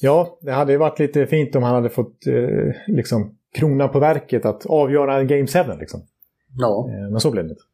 Ja, 0.01 0.39
det 0.41 0.53
hade 0.53 0.79
varit 0.79 0.99
lite 0.99 1.27
fint 1.27 1.57
om 1.57 1.63
han 1.63 1.75
hade 1.75 1.91
fått 1.91 2.27
eh, 2.27 2.95
liksom, 2.97 3.37
krona 3.55 3.89
på 3.89 3.99
verket 3.99 4.45
att 4.45 4.67
avgöra 4.67 5.21
en 5.21 5.27
Game 5.27 5.47
7. 5.47 5.59
Liksom. 5.81 6.01
Ja. 6.59 6.89
Eh, 6.89 7.11
men 7.11 7.21
så 7.21 7.31
blev 7.31 7.45
det 7.45 7.51
inte. 7.51 7.65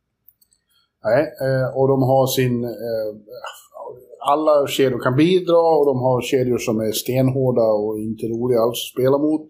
Nej, 1.04 1.22
eh, 1.22 1.76
och 1.78 1.88
de 1.88 2.02
har 2.02 2.26
sin... 2.26 2.64
Eh, 2.64 3.12
alla 4.32 4.66
kedjor 4.66 5.00
kan 5.00 5.16
bidra 5.16 5.60
och 5.78 5.86
de 5.86 5.96
har 6.06 6.22
kedjor 6.22 6.58
som 6.58 6.80
är 6.80 6.92
stenhårda 6.92 7.62
och 7.62 7.98
inte 7.98 8.26
roliga 8.26 8.60
alls 8.60 8.80
att 8.84 8.92
spela 8.94 9.18
mot. 9.18 9.48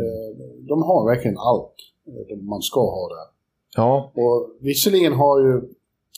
Eh, 0.00 0.28
de 0.68 0.82
har 0.82 1.00
verkligen 1.12 1.38
allt 1.38 1.76
eh, 2.06 2.36
man 2.52 2.62
ska 2.62 2.80
ha 2.80 3.08
där. 3.16 3.28
Ja. 3.76 4.12
Och 4.14 4.56
visserligen 4.60 5.12
har 5.12 5.40
ju... 5.40 5.60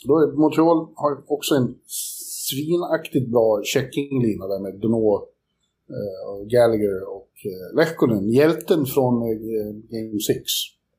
Då 0.06 0.32
Montreal 0.36 0.88
har 0.94 1.32
också 1.32 1.54
en 1.54 1.74
svinaktigt 2.48 3.28
bra 3.30 3.60
checkinglina 3.64 4.46
där 4.46 4.60
med 4.60 4.80
Donau 4.80 5.14
uh, 5.16 6.46
Gallagher 6.46 7.08
och 7.16 7.30
uh, 7.46 7.76
Lehkonen, 7.76 8.28
hjälten 8.28 8.86
från 8.86 9.14
uh, 9.22 9.72
Game 9.90 10.20
6. 10.26 10.42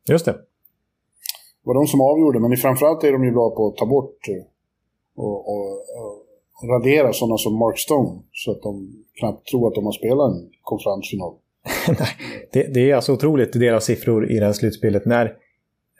Just 0.09 0.25
det. 0.25 0.31
Det 0.31 1.67
var 1.69 1.73
de 1.73 1.87
som 1.87 2.01
avgjorde, 2.01 2.39
men 2.39 2.57
framförallt 2.57 3.03
är 3.03 3.11
de 3.11 3.23
ju 3.23 3.31
bra 3.31 3.55
på 3.55 3.67
att 3.67 3.77
ta 3.77 3.85
bort 3.85 4.17
och, 5.15 5.49
och, 5.49 5.69
och 5.69 6.69
radera 6.69 7.13
sådana 7.13 7.37
som 7.37 7.59
Mark 7.59 7.79
Stone 7.79 8.21
så 8.31 8.51
att 8.51 8.61
de 8.61 9.03
knappt 9.19 9.47
tror 9.47 9.67
att 9.67 9.75
de 9.75 9.85
har 9.85 9.91
spelat 9.91 10.31
en 10.31 10.49
konferensfinal. 10.61 11.33
det, 12.51 12.73
det, 12.73 12.91
är 12.91 12.95
alltså 12.95 13.13
otroligt, 13.13 13.53
deras 13.53 13.85
siffror 13.85 14.31
i 14.31 14.39
det 14.39 14.45
här 14.45 14.53
slutspelet. 14.53 15.05
När, 15.05 15.37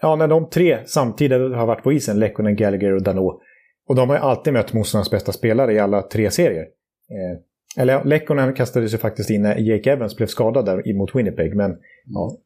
ja, 0.05 0.15
när 0.15 0.27
de 0.27 0.49
tre 0.49 0.77
samtidigt 0.85 1.55
har 1.55 1.65
varit 1.65 1.83
på 1.83 1.93
isen, 1.93 2.19
Lekkonen, 2.19 2.55
Gallagher 2.55 2.93
och 2.93 3.03
Dano. 3.03 3.41
Och 3.87 3.95
de 3.95 4.09
har 4.09 4.15
ju 4.15 4.21
alltid 4.21 4.53
mött 4.53 4.73
motståndarnas 4.73 5.11
bästa 5.11 5.31
spelare 5.31 5.73
i 5.73 5.79
alla 5.79 6.01
tre 6.01 6.31
serier. 6.31 6.65
Eh, 7.09 7.81
eller 7.81 8.03
Lekkonen 8.03 8.53
kastade 8.53 8.89
sig 8.89 8.99
faktiskt 8.99 9.29
in 9.29 9.41
när 9.41 9.57
Jake 9.57 9.91
Evans 9.91 10.17
blev 10.17 10.27
skadad 10.27 10.65
där 10.65 10.93
mot 10.93 11.15
Winnipeg. 11.15 11.55
Men 11.55 11.77
ja, 12.05 12.37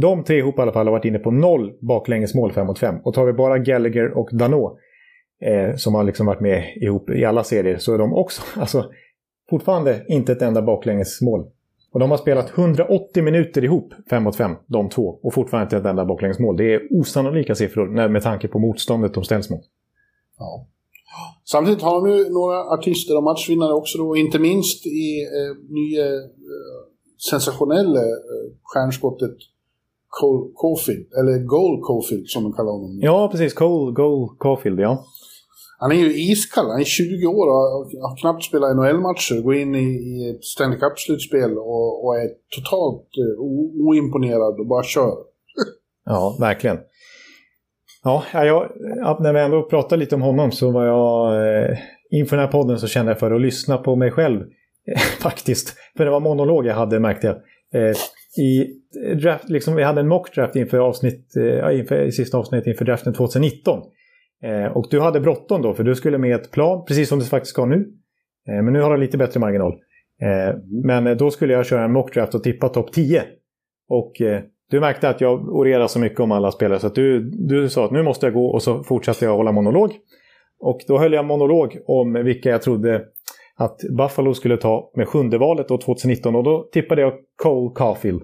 de 0.00 0.24
tre 0.24 0.38
ihop 0.38 0.58
i 0.58 0.62
alla 0.62 0.72
fall 0.72 0.86
har 0.86 0.92
varit 0.92 1.04
inne 1.04 1.18
på 1.18 1.30
noll 1.30 1.72
baklängesmål 1.80 2.52
5 2.52 2.66
mot 2.66 2.78
5. 2.78 2.96
Och 3.04 3.14
tar 3.14 3.26
vi 3.26 3.32
bara 3.32 3.58
Gallagher 3.58 4.18
och 4.18 4.28
Dano 4.32 4.78
eh, 5.42 5.74
som 5.74 5.94
har 5.94 6.04
liksom 6.04 6.26
varit 6.26 6.40
med 6.40 6.76
ihop 6.76 7.10
i 7.10 7.24
alla 7.24 7.44
serier 7.44 7.78
så 7.78 7.94
är 7.94 7.98
de 7.98 8.12
också 8.12 8.42
alltså, 8.60 8.90
fortfarande 9.50 10.04
inte 10.08 10.32
ett 10.32 10.42
enda 10.42 10.62
baklängesmål. 10.62 11.50
Och 11.92 12.00
de 12.00 12.10
har 12.10 12.18
spelat 12.18 12.58
180 12.58 13.22
minuter 13.22 13.64
ihop 13.64 13.94
5 14.10 14.22
mot 14.22 14.36
5, 14.36 14.52
de 14.66 14.88
två. 14.88 15.18
Och 15.22 15.34
fortfarande 15.34 15.64
inte 15.64 15.76
ett 15.76 15.90
enda 15.90 16.04
baklängesmål. 16.04 16.56
Det 16.56 16.74
är 16.74 17.00
osannolika 17.00 17.54
siffror 17.54 18.08
med 18.08 18.22
tanke 18.22 18.48
på 18.48 18.58
motståndet 18.58 19.14
de 19.14 19.24
ställs 19.24 19.50
mot. 19.50 19.64
Ja. 20.38 20.66
Samtidigt 21.44 21.82
har 21.82 21.94
de 22.00 22.16
ju 22.16 22.30
några 22.30 22.64
artister 22.64 23.16
och 23.16 23.22
matchvinnare 23.22 23.72
också 23.72 23.98
då, 23.98 24.16
inte 24.16 24.38
minst 24.38 24.86
i 24.86 25.22
eh, 25.22 25.72
nya 25.74 26.06
eh, 26.06 26.22
sensationella 27.30 28.00
eh, 28.00 28.46
stjärnskottet 28.62 29.36
Cole 30.08 30.52
Caulfield, 30.60 31.06
eller 31.18 31.38
Goal 31.38 31.82
Caulfield 31.86 32.28
som 32.28 32.42
de 32.42 32.52
kallar 32.52 32.72
honom. 32.72 32.98
Ja, 33.00 33.28
precis. 33.32 33.54
Cole 33.54 33.92
Goal 33.92 34.28
Caulfield, 34.38 34.80
ja. 34.80 35.04
Han 35.78 35.92
är 35.92 35.96
ju 35.96 36.30
iskall, 36.30 36.70
han 36.70 36.80
är 36.80 36.84
20 36.84 37.26
år 37.26 37.46
och 37.46 37.84
har 38.08 38.20
knappt 38.20 38.44
spelat 38.44 38.76
NHL-matcher, 38.76 39.42
går 39.42 39.54
in 39.54 39.74
i, 39.74 39.88
i 39.88 40.30
ett 40.30 40.44
Stanley 40.44 40.78
Cup-slutspel 40.78 41.58
och, 41.58 42.04
och, 42.04 42.16
är 42.16 42.28
totalt 42.56 43.08
eh, 43.22 43.42
oimponerad 43.88 44.60
och 44.60 44.66
bara 44.66 44.82
kör. 44.82 45.14
ja, 46.04 46.36
verkligen. 46.40 46.78
Ja, 48.04 48.22
jag, 48.32 48.70
när 49.20 49.32
vi 49.32 49.40
ändå 49.40 49.62
pratade 49.62 50.00
lite 50.00 50.14
om 50.14 50.22
honom 50.22 50.52
så 50.52 50.70
var 50.70 50.86
jag... 50.86 51.34
Eh, 51.46 51.78
inför 52.10 52.36
den 52.36 52.46
här 52.46 52.52
podden 52.52 52.78
så 52.78 52.86
kände 52.86 53.12
jag 53.12 53.18
för 53.18 53.30
att 53.30 53.40
lyssna 53.40 53.78
på 53.78 53.96
mig 53.96 54.10
själv. 54.10 54.40
faktiskt. 55.20 55.76
För 55.96 56.04
det 56.04 56.10
var 56.10 56.20
monolog 56.20 56.66
jag 56.66 56.74
hade 56.74 57.00
märkte 57.00 57.26
jag. 57.26 57.36
Eh, 57.82 57.96
i 58.38 58.66
draft, 59.14 59.48
liksom, 59.48 59.74
vi 59.74 59.82
hade 59.82 60.00
en 60.00 60.08
mockdraft 60.08 60.56
inför, 60.56 60.78
avsnitt, 60.78 61.36
eh, 61.36 61.78
inför 61.78 62.10
sista 62.10 62.38
avsnittet 62.38 62.66
inför 62.66 62.84
draften 62.84 63.14
2019. 63.14 63.80
Eh, 64.42 64.76
och 64.76 64.86
du 64.90 65.00
hade 65.00 65.20
bråttom 65.20 65.62
då, 65.62 65.74
för 65.74 65.84
du 65.84 65.94
skulle 65.94 66.18
med 66.18 66.34
ett 66.34 66.50
plan, 66.50 66.84
precis 66.88 67.08
som 67.08 67.18
du 67.18 67.24
faktiskt 67.24 67.52
ska 67.52 67.64
nu. 67.64 67.92
Eh, 68.48 68.62
men 68.62 68.72
nu 68.72 68.80
har 68.80 68.90
du 68.90 68.96
lite 68.96 69.18
bättre 69.18 69.40
marginal. 69.40 69.72
Eh, 70.22 70.56
men 70.84 71.06
eh, 71.06 71.16
då 71.16 71.30
skulle 71.30 71.52
jag 71.52 71.66
köra 71.66 71.84
en 71.84 71.92
mockdraft 71.92 72.34
och 72.34 72.42
tippa 72.42 72.68
topp 72.68 72.92
10. 72.92 73.22
Och 73.88 74.12
du 74.70 74.80
märkte 74.80 75.08
att 75.08 75.20
jag 75.20 75.48
orerade 75.48 75.88
så 75.88 75.98
mycket 75.98 76.20
om 76.20 76.32
alla 76.32 76.50
spelare 76.50 76.78
så 76.78 76.86
att 76.86 76.94
du, 76.94 77.30
du 77.30 77.68
sa 77.68 77.84
att 77.84 77.90
nu 77.90 78.02
måste 78.02 78.26
jag 78.26 78.34
gå 78.34 78.46
och 78.46 78.62
så 78.62 78.82
fortsatte 78.82 79.24
jag 79.24 79.36
hålla 79.36 79.52
monolog. 79.52 79.90
Och 80.60 80.80
då 80.88 80.98
höll 80.98 81.12
jag 81.12 81.24
monolog 81.24 81.78
om 81.86 82.12
vilka 82.12 82.48
jag 82.48 82.62
trodde 82.62 83.04
att 83.56 83.80
Buffalo 83.98 84.34
skulle 84.34 84.56
ta 84.56 84.90
med 84.94 85.08
sjunde 85.08 85.38
valet 85.38 85.68
då 85.68 85.78
2019 85.78 86.36
och 86.36 86.44
då 86.44 86.68
tippade 86.72 87.00
jag 87.00 87.12
Cole 87.42 87.74
Caulfield. 87.74 88.22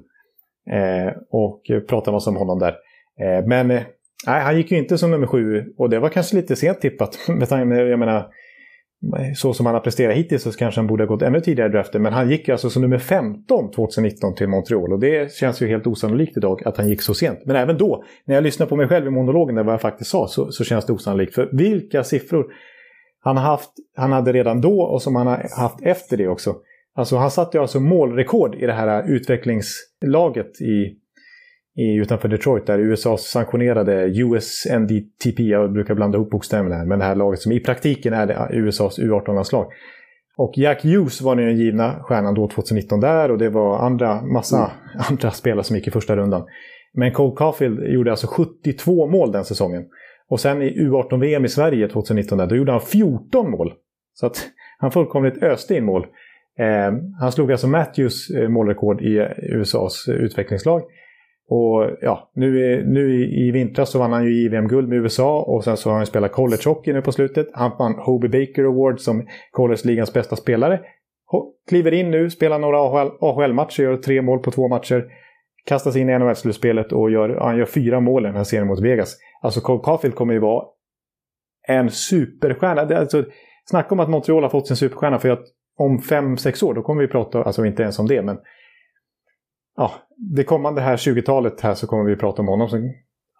Eh, 0.71 1.13
och 1.31 1.63
pratade 1.89 2.13
massa 2.13 2.31
om 2.31 2.37
honom 2.37 2.59
där. 2.59 2.75
Eh, 3.21 3.47
men 3.47 3.81
Nej, 4.27 4.43
han 4.43 4.57
gick 4.57 4.71
ju 4.71 4.79
inte 4.79 4.99
som 4.99 5.11
nummer 5.11 5.27
sju 5.27 5.65
och 5.79 5.91
det 5.91 5.99
var 5.99 6.09
kanske 6.09 6.37
lite 6.37 6.57
sent 6.57 6.81
tippat. 6.81 7.19
Med 7.29 7.49
tanke, 7.49 7.77
jag 7.77 7.99
menar, 7.99 8.27
så 9.37 9.53
som 9.53 9.67
han 9.67 9.75
har 9.75 9.83
presterat 9.83 10.17
hittills 10.17 10.43
så 10.43 10.53
kanske 10.53 10.81
han 10.81 10.87
borde 10.87 11.03
ha 11.03 11.09
gått 11.09 11.23
ännu 11.23 11.41
tidigare 11.41 11.69
i 11.69 11.73
draften. 11.73 12.03
Men 12.03 12.13
han 12.13 12.31
gick 12.31 12.49
alltså 12.49 12.71
som 12.71 12.83
nummer 12.83 12.99
15 12.99 13.71
2019 13.71 14.35
till 14.35 14.49
Montreal. 14.49 14.93
Och 14.93 15.01
det 15.01 15.33
känns 15.33 15.63
ju 15.63 15.69
helt 15.69 15.87
osannolikt 15.87 16.37
idag 16.37 16.63
att 16.67 16.77
han 16.77 16.89
gick 16.89 17.03
så 17.03 17.15
sent. 17.15 17.39
Men 17.47 17.57
även 17.57 17.79
då, 17.79 18.05
när 18.25 18.35
jag 18.35 18.45
lyssnar 18.45 18.67
på 18.67 18.77
mig 18.77 18.89
själv 18.89 19.07
i 19.07 19.11
monologen 19.11 19.55
där 19.55 19.65
vad 19.65 19.75
jag 19.75 19.81
faktiskt 19.81 20.11
sa, 20.11 20.29
så, 20.29 20.53
så 20.53 20.65
känns 20.65 20.87
det 20.87 20.93
osannolikt. 20.93 21.35
För 21.35 21.49
vilka 21.53 22.05
siffror 22.05 22.47
han, 23.21 23.37
har 23.37 23.45
haft, 23.45 23.71
han 23.97 24.13
hade 24.13 24.33
redan 24.33 24.61
då 24.61 24.83
och 24.83 25.03
som 25.03 25.17
han 25.17 25.27
har 25.27 25.47
haft 25.57 25.83
efter 25.83 26.17
det 26.17 26.29
också. 26.29 26.55
Alltså 26.95 27.17
han 27.17 27.31
satte 27.31 27.57
ju 27.57 27.63
alltså 27.63 27.81
målrekord 27.81 28.55
i 28.55 28.67
det 28.67 28.73
här 28.73 29.11
utvecklingslaget 29.11 30.61
i 30.61 31.02
i, 31.77 31.95
utanför 31.95 32.29
Detroit 32.29 32.67
där 32.67 32.79
USAs 32.79 33.23
sanktionerade 33.23 34.05
USNDTP, 34.07 35.43
jag 35.43 35.73
brukar 35.73 35.95
blanda 35.95 36.19
ihop 36.19 36.31
bokstäverna 36.31 36.75
här, 36.75 36.87
men 36.87 36.99
det 36.99 37.05
här 37.05 37.15
laget 37.15 37.41
som 37.41 37.53
i 37.53 37.61
praktiken 37.61 38.13
är 38.13 38.27
det 38.27 38.49
USAs 38.53 38.99
U18-landslag. 38.99 39.67
Och 40.37 40.53
Jack 40.57 40.85
Hughes 40.85 41.21
var 41.21 41.37
den 41.37 41.59
givna 41.59 42.03
stjärnan 42.03 42.35
då 42.35 42.49
2019 42.49 43.01
där 43.01 43.31
och 43.31 43.39
det 43.39 43.49
var 43.49 43.79
andra, 43.79 44.23
massa 44.23 44.57
mm. 44.57 44.71
andra 45.11 45.31
spelare 45.31 45.65
som 45.65 45.77
gick 45.77 45.87
i 45.87 45.91
första 45.91 46.17
rundan. 46.17 46.45
Men 46.95 47.13
Cole 47.13 47.35
Caulfield 47.37 47.93
gjorde 47.93 48.11
alltså 48.11 48.27
72 48.27 49.07
mål 49.07 49.33
den 49.33 49.45
säsongen. 49.45 49.85
Och 50.29 50.41
sen 50.41 50.63
i 50.63 50.79
U18-VM 50.79 51.45
i 51.45 51.49
Sverige 51.49 51.89
2019 51.89 52.39
där, 52.39 52.47
då 52.47 52.57
gjorde 52.57 52.73
han 52.73 52.81
14 52.81 53.51
mål. 53.51 53.73
Så 54.15 54.27
att 54.27 54.49
han 54.79 54.91
fullkomligt 54.91 55.43
öste 55.43 55.77
in 55.77 55.85
mål. 55.85 56.07
Eh, 56.59 56.93
han 57.21 57.33
slog 57.33 57.53
alltså 57.53 57.69
Matthews 57.69 58.31
eh, 58.31 58.49
målrekord 58.49 59.03
i 59.03 59.29
USAs 59.43 60.09
utvecklingslag. 60.09 60.83
Och 61.49 61.91
ja, 62.01 62.31
nu, 62.35 62.61
i, 62.61 62.85
nu 62.87 63.15
i, 63.15 63.49
i 63.49 63.51
vintras 63.51 63.91
så 63.91 63.99
vann 63.99 64.13
han 64.13 64.25
ju 64.25 64.43
JVM-guld 64.43 64.89
med 64.89 64.99
USA 64.99 65.43
och 65.43 65.65
sen 65.65 65.77
så 65.77 65.91
har 65.91 65.97
han 65.97 66.07
spelat 66.07 66.33
college 66.33 66.63
hockey 66.65 66.93
nu 66.93 67.03
på 67.03 67.13
slutet. 67.13 67.49
Han 67.53 67.73
vann 67.79 67.95
Hobie 67.99 68.31
Baker 68.31 68.65
Award 68.65 69.01
som 69.01 69.27
college-ligans 69.51 70.13
bästa 70.13 70.37
spelare. 70.37 70.81
Kliver 71.69 71.93
in 71.93 72.11
nu, 72.11 72.31
spelar 72.31 72.59
några 72.59 72.79
AHL-matcher, 73.21 73.83
gör 73.83 73.97
tre 73.97 74.23
mål 74.23 74.39
på 74.39 74.51
två 74.51 74.69
matcher. 74.69 75.05
Kastas 75.67 75.97
in 75.97 76.11
i 76.11 76.19
NHL-slutspelet 76.19 76.93
och 76.93 77.11
gör, 77.11 77.29
han 77.29 77.59
gör 77.59 77.67
fyra 77.67 78.01
mål 78.01 78.25
i 78.25 78.27
den 78.27 78.37
här 78.37 78.45
serien 78.45 78.67
mot 78.67 78.81
Vegas. 78.81 79.17
Alltså 79.43 79.61
Cole 79.61 79.81
Caulfield 79.85 80.15
kommer 80.15 80.35
ju 80.35 80.41
vara 80.41 80.65
en 81.69 81.91
superstjärna. 81.91 82.85
Det, 82.85 82.99
alltså, 82.99 83.25
snacka 83.71 83.95
om 83.95 84.01
att 84.01 84.11
Montreal 84.11 84.43
har 84.43 84.51
fått 84.51 84.67
sin 84.67 84.77
superstjärna 84.77 85.19
för 85.19 85.29
att 85.29 85.45
om 85.79 85.99
fem, 85.99 86.37
sex 86.37 86.63
år, 86.63 86.75
då 86.75 86.83
kommer 86.83 87.03
vi 87.03 87.09
prata, 87.09 87.43
alltså 87.43 87.65
inte 87.65 87.83
ens 87.83 87.99
om 87.99 88.07
det, 88.07 88.23
men 88.23 88.39
ja, 89.77 89.91
det 90.17 90.45
kommande 90.45 90.81
här 90.81 90.97
20-talet 90.97 91.61
här 91.61 91.75
så 91.75 91.87
kommer 91.87 92.05
vi 92.05 92.17
prata 92.17 92.43
om 92.43 92.49
honom 92.49 92.69
som 92.69 92.93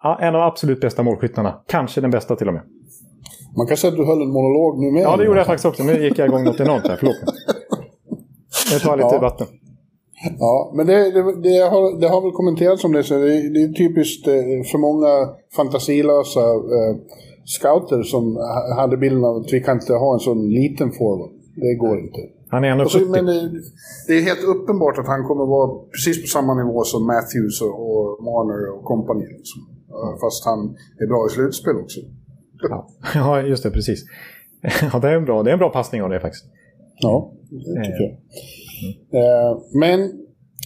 ja, 0.03 0.17
en 0.21 0.27
av 0.27 0.33
de 0.33 0.47
absolut 0.47 0.81
bästa 0.81 1.03
målskyttarna. 1.03 1.63
Kanske 1.67 2.01
den 2.01 2.11
bästa 2.11 2.35
till 2.35 2.47
och 2.47 2.53
med. 2.53 2.63
Man 3.57 3.67
kan 3.67 3.77
säga 3.77 3.91
att 3.91 3.97
du 3.97 4.05
höll 4.05 4.21
en 4.21 4.31
monolog 4.31 4.79
nu 4.79 4.91
med. 4.91 5.01
Ja, 5.01 5.17
det 5.17 5.25
gjorde 5.25 5.39
jag 5.39 5.47
faktiskt 5.47 5.65
också. 5.65 5.83
Nu 5.83 6.03
gick 6.03 6.19
jag 6.19 6.27
igång 6.27 6.43
något 6.43 6.59
enormt 6.59 6.87
här. 6.87 6.95
Förlåt. 6.95 7.15
Jag 8.71 8.81
tar 8.81 8.97
lite 8.97 9.15
ja. 9.15 9.19
vatten. 9.19 9.47
Ja, 10.39 10.71
men 10.75 10.87
det, 10.87 11.11
det, 11.11 11.41
det, 11.41 11.69
har, 11.69 11.99
det 12.01 12.07
har 12.07 12.21
väl 12.21 12.31
kommenterats 12.31 12.83
om 12.83 12.91
det, 12.91 13.03
så 13.03 13.13
det, 13.13 13.49
det 13.53 13.63
är 13.63 13.73
typiskt 13.73 14.27
eh, 14.27 14.33
för 14.71 14.77
många 14.77 15.29
fantasilösa 15.55 16.39
eh, 16.39 16.95
scouter 17.45 18.03
som 18.03 18.37
hade 18.77 18.97
bilden 18.97 19.25
av 19.25 19.35
att 19.35 19.53
vi 19.53 19.59
kan 19.59 19.77
inte 19.77 19.93
ha 19.93 20.13
en 20.13 20.19
sån 20.19 20.49
liten 20.49 20.91
forward. 20.91 21.31
Det 21.55 21.75
går 21.75 21.99
inte. 21.99 22.19
Han 22.53 22.63
är 22.63 22.69
1,70. 22.71 22.81
Alltså, 22.81 22.99
men 22.99 23.25
det 24.07 24.13
är 24.17 24.21
helt 24.21 24.43
uppenbart 24.53 24.97
att 24.97 25.07
han 25.07 25.23
kommer 25.27 25.45
vara 25.45 25.67
precis 25.93 26.21
på 26.23 26.27
samma 26.27 26.53
nivå 26.61 26.83
som 26.83 27.01
Matthews 27.13 27.61
och 27.61 28.23
Marner 28.27 28.61
och 28.75 28.83
company. 28.83 29.25
Liksom. 29.37 29.59
Fast 30.21 30.45
han 30.45 30.59
är 31.01 31.07
bra 31.07 31.27
i 31.27 31.29
slutspel 31.29 31.75
också. 31.83 31.99
Ja, 33.15 33.41
just 33.51 33.63
det, 33.63 33.71
precis. 33.71 33.99
Ja, 34.93 34.99
det 34.99 35.07
är 35.07 35.15
en 35.15 35.25
bra, 35.25 35.43
det 35.43 35.49
är 35.49 35.53
en 35.53 35.59
bra 35.59 35.69
passning 35.69 36.01
av 36.03 36.09
det 36.09 36.19
faktiskt. 36.19 36.45
Ja, 36.99 37.31
det 37.49 37.83
tycker 37.85 38.03
jag. 38.03 38.13
Mm. 39.23 39.61
Men 39.73 39.99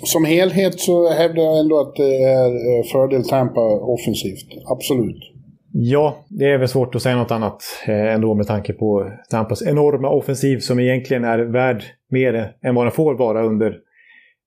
som 0.04 0.26
helhet 0.26 0.80
så 0.80 1.10
hävdar 1.10 1.44
jag 1.44 1.60
ändå 1.60 1.80
att 1.80 1.96
det 1.96 2.24
är 2.24 2.50
eh, 2.50 2.84
fördel 2.92 3.24
Tampa 3.24 3.62
offensivt. 3.96 4.50
Absolut. 4.66 5.37
Ja, 5.72 6.26
det 6.30 6.46
är 6.46 6.58
väl 6.58 6.68
svårt 6.68 6.96
att 6.96 7.02
säga 7.02 7.16
något 7.16 7.32
annat 7.32 7.64
eh, 7.88 8.14
ändå 8.14 8.34
med 8.34 8.48
tanke 8.48 8.74
på 8.74 9.12
Tampas 9.30 9.68
enorma 9.68 10.10
offensiv 10.10 10.60
som 10.60 10.80
egentligen 10.80 11.24
är 11.24 11.40
värd 11.40 11.84
mer 12.10 12.54
än 12.62 12.76
vad 12.76 12.86
den 12.86 12.92
får 12.92 13.16
vara 13.16 13.44
under 13.44 13.78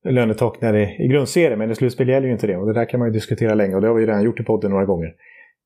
lönetak 0.09 0.61
när 0.61 0.72
det 0.72 0.96
i 0.98 1.09
grundserien. 1.09 1.59
Men 1.59 1.70
i 1.70 1.74
slutspel 1.74 2.09
gäller 2.09 2.26
ju 2.26 2.33
inte 2.33 2.46
det 2.46 2.56
och 2.56 2.66
det 2.66 2.72
där 2.72 2.85
kan 2.85 3.00
man 3.00 3.09
ju 3.09 3.12
diskutera 3.12 3.54
länge 3.54 3.74
och 3.74 3.80
det 3.80 3.88
har 3.88 3.94
vi 3.94 4.06
redan 4.06 4.22
gjort 4.22 4.40
i 4.40 4.44
podden 4.44 4.70
några 4.70 4.85
gånger. 4.85 5.12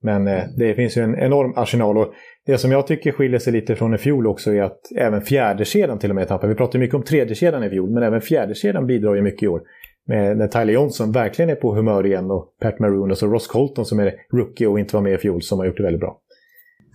Men 0.02 0.28
eh, 0.28 0.42
det 0.56 0.74
finns 0.74 0.96
ju 0.96 1.02
en 1.02 1.18
enorm 1.18 1.52
arsenal 1.56 1.98
och 1.98 2.14
det 2.46 2.58
som 2.58 2.72
jag 2.72 2.86
tycker 2.86 3.12
skiljer 3.12 3.38
sig 3.38 3.52
lite 3.52 3.76
från 3.76 3.94
i 3.94 3.98
fjol 3.98 4.26
också 4.26 4.54
är 4.54 4.62
att 4.62 4.80
även 4.96 5.20
fjärdekedjan 5.20 5.98
till 5.98 6.10
och 6.10 6.16
med 6.16 6.28
tappar. 6.28 6.48
Vi 6.48 6.54
pratade 6.54 6.78
mycket 6.78 6.94
om 6.94 7.02
tredjekedjan 7.02 7.64
i 7.64 7.70
fjol 7.70 7.90
men 7.90 8.02
även 8.02 8.20
fjärdekedjan 8.20 8.86
bidrar 8.86 9.14
ju 9.14 9.22
mycket 9.22 9.42
i 9.42 9.48
år. 9.48 9.62
Med 10.06 10.36
när 10.36 10.48
Tyler 10.48 10.72
Johnson 10.72 11.12
verkligen 11.12 11.50
är 11.50 11.54
på 11.54 11.74
humör 11.74 12.06
igen 12.06 12.30
och 12.30 12.56
Pat 12.60 12.78
Maroon 12.78 13.10
och 13.10 13.18
så 13.18 13.26
Ross 13.26 13.46
Colton 13.46 13.84
som 13.84 13.98
är 13.98 14.14
rookie 14.32 14.66
och 14.66 14.78
inte 14.78 14.96
var 14.96 15.02
med 15.02 15.14
i 15.14 15.18
fjol 15.18 15.42
som 15.42 15.58
har 15.58 15.66
gjort 15.66 15.76
det 15.76 15.82
väldigt 15.82 16.00
bra. 16.00 16.20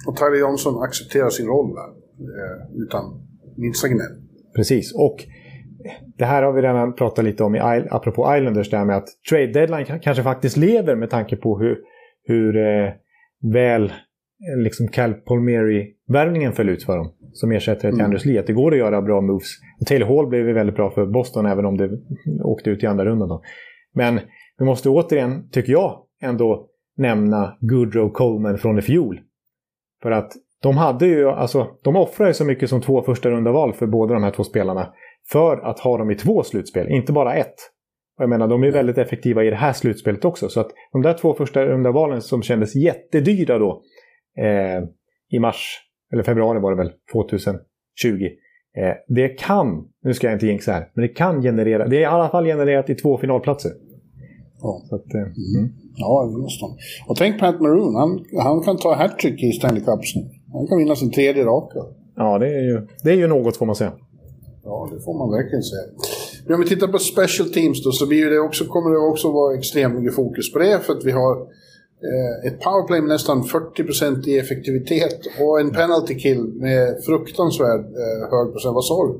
Och 0.07 0.17
Tyler 0.17 0.39
Johnson 0.39 0.83
accepterar 0.83 1.29
sin 1.29 1.47
roll 1.47 1.75
där, 1.75 1.89
eh, 2.19 2.83
utan 2.83 3.03
minsta 3.57 3.87
gnäll. 3.87 4.21
Precis, 4.55 4.95
och 4.95 5.25
det 6.17 6.25
här 6.25 6.43
har 6.43 6.53
vi 6.53 6.61
redan 6.61 6.95
pratat 6.95 7.25
lite 7.25 7.43
om, 7.43 7.55
i, 7.55 7.59
apropå 7.91 8.35
Islanders, 8.37 8.69
där 8.69 8.85
med 8.85 8.97
att 8.97 9.07
trade 9.29 9.47
deadline 9.47 9.99
kanske 10.01 10.23
faktiskt 10.23 10.57
lever 10.57 10.95
med 10.95 11.09
tanke 11.09 11.35
på 11.35 11.59
hur, 11.59 11.77
hur 12.23 12.57
eh, 12.57 12.91
väl 13.53 13.93
liksom 14.57 14.87
Cal 14.87 15.13
Palmieri-värvningen 15.13 16.53
föll 16.53 16.69
ut 16.69 16.83
för 16.83 16.97
dem. 16.97 17.13
Som 17.33 17.51
ersättare 17.51 17.91
till 17.91 17.99
mm. 17.99 18.05
Anders 18.05 18.25
Lee. 18.25 18.39
Att 18.39 18.47
det 18.47 18.53
går 18.53 18.71
att 18.71 18.77
göra 18.77 19.01
bra 19.01 19.21
moves. 19.21 19.47
Och 19.81 19.87
Taylor 19.87 20.07
Hall 20.07 20.27
blev 20.27 20.45
väldigt 20.45 20.75
bra 20.75 20.91
för 20.91 21.05
Boston 21.05 21.45
även 21.45 21.65
om 21.65 21.77
det 21.77 21.89
åkte 22.43 22.69
ut 22.69 22.83
i 22.83 22.85
andra 22.85 23.05
rundan. 23.05 23.29
Då. 23.29 23.41
Men 23.93 24.19
vi 24.57 24.65
måste 24.65 24.89
återigen, 24.89 25.49
tycker 25.49 25.71
jag, 25.71 26.03
ändå 26.21 26.67
nämna 26.97 27.57
Goodrow 27.59 28.09
Coleman 28.09 28.57
från 28.57 28.79
i 28.79 28.81
fjol. 28.81 29.19
För 30.01 30.11
att 30.11 30.31
de 30.61 30.77
hade 30.77 31.07
ju, 31.07 31.29
alltså, 31.29 31.67
de 31.83 31.95
offrade 31.95 32.29
ju 32.29 32.33
så 32.33 32.45
mycket 32.45 32.69
som 32.69 32.81
två 32.81 33.01
första 33.01 33.29
runda 33.29 33.51
val 33.51 33.73
för 33.73 33.87
båda 33.87 34.13
de 34.13 34.23
här 34.23 34.31
två 34.31 34.43
spelarna. 34.43 34.93
För 35.31 35.57
att 35.57 35.79
ha 35.79 35.97
dem 35.97 36.11
i 36.11 36.15
två 36.15 36.43
slutspel, 36.43 36.89
inte 36.89 37.13
bara 37.13 37.35
ett. 37.35 37.55
Och 38.17 38.23
jag 38.23 38.29
menar, 38.29 38.47
de 38.47 38.63
är 38.63 38.71
väldigt 38.71 38.97
effektiva 38.97 39.43
i 39.43 39.49
det 39.49 39.55
här 39.55 39.73
slutspelet 39.73 40.25
också. 40.25 40.49
Så 40.49 40.59
att 40.59 40.71
de 40.91 41.01
där 41.01 41.13
två 41.13 41.33
första 41.33 41.65
runda 41.65 41.91
valen 41.91 42.21
som 42.21 42.41
kändes 42.41 42.75
jättedyra 42.75 43.59
då 43.59 43.81
eh, 44.39 44.83
i 45.31 45.39
mars 45.39 45.79
eller 46.13 46.23
februari 46.23 46.59
var 46.59 46.71
det 46.71 46.77
väl, 46.77 46.91
2020. 47.13 47.59
Eh, 48.77 48.93
det 49.07 49.27
kan, 49.27 49.85
nu 50.03 50.13
ska 50.13 50.27
jag 50.27 50.35
inte 50.35 50.47
jinxa 50.47 50.71
här, 50.71 50.91
men 50.93 51.01
det 51.01 51.13
kan 51.13 51.41
generera, 51.41 51.87
det 51.87 51.95
är 51.95 52.01
i 52.01 52.05
alla 52.05 52.29
fall 52.29 52.45
genererat 52.45 52.89
i 52.89 52.95
två 52.95 53.17
finalplatser. 53.17 53.71
Ja, 54.61 54.81
så 54.89 54.95
att, 54.95 55.13
eh, 55.13 55.21
mm. 55.21 55.71
ja 55.95 56.29
det 56.31 56.37
måste 56.37 56.65
han. 56.65 56.77
Och 57.07 57.17
tänk 57.17 57.39
Pat 57.39 57.61
Maroon, 57.61 57.95
han, 57.95 58.25
han 58.43 58.61
kan 58.61 58.77
ta 58.77 58.95
hattrick 58.95 59.43
i 59.43 59.51
Stanley 59.51 59.83
Cups 59.83 60.15
nu. 60.15 60.21
Han 60.53 60.67
kan 60.67 60.77
vinna 60.77 60.95
sin 60.95 61.11
tredje 61.11 61.45
raka. 61.45 61.79
Ja, 62.15 62.39
det 62.39 62.47
är, 62.47 62.61
ju, 62.61 62.87
det 63.03 63.11
är 63.11 63.15
ju 63.15 63.27
något 63.27 63.57
får 63.57 63.65
man 63.65 63.75
säga. 63.75 63.93
Ja, 64.63 64.89
det 64.93 64.99
får 65.01 65.17
man 65.17 65.31
verkligen 65.31 65.63
säga. 65.63 65.87
Men 66.45 66.55
om 66.55 66.61
vi 66.61 66.67
tittar 66.67 66.87
på 66.87 66.97
special 66.97 67.49
teams 67.49 67.83
då 67.83 67.91
så 67.91 68.07
blir 68.07 68.29
det 68.29 68.39
också, 68.39 68.65
kommer 68.65 68.89
det 68.91 68.97
också 69.11 69.31
vara 69.31 69.57
extremt 69.57 69.95
mycket 69.95 70.15
fokus 70.15 70.53
på 70.53 70.59
det 70.59 70.79
för 70.85 70.93
att 70.93 71.05
vi 71.05 71.11
har 71.11 71.47
ett 72.47 72.59
powerplay 72.59 73.01
med 73.01 73.09
nästan 73.09 73.43
40% 73.43 74.27
i 74.27 74.39
effektivitet 74.39 75.19
och 75.39 75.59
en 75.59 75.71
penalty 75.71 76.15
kill 76.15 76.53
med 76.53 77.03
fruktansvärd 77.05 77.79
eh, 77.79 78.31
hög 78.31 78.51
procent. 78.53 78.73
Vad 78.73 78.85
sa 78.85 79.07
du? 79.07 79.19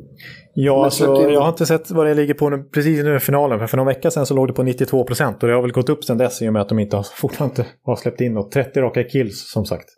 Ja, 0.53 0.85
alltså, 0.85 1.03
jag 1.05 1.41
har 1.41 1.49
inte 1.49 1.65
sett 1.65 1.91
vad 1.91 2.05
det 2.05 2.13
ligger 2.13 2.33
på 2.33 2.49
nu, 2.49 2.63
precis 2.63 3.03
nu 3.03 3.15
i 3.15 3.19
finalen. 3.19 3.67
För 3.67 3.77
någon 3.77 3.87
vecka 3.87 4.11
sedan 4.11 4.25
så 4.25 4.33
låg 4.33 4.47
det 4.47 4.53
på 4.53 4.63
92% 4.63 5.33
och 5.41 5.47
det 5.47 5.53
har 5.53 5.61
väl 5.61 5.71
gått 5.71 5.89
upp 5.89 6.03
sedan 6.03 6.17
dess 6.17 6.41
i 6.41 6.49
och 6.49 6.53
med 6.53 6.61
att 6.61 6.69
de 6.69 6.79
inte 6.79 6.95
har, 6.95 7.03
fortfarande 7.15 7.65
har 7.83 7.95
släppt 7.95 8.21
in 8.21 8.33
något. 8.33 8.51
30 8.51 8.79
raka 8.79 9.03
kills 9.03 9.51
som 9.51 9.65
sagt. 9.65 9.89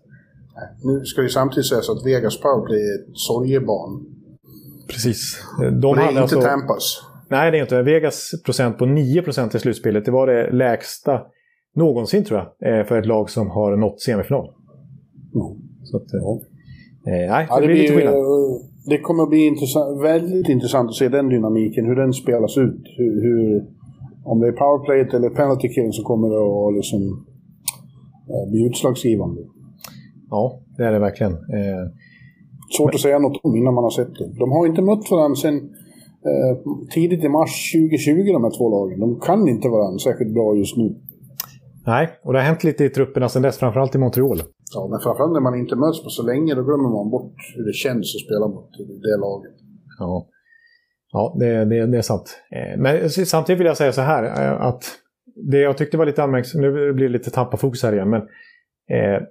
Nu 0.84 1.06
ska 1.06 1.22
ju 1.22 1.30
samtidigt 1.30 1.66
sägas 1.66 1.90
att 1.90 2.06
Vegas 2.06 2.42
powerplay 2.42 2.80
är 2.80 2.96
ett 2.96 3.18
sorgebarn. 3.18 4.06
Precis. 4.88 5.44
De 5.82 5.88
och 5.88 5.96
det 5.96 6.02
är 6.02 6.10
inte 6.10 6.22
alltså... 6.22 6.42
Tampas. 6.42 7.04
Nej, 7.30 7.52
det 7.52 7.58
är 7.58 7.62
inte. 7.62 7.82
Vegas 7.82 8.32
procent 8.46 8.78
på 8.78 8.86
9 8.86 9.22
procent 9.22 9.56
i 9.56 9.60
slutspelet, 9.60 10.06
det 10.06 10.12
var 10.12 10.28
det 10.28 10.52
lägsta 10.52 11.22
någonsin 11.76 12.24
tror 12.24 12.40
jag, 12.40 12.80
eh, 12.80 12.86
för 12.86 13.00
ett 13.00 13.06
lag 13.06 13.30
som 13.30 13.50
har 13.50 13.76
nått 13.76 14.02
semifinal. 14.02 14.50
Mm. 15.36 15.62
Så 15.84 15.98
att, 15.98 16.04
ja. 16.12 16.40
Eh, 17.08 17.32
nej, 17.32 17.48
ja, 17.50 17.60
det, 17.60 17.68
blir 17.68 17.76
lite 17.76 17.94
skillnad. 17.94 18.16
Det 18.86 18.98
kommer 18.98 19.24
att 19.24 19.30
bli 19.30 19.48
intressant, 19.48 20.02
väldigt 20.02 20.50
intressant 20.50 20.90
att 20.90 20.96
se 20.96 21.10
den 21.10 21.30
dynamiken, 21.30 21.86
hur 21.86 21.96
den 21.96 22.14
spelas 22.14 22.58
ut. 22.58 22.84
Hur, 22.98 23.22
hur 23.22 23.66
om 24.24 24.40
det 24.40 24.48
är 24.48 24.52
powerplayet 24.52 25.14
eller 25.14 25.30
penalty 25.30 25.68
killen 25.70 25.94
som 25.94 26.04
kommer 26.04 26.28
att 26.28 26.76
liksom, 26.76 27.26
bli 28.52 28.66
utslagsgivande. 28.66 29.42
Ja, 30.30 30.60
det 30.78 30.84
är 30.84 30.92
det 30.92 31.00
verkligen. 31.00 31.34
Eh, 31.34 31.84
Svårt 32.78 32.88
men... 32.88 32.96
att 32.96 33.02
säga 33.02 33.20
något 33.20 33.40
om 33.44 33.56
innan 33.56 33.74
man 33.74 33.84
har 33.84 33.92
sett 33.92 34.16
det. 34.16 34.30
De 34.40 34.52
har 34.52 34.68
inte 34.68 34.82
mött 34.82 35.12
varandra 35.12 35.36
sedan 35.36 35.56
eh, 36.30 36.58
tidigt 36.94 37.24
i 37.24 37.30
mars 37.30 37.72
2020, 37.72 38.34
de 38.34 38.44
här 38.44 38.58
två 38.58 38.70
lagen. 38.70 39.00
De 39.00 39.20
kan 39.20 39.48
inte 39.48 39.70
varandra 39.70 40.00
särskilt 40.00 40.34
bra 40.34 40.56
just 40.56 40.78
nu. 40.78 40.96
Nej, 41.86 42.20
och 42.24 42.34
det 42.34 42.40
har 42.40 42.46
hänt 42.46 42.64
lite 42.64 42.84
i 42.86 42.90
trupperna 42.90 43.30
sedan 43.30 43.42
dess, 43.42 43.58
framförallt 43.58 43.96
i 43.96 43.98
Montreal. 43.98 44.42
Ja, 44.74 44.88
men 44.92 45.00
framförallt 45.00 45.34
när 45.34 45.40
man 45.42 45.56
inte 45.56 45.76
möts 45.76 46.04
på 46.04 46.10
så 46.10 46.24
länge, 46.24 46.56
då 46.56 46.64
glömmer 46.64 46.90
man 46.90 47.10
bort 47.10 47.36
hur 47.56 47.66
det 47.66 47.74
känns 47.74 48.16
att 48.16 48.26
spela 48.26 48.48
mot 48.48 48.72
det 48.78 49.18
laget. 49.18 49.56
Ja, 50.00 50.28
ja 51.12 51.36
det, 51.40 51.66
det, 51.66 51.86
det 51.86 51.98
är 51.98 52.02
sant. 52.02 52.40
Eh, 52.52 52.80
men 52.80 53.10
samtidigt 53.10 53.60
vill 53.60 53.68
jag 53.68 53.78
säga 53.78 53.92
så 53.92 54.02
här, 54.02 54.24
eh, 54.24 54.62
att 54.62 54.84
det 55.52 55.60
jag 55.60 55.78
tyckte 55.78 55.98
var 55.98 56.06
lite 56.06 56.24
anmärkningsvärt, 56.24 56.62
nu 56.62 56.94
blir 56.94 57.08
det 57.08 57.14
lite 57.14 57.32
tappa-fokus 57.32 57.84
här 57.84 57.94
igen, 57.94 58.10
men 58.10 58.22
eh, 58.90 59.22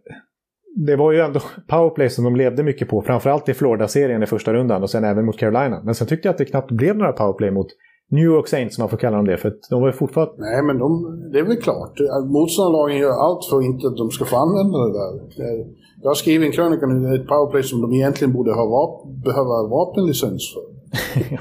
det 0.76 0.96
var 0.96 1.12
ju 1.12 1.20
ändå 1.20 1.40
powerplay 1.68 2.11
som 2.11 2.24
de 2.24 2.36
levde 2.36 2.62
mycket 2.62 2.88
på, 2.88 3.03
framförallt 3.03 3.48
i 3.48 3.55
Florida-serien 3.55 4.22
i 4.22 4.26
första 4.26 4.53
rundan 4.53 4.82
och 4.82 4.90
sen 4.90 5.05
även 5.05 5.24
mot 5.24 5.38
Carolina. 5.38 5.82
Men 5.84 5.94
sen 5.94 6.07
tyckte 6.07 6.28
jag 6.28 6.32
att 6.32 6.38
det 6.38 6.44
knappt 6.44 6.70
blev 6.70 6.96
några 6.96 7.12
powerplay 7.12 7.51
mot 7.51 7.66
New 8.11 8.24
York 8.24 8.48
Saints, 8.48 8.74
som 8.74 8.82
man 8.82 8.88
får 8.88 8.96
kalla 8.96 9.16
dem 9.16 9.26
det, 9.26 9.36
för 9.36 9.52
de 9.70 9.82
var 9.82 9.92
fortfarande... 9.92 10.34
Nej, 10.38 10.62
men 10.62 10.78
de, 10.78 10.90
det 11.32 11.38
är 11.38 11.42
väl 11.42 11.56
klart. 11.56 11.94
Motståndarlagen 12.26 12.98
gör 12.98 13.11
allt 13.11 13.44
för 13.44 13.62
inte 13.64 13.86
att 13.86 13.96
de 13.96 14.11
ska 14.11 14.24
få 14.24 14.36
använda 14.36 14.78
det 14.78 14.92
där. 14.92 15.66
Jag 16.02 16.11
har 16.11 16.14
skrivit 16.14 16.46
en 16.46 16.52
krönika 16.52 16.86
nu, 16.86 17.14
ett 17.14 17.28
powerplay 17.28 17.62
som 17.62 17.80
de 17.80 17.92
egentligen 17.92 18.32
borde 18.32 18.52
ha 18.52 18.66
vap 18.66 19.24
behöva 19.24 19.68
vapenlicens 19.68 20.54
för. 20.54 20.80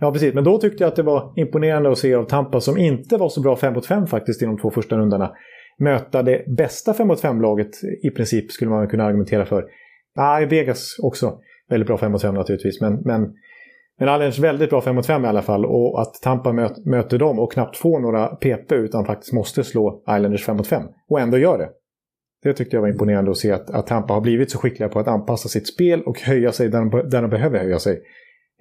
ja, 0.00 0.12
precis. 0.12 0.34
Men 0.34 0.44
då 0.44 0.58
tyckte 0.58 0.84
jag 0.84 0.88
att 0.88 0.96
det 0.96 1.02
var 1.02 1.32
imponerande 1.36 1.90
att 1.90 1.98
se 1.98 2.14
av 2.14 2.24
Tampa, 2.24 2.60
som 2.60 2.78
inte 2.78 3.16
var 3.16 3.28
så 3.28 3.40
bra 3.40 3.56
5 3.56 3.74
mot 3.74 3.86
5 3.86 4.06
faktiskt 4.06 4.42
i 4.42 4.44
de 4.44 4.58
två 4.58 4.70
första 4.70 4.96
rundorna, 4.98 5.30
möta 5.78 6.22
det 6.22 6.44
bästa 6.56 6.94
5 6.94 7.08
mot 7.08 7.22
5-laget 7.22 7.70
i 8.02 8.10
princip, 8.10 8.50
skulle 8.50 8.70
man 8.70 8.88
kunna 8.88 9.04
argumentera 9.04 9.44
för. 9.44 9.64
Nej, 10.16 10.46
Vegas 10.46 10.96
också. 11.02 11.38
Väldigt 11.70 11.86
bra 11.86 11.98
5 11.98 12.12
mot 12.12 12.22
5 12.22 12.34
naturligtvis, 12.34 12.80
men, 12.80 12.94
men 13.04 13.32
men 13.98 14.08
Islanders 14.08 14.38
väldigt 14.38 14.70
bra 14.70 14.80
5 14.80 14.94
mot 14.94 15.06
5 15.06 15.24
i 15.24 15.28
alla 15.28 15.42
fall 15.42 15.64
och 15.64 16.00
att 16.00 16.14
Tampa 16.22 16.52
möt, 16.52 16.84
möter 16.84 17.18
dem 17.18 17.38
och 17.38 17.52
knappt 17.52 17.76
får 17.76 18.00
några 18.00 18.26
PP 18.26 18.72
utan 18.72 19.04
faktiskt 19.04 19.32
måste 19.32 19.64
slå 19.64 20.02
Islanders 20.02 20.44
5 20.44 20.56
mot 20.56 20.66
5 20.66 20.82
och 21.10 21.20
ändå 21.20 21.38
gör 21.38 21.58
det. 21.58 21.68
Det 22.42 22.52
tyckte 22.52 22.76
jag 22.76 22.80
var 22.80 22.88
imponerande 22.88 23.30
att 23.30 23.36
se 23.36 23.52
att, 23.52 23.70
att 23.70 23.86
Tampa 23.86 24.14
har 24.14 24.20
blivit 24.20 24.50
så 24.50 24.58
skickliga 24.58 24.88
på 24.88 24.98
att 24.98 25.08
anpassa 25.08 25.48
sitt 25.48 25.68
spel 25.68 26.02
och 26.02 26.20
höja 26.20 26.52
sig 26.52 26.68
där 26.68 26.78
de, 26.78 27.10
där 27.10 27.22
de 27.22 27.30
behöver 27.30 27.58
höja 27.58 27.78
sig. 27.78 28.02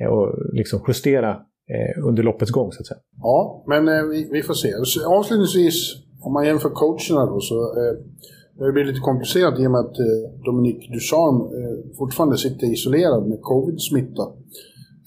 Eh, 0.01 0.07
och 0.07 0.35
liksom 0.53 0.79
justera 0.88 1.29
eh, 1.29 2.07
under 2.07 2.23
loppets 2.23 2.51
gång 2.51 2.71
så 2.71 2.81
att 2.81 2.88
säga. 2.88 2.99
Ja, 3.21 3.63
men 3.67 3.88
eh, 3.88 4.03
vi, 4.03 4.29
vi, 4.31 4.41
får 4.41 4.53
se. 4.53 4.69
Avslutningsvis, 5.05 5.95
om 6.21 6.33
man 6.33 6.45
jämför 6.45 6.69
coacherna 6.69 7.25
då 7.25 7.39
så 7.39 7.55
eh, 7.55 7.93
det 8.65 8.71
blir 8.71 8.85
lite 8.85 8.99
komplicerat 8.99 9.59
i 9.59 9.67
och 9.67 9.71
med 9.71 9.79
att 9.79 9.99
eh, 9.99 10.43
Dominique 10.45 10.93
Ducharme 10.93 11.39
eh, 11.57 11.97
fortfarande 11.97 12.38
sitter 12.38 12.73
isolerad 12.73 13.27
med 13.29 13.39
covid-smitta. 13.41 14.23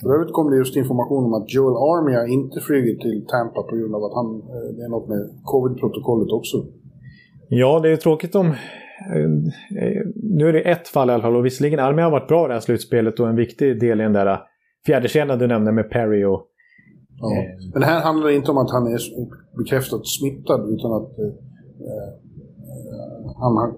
För 0.03 0.15
övrigt 0.15 0.33
kom 0.33 0.51
det 0.51 0.57
just 0.57 0.77
information 0.77 1.25
om 1.25 1.35
att 1.35 1.55
Joel 1.55 1.77
Armia 1.77 2.27
inte 2.27 2.61
flyger 2.61 2.95
till 2.95 3.27
Tampa 3.27 3.63
på 3.63 3.77
grund 3.77 3.95
av 3.95 4.05
att 4.05 4.15
han, 4.15 4.29
eh, 4.55 4.69
det 4.77 4.83
är 4.85 4.89
något 4.89 5.09
med 5.09 5.23
covid-protokollet 5.45 6.31
också. 6.33 6.57
Ja, 7.49 7.81
det 7.81 7.91
är 7.93 7.97
tråkigt 7.97 8.35
om... 8.35 8.47
Eh, 8.47 9.31
nu 10.15 10.49
är 10.49 10.53
det 10.53 10.61
ett 10.61 10.89
fall 10.89 11.11
i 11.11 11.13
alla 11.13 11.23
fall 11.23 11.37
och 11.37 11.47
visserligen 11.47 11.81
Armia 11.81 12.05
har 12.05 12.11
varit 12.11 12.29
bra 12.29 12.45
i 12.45 12.49
det 12.49 12.55
här 12.55 12.61
slutspelet 12.61 13.21
och 13.21 13.29
en 13.29 13.37
viktig 13.37 13.81
del 13.81 14.01
i 14.01 14.03
den 14.03 14.13
där 14.13 14.39
fjärde 14.87 15.09
kedjan 15.09 15.39
du 15.39 15.47
nämnde 15.47 15.73
med 15.73 15.91
Perry 15.91 16.25
och... 16.25 16.47
Ja. 17.21 17.37
Eh, 17.37 17.71
Men 17.75 17.83
här 17.83 18.01
handlar 18.01 18.27
det 18.27 18.35
inte 18.35 18.51
om 18.51 18.59
att 18.59 18.71
han 18.71 18.87
är 18.87 18.99
bekräftat 19.59 20.07
smittad 20.07 20.61
utan 20.75 20.93
att 20.93 21.19
eh, 21.19 21.33
han 23.41 23.57
har 23.57 23.75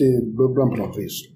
i 0.00 0.36
bubblan 0.36 0.70
på 0.70 0.76
något 0.76 0.98
vis. 0.98 1.35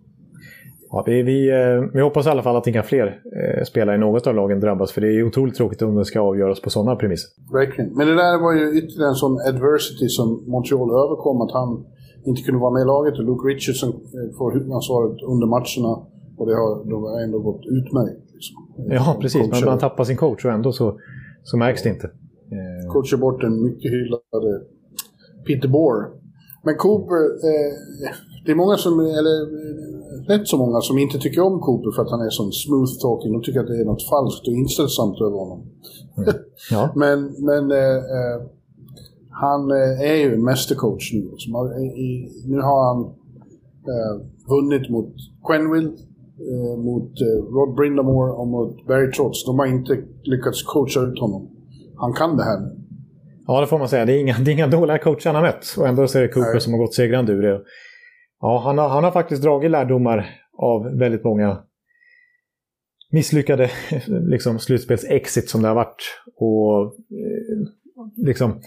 Ja, 0.93 1.05
vi, 1.07 1.23
vi, 1.23 1.51
eh, 1.51 1.91
vi 1.95 2.01
hoppas 2.01 2.27
i 2.27 2.31
alla 2.31 2.43
fall 2.43 2.57
att 2.57 2.67
inga 2.67 2.83
fler 2.83 3.07
eh, 3.07 3.65
spelare 3.65 3.97
i 3.97 3.99
något 3.99 4.27
av 4.27 4.35
lagen 4.35 4.61
drabbas, 4.61 4.93
för 4.93 5.01
det 5.01 5.07
är 5.07 5.23
otroligt 5.23 5.55
tråkigt 5.55 5.83
om 5.83 5.97
det 5.97 6.05
ska 6.05 6.21
avgöras 6.21 6.61
på 6.61 6.71
sådana 6.71 6.97
premisser. 6.97 7.31
Verkligen. 7.53 7.91
Men 7.97 8.07
det 8.07 8.15
där 8.15 8.43
var 8.43 8.53
ju 8.53 8.79
ytterligare 8.79 9.09
en 9.09 9.15
sån 9.15 9.39
adversity 9.49 10.09
som 10.09 10.45
Montreal 10.47 10.91
överkom, 10.91 11.41
att 11.41 11.53
han 11.53 11.85
inte 12.27 12.43
kunde 12.43 12.61
vara 12.61 12.73
med 12.73 12.83
i 12.83 12.85
laget 12.85 13.19
och 13.19 13.25
Luke 13.25 13.49
Richardson 13.49 13.89
eh, 13.89 14.37
får 14.39 14.53
huvudansvaret 14.53 15.23
under 15.33 15.47
matcherna 15.47 15.93
och 16.39 16.47
det 16.47 16.55
har, 16.55 16.71
har 17.13 17.23
ändå 17.25 17.39
gått 17.39 17.63
utmärkt. 17.67 18.27
Liksom. 18.35 18.57
Ja, 18.99 19.17
precis. 19.21 19.51
Men 19.51 19.65
man 19.65 19.79
tappar 19.79 20.05
sin 20.05 20.17
coach 20.17 20.45
och 20.45 20.53
ändå 20.53 20.73
så, 20.73 21.01
så 21.43 21.57
märks 21.57 21.83
det 21.83 21.89
inte. 21.89 22.11
Coachar 22.93 23.17
bort 23.17 23.43
en 23.43 23.63
mycket 23.65 23.91
hyllade 23.91 24.61
Peter 25.47 25.69
Bohr. 25.69 25.97
Men 26.65 26.77
Cooper, 26.77 27.23
eh, 27.49 27.73
det 28.45 28.51
är 28.51 28.55
många 28.55 28.77
som, 28.77 29.01
eller 29.01 29.37
rätt 30.29 30.49
så 30.49 30.57
många 30.57 30.81
som 30.81 30.99
inte 30.99 31.19
tycker 31.19 31.41
om 31.41 31.61
Cooper 31.61 31.91
för 31.91 32.03
att 32.03 32.11
han 32.11 32.21
är 32.21 32.31
sån 32.31 32.53
smooth 32.53 32.93
talking. 33.03 33.33
De 33.33 33.43
tycker 33.43 33.61
att 33.61 33.67
det 33.67 33.81
är 33.81 33.85
något 33.85 34.09
falskt 34.09 34.49
och 34.49 34.55
inställsamt 34.55 35.21
över 35.21 35.39
honom. 35.39 35.61
Mm. 36.17 36.35
Ja. 36.71 36.93
men 37.03 37.19
men 37.39 37.71
eh, 37.71 37.97
eh, 37.97 38.39
han 39.31 39.71
eh, 39.71 40.11
är 40.11 40.15
ju 40.15 40.35
en 40.35 40.45
mästercoach 40.45 41.13
nu. 41.13 41.31
Liksom. 41.31 41.53
I, 42.07 42.29
nu 42.47 42.61
har 42.61 42.81
han 42.89 43.01
eh, 43.93 44.15
vunnit 44.49 44.91
mot 44.91 45.15
Quenville, 45.47 45.93
eh, 46.51 46.77
mot 46.85 47.13
eh, 47.21 47.55
Rod 47.55 47.75
Brindamore 47.77 48.33
och 48.33 48.49
mot 48.49 48.87
Barry 48.87 49.11
Trotz. 49.13 49.45
De 49.45 49.59
har 49.59 49.67
inte 49.67 49.99
lyckats 50.23 50.63
coacha 50.63 51.01
ut 51.01 51.21
honom. 51.21 51.49
Han 51.97 52.13
kan 52.13 52.37
det 52.37 52.45
här 52.45 52.61
nu. 52.61 52.77
Ja, 53.47 53.61
det 53.61 53.67
får 53.67 53.79
man 53.79 53.89
säga. 53.89 54.05
Det 54.05 54.13
är 54.13 54.21
inga, 54.21 54.37
det 54.39 54.51
är 54.51 54.53
inga 54.53 54.67
dåliga 54.67 54.99
coacher 54.99 55.27
han 55.27 55.35
har 55.35 55.43
mött. 55.43 55.75
Och 55.79 55.89
ändå 55.89 56.07
så 56.07 56.19
är 56.19 56.23
det 56.23 56.29
Cooper 56.29 56.53
Nej. 56.53 56.61
som 56.61 56.73
har 56.73 56.81
gått 56.81 56.95
segrande 56.95 57.33
ur 57.33 57.43
det. 57.43 57.61
Ja, 58.41 58.63
han 58.65 58.79
har, 58.79 58.89
han 58.89 59.05
har 59.05 59.11
faktiskt 59.11 59.43
dragit 59.43 59.71
lärdomar 59.71 60.27
av 60.59 60.99
väldigt 60.99 61.25
många 61.25 61.63
misslyckade 63.13 63.71
liksom, 64.07 64.59
slutspelsexit 64.59 65.51
som 65.51 65.63
det 65.63 65.69
har 65.69 65.75
varit. 65.75 66.03
Och 66.37 66.85
eh, 66.85 68.27
liksom, 68.27 68.61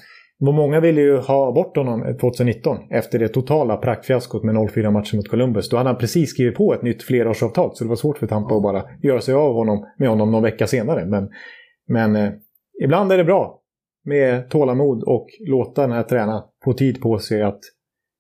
Många 0.52 0.80
ville 0.80 1.02
ju 1.02 1.18
ha 1.18 1.52
bort 1.52 1.78
honom 1.78 2.18
2019 2.22 2.78
efter 2.90 3.20
det 3.20 3.28
totala 3.28 3.78
praktfiaskot 3.78 4.44
med 4.44 4.56
0-4 4.56 4.92
matcher 4.92 5.16
mot 5.16 5.30
Columbus. 5.30 5.70
Då 5.70 5.78
hade 5.78 5.90
han 5.90 5.98
precis 5.98 6.30
skrivit 6.30 6.56
på 6.56 6.74
ett 6.74 6.82
nytt 6.82 7.04
flerårsavtal 7.04 7.76
så 7.76 7.84
det 7.84 7.90
var 7.90 7.96
svårt 7.96 8.18
för 8.18 8.28
Tampa 8.28 8.56
att 8.56 8.64
bara 8.64 8.84
göra 9.04 9.22
sig 9.22 9.34
av 9.34 9.54
honom, 9.54 9.86
med 9.98 10.10
honom 10.10 10.32
någon 10.32 10.44
vecka 10.44 10.68
senare. 10.68 11.06
Men, 11.06 11.30
men 11.88 12.16
eh, 12.16 12.32
ibland 12.84 13.12
är 13.12 13.18
det 13.18 13.24
bra 13.24 13.60
med 14.06 14.50
tålamod 14.50 15.04
och 15.04 15.28
låta 15.48 15.82
den 15.82 15.92
här 15.92 16.04
tränaren 16.04 16.44
få 16.64 16.74
tid 16.74 17.02
på 17.02 17.20
sig 17.20 17.42
att 17.42 17.60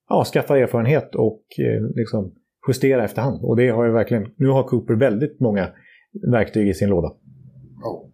ja, 0.09 0.23
skaffa 0.25 0.57
erfarenhet 0.57 1.15
och 1.15 1.43
eh, 1.59 1.95
liksom 1.95 2.31
justera 2.67 3.03
efterhand. 3.03 3.43
Och 3.43 3.55
det 3.55 3.69
har 3.69 3.85
ju 3.85 3.91
verkligen, 3.91 4.27
nu 4.37 4.47
har 4.47 4.63
Cooper 4.63 4.93
väldigt 4.93 5.39
många 5.39 5.67
verktyg 6.31 6.69
i 6.69 6.73
sin 6.73 6.89
låda. 6.89 7.11
Ja. 7.81 8.05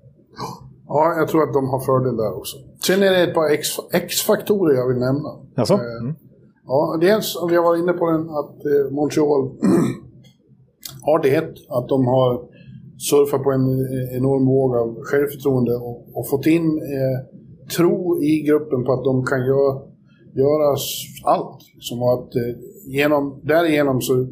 ja, 0.88 1.14
jag 1.18 1.28
tror 1.28 1.44
att 1.44 1.54
de 1.54 1.70
har 1.70 1.80
fördel 1.80 2.18
där 2.18 2.38
också. 2.38 2.58
Sen 2.86 3.04
är 3.04 3.12
det 3.12 3.24
ett 3.24 3.34
par 3.34 3.50
X-faktorer 3.92 4.76
jag 4.76 4.88
vill 4.88 4.98
nämna. 4.98 5.30
Alltså? 5.56 5.74
Mm. 5.74 6.16
Ja, 6.66 6.98
dels, 7.02 7.36
vi 7.50 7.56
har 7.56 7.64
varit 7.64 7.84
inne 7.84 7.94
på 7.94 8.12
den, 8.12 8.22
att 8.22 8.66
eh, 8.66 8.92
Montreal 8.92 9.42
har 11.02 11.24
det, 11.24 11.38
att 11.70 11.88
de 11.88 12.08
har 12.08 12.50
surfat 13.10 13.44
på 13.44 13.52
en 13.52 13.68
enorm 14.18 14.46
våg 14.46 14.76
av 14.76 15.04
självförtroende 15.04 15.76
och, 15.76 16.18
och 16.18 16.30
fått 16.30 16.46
in 16.46 16.66
eh, 16.78 17.18
tro 17.78 18.24
i 18.24 18.44
gruppen 18.48 18.84
på 18.84 18.94
att 18.94 19.04
de 19.04 19.26
kan 19.26 19.46
göra 19.46 19.89
göras 20.34 20.82
allt. 21.26 21.62
Som 21.80 22.04
att 22.04 22.36
eh, 22.36 22.56
genom, 22.86 23.42
därigenom 23.44 24.02
så, 24.02 24.28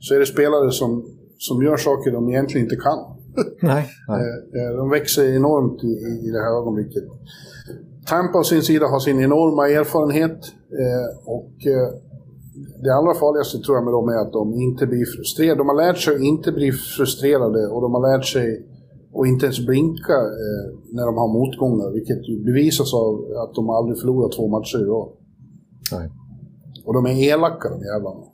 så 0.00 0.14
är 0.14 0.18
det 0.18 0.26
spelare 0.26 0.70
som, 0.70 1.04
som 1.38 1.62
gör 1.62 1.76
saker 1.76 2.10
de 2.10 2.28
egentligen 2.28 2.66
inte 2.66 2.76
kan. 2.76 2.98
Nej, 3.62 3.88
nej. 4.08 4.20
Eh, 4.20 4.62
eh, 4.62 4.76
de 4.76 4.90
växer 4.90 5.36
enormt 5.36 5.84
i, 5.84 6.26
i 6.26 6.30
det 6.30 6.38
här 6.38 6.60
ögonblicket. 6.60 7.04
Tampa 8.06 8.38
å 8.38 8.44
sin 8.44 8.62
sida 8.62 8.86
har 8.86 9.00
sin 9.00 9.20
enorma 9.20 9.68
erfarenhet 9.68 10.38
och 11.24 11.52
det 12.82 12.94
allra 12.94 13.14
farligaste 13.14 13.58
tror 13.58 13.76
jag 13.76 13.84
med 13.84 13.92
dem 13.92 14.08
är 14.08 14.18
att 14.26 14.32
de 14.32 14.54
inte 14.54 14.86
blir 14.86 15.04
frustrerade. 15.04 15.58
De 15.58 15.68
har 15.68 15.76
lärt 15.76 15.98
sig 15.98 16.14
att 16.14 16.20
inte 16.20 16.52
bli 16.52 16.72
frustrerade 16.72 17.66
och 17.66 17.80
de 17.82 17.94
har 17.94 18.02
lärt 18.10 18.24
sig 18.24 18.66
och 19.12 19.26
inte 19.26 19.46
ens 19.46 19.66
blinka 19.66 20.12
eh, 20.12 20.64
när 20.92 21.06
de 21.06 21.14
har 21.16 21.28
motgångar, 21.28 21.90
vilket 21.90 22.44
bevisas 22.44 22.94
av 22.94 23.14
att 23.42 23.54
de 23.54 23.70
aldrig 23.70 24.00
förlorat 24.00 24.32
två 24.32 24.48
matcher 24.48 24.78
i 24.78 24.84
rad. 24.84 25.08
Och 26.84 26.94
de 26.94 27.06
är 27.06 27.28
elaka 27.30 27.68
de 27.68 27.80
jävlarna. 27.80 28.24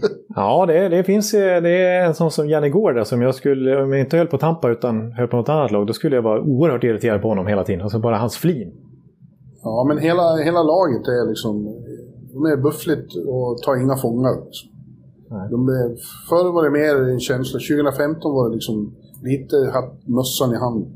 ja, 0.36 0.66
det, 0.66 0.88
det 0.88 1.04
finns 1.04 1.30
det 1.32 1.84
är 1.86 2.06
en 2.06 2.14
sån 2.14 2.30
som 2.30 2.48
Janne 2.48 2.68
Gård 2.68 2.94
där 2.94 3.04
som 3.04 3.22
jag 3.22 3.34
skulle, 3.34 3.82
om 3.82 3.92
jag 3.92 4.00
inte 4.00 4.16
höll 4.16 4.26
på 4.26 4.38
Tampa 4.38 4.70
utan 4.70 5.12
höll 5.12 5.28
på 5.28 5.36
något 5.36 5.48
annat 5.48 5.70
lag, 5.70 5.86
då 5.86 5.92
skulle 5.92 6.16
jag 6.16 6.22
vara 6.22 6.42
oerhört 6.42 6.84
irriterad 6.84 7.22
på 7.22 7.28
honom 7.28 7.46
hela 7.46 7.64
tiden. 7.64 7.82
Alltså 7.82 7.98
bara 7.98 8.18
hans 8.18 8.36
flin. 8.36 8.72
Ja, 9.62 9.84
men 9.88 9.98
hela, 9.98 10.36
hela 10.36 10.62
laget 10.62 11.08
är 11.08 11.28
liksom, 11.28 11.64
de 12.32 12.44
är 12.44 12.56
buffligt 12.56 13.16
och 13.26 13.58
tar 13.58 13.82
inga 13.82 13.96
fångar. 13.96 14.44
Liksom. 14.44 14.70
De 15.50 15.68
är, 15.68 15.96
förr 16.28 16.52
var 16.52 16.64
det 16.64 16.70
mer 16.70 17.12
en 17.12 17.20
känsla, 17.20 17.58
2015 17.58 18.34
var 18.34 18.48
det 18.48 18.54
liksom 18.54 18.94
lite 19.22 19.56
hatt 19.56 20.08
mössan 20.08 20.52
i 20.52 20.56
hand. 20.56 20.86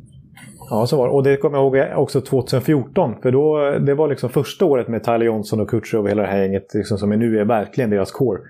Ja, 0.70 0.86
så 0.86 0.96
var 0.96 1.06
det. 1.06 1.12
Och 1.12 1.22
det 1.22 1.36
kommer 1.36 1.58
jag 1.58 1.76
ihåg 1.76 2.02
också 2.02 2.20
2014. 2.20 3.14
För 3.22 3.32
då, 3.32 3.78
det 3.86 3.94
var 3.94 4.08
liksom 4.08 4.30
första 4.30 4.64
året 4.64 4.88
med 4.88 5.04
Tyler 5.04 5.26
Johnson 5.26 5.60
och 5.60 5.70
Kutcher 5.70 5.98
och 5.98 6.08
hela 6.08 6.22
det 6.22 6.28
här 6.28 6.42
gänget 6.42 6.74
liksom, 6.74 6.98
som 6.98 7.10
nu 7.10 7.38
är 7.38 7.44
verkligen 7.44 7.90
deras 7.90 8.12
core. 8.12 8.40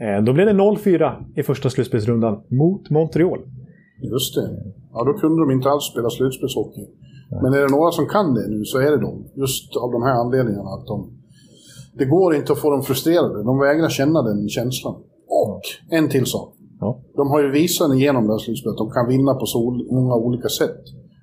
Eh, 0.00 0.24
då 0.24 0.32
blev 0.32 0.46
det 0.46 0.52
0-4 0.52 1.24
i 1.36 1.42
första 1.42 1.70
slutspelsrundan 1.70 2.42
mot 2.48 2.90
Montreal. 2.90 3.38
Just 4.02 4.34
det. 4.34 4.50
Ja, 4.92 5.04
då 5.04 5.12
kunde 5.12 5.42
de 5.42 5.50
inte 5.50 5.68
alls 5.68 5.84
spela 5.84 6.10
slutspelshockey. 6.10 6.86
Men 7.42 7.54
är 7.54 7.60
det 7.60 7.76
några 7.76 7.90
som 7.90 8.06
kan 8.06 8.34
det 8.34 8.48
nu 8.48 8.64
så 8.64 8.78
är 8.78 8.90
det 8.90 9.00
de. 9.00 9.24
Just 9.34 9.76
av 9.76 9.92
de 9.92 10.02
här 10.02 10.14
anledningarna. 10.20 10.70
Att 10.70 10.86
de, 10.86 11.10
det 11.98 12.04
går 12.04 12.34
inte 12.34 12.52
att 12.52 12.58
få 12.58 12.70
dem 12.70 12.82
frustrerade. 12.82 13.42
De 13.42 13.58
vägrar 13.58 13.88
känna 13.88 14.22
den 14.22 14.48
känslan. 14.48 14.94
Och 15.28 15.60
en 15.90 16.08
till 16.08 16.26
sak. 16.26 16.53
Ja. 16.80 17.02
De 17.16 17.30
har 17.30 17.42
ju 17.42 17.50
visat 17.50 17.94
igenom 17.94 18.26
det 18.26 18.32
här 18.32 18.38
slutspelet 18.38 18.78
de 18.78 18.90
kan 18.90 19.08
vinna 19.08 19.34
på 19.34 19.46
så 19.46 19.58
många 19.92 20.14
olika 20.14 20.48
sätt. 20.48 20.80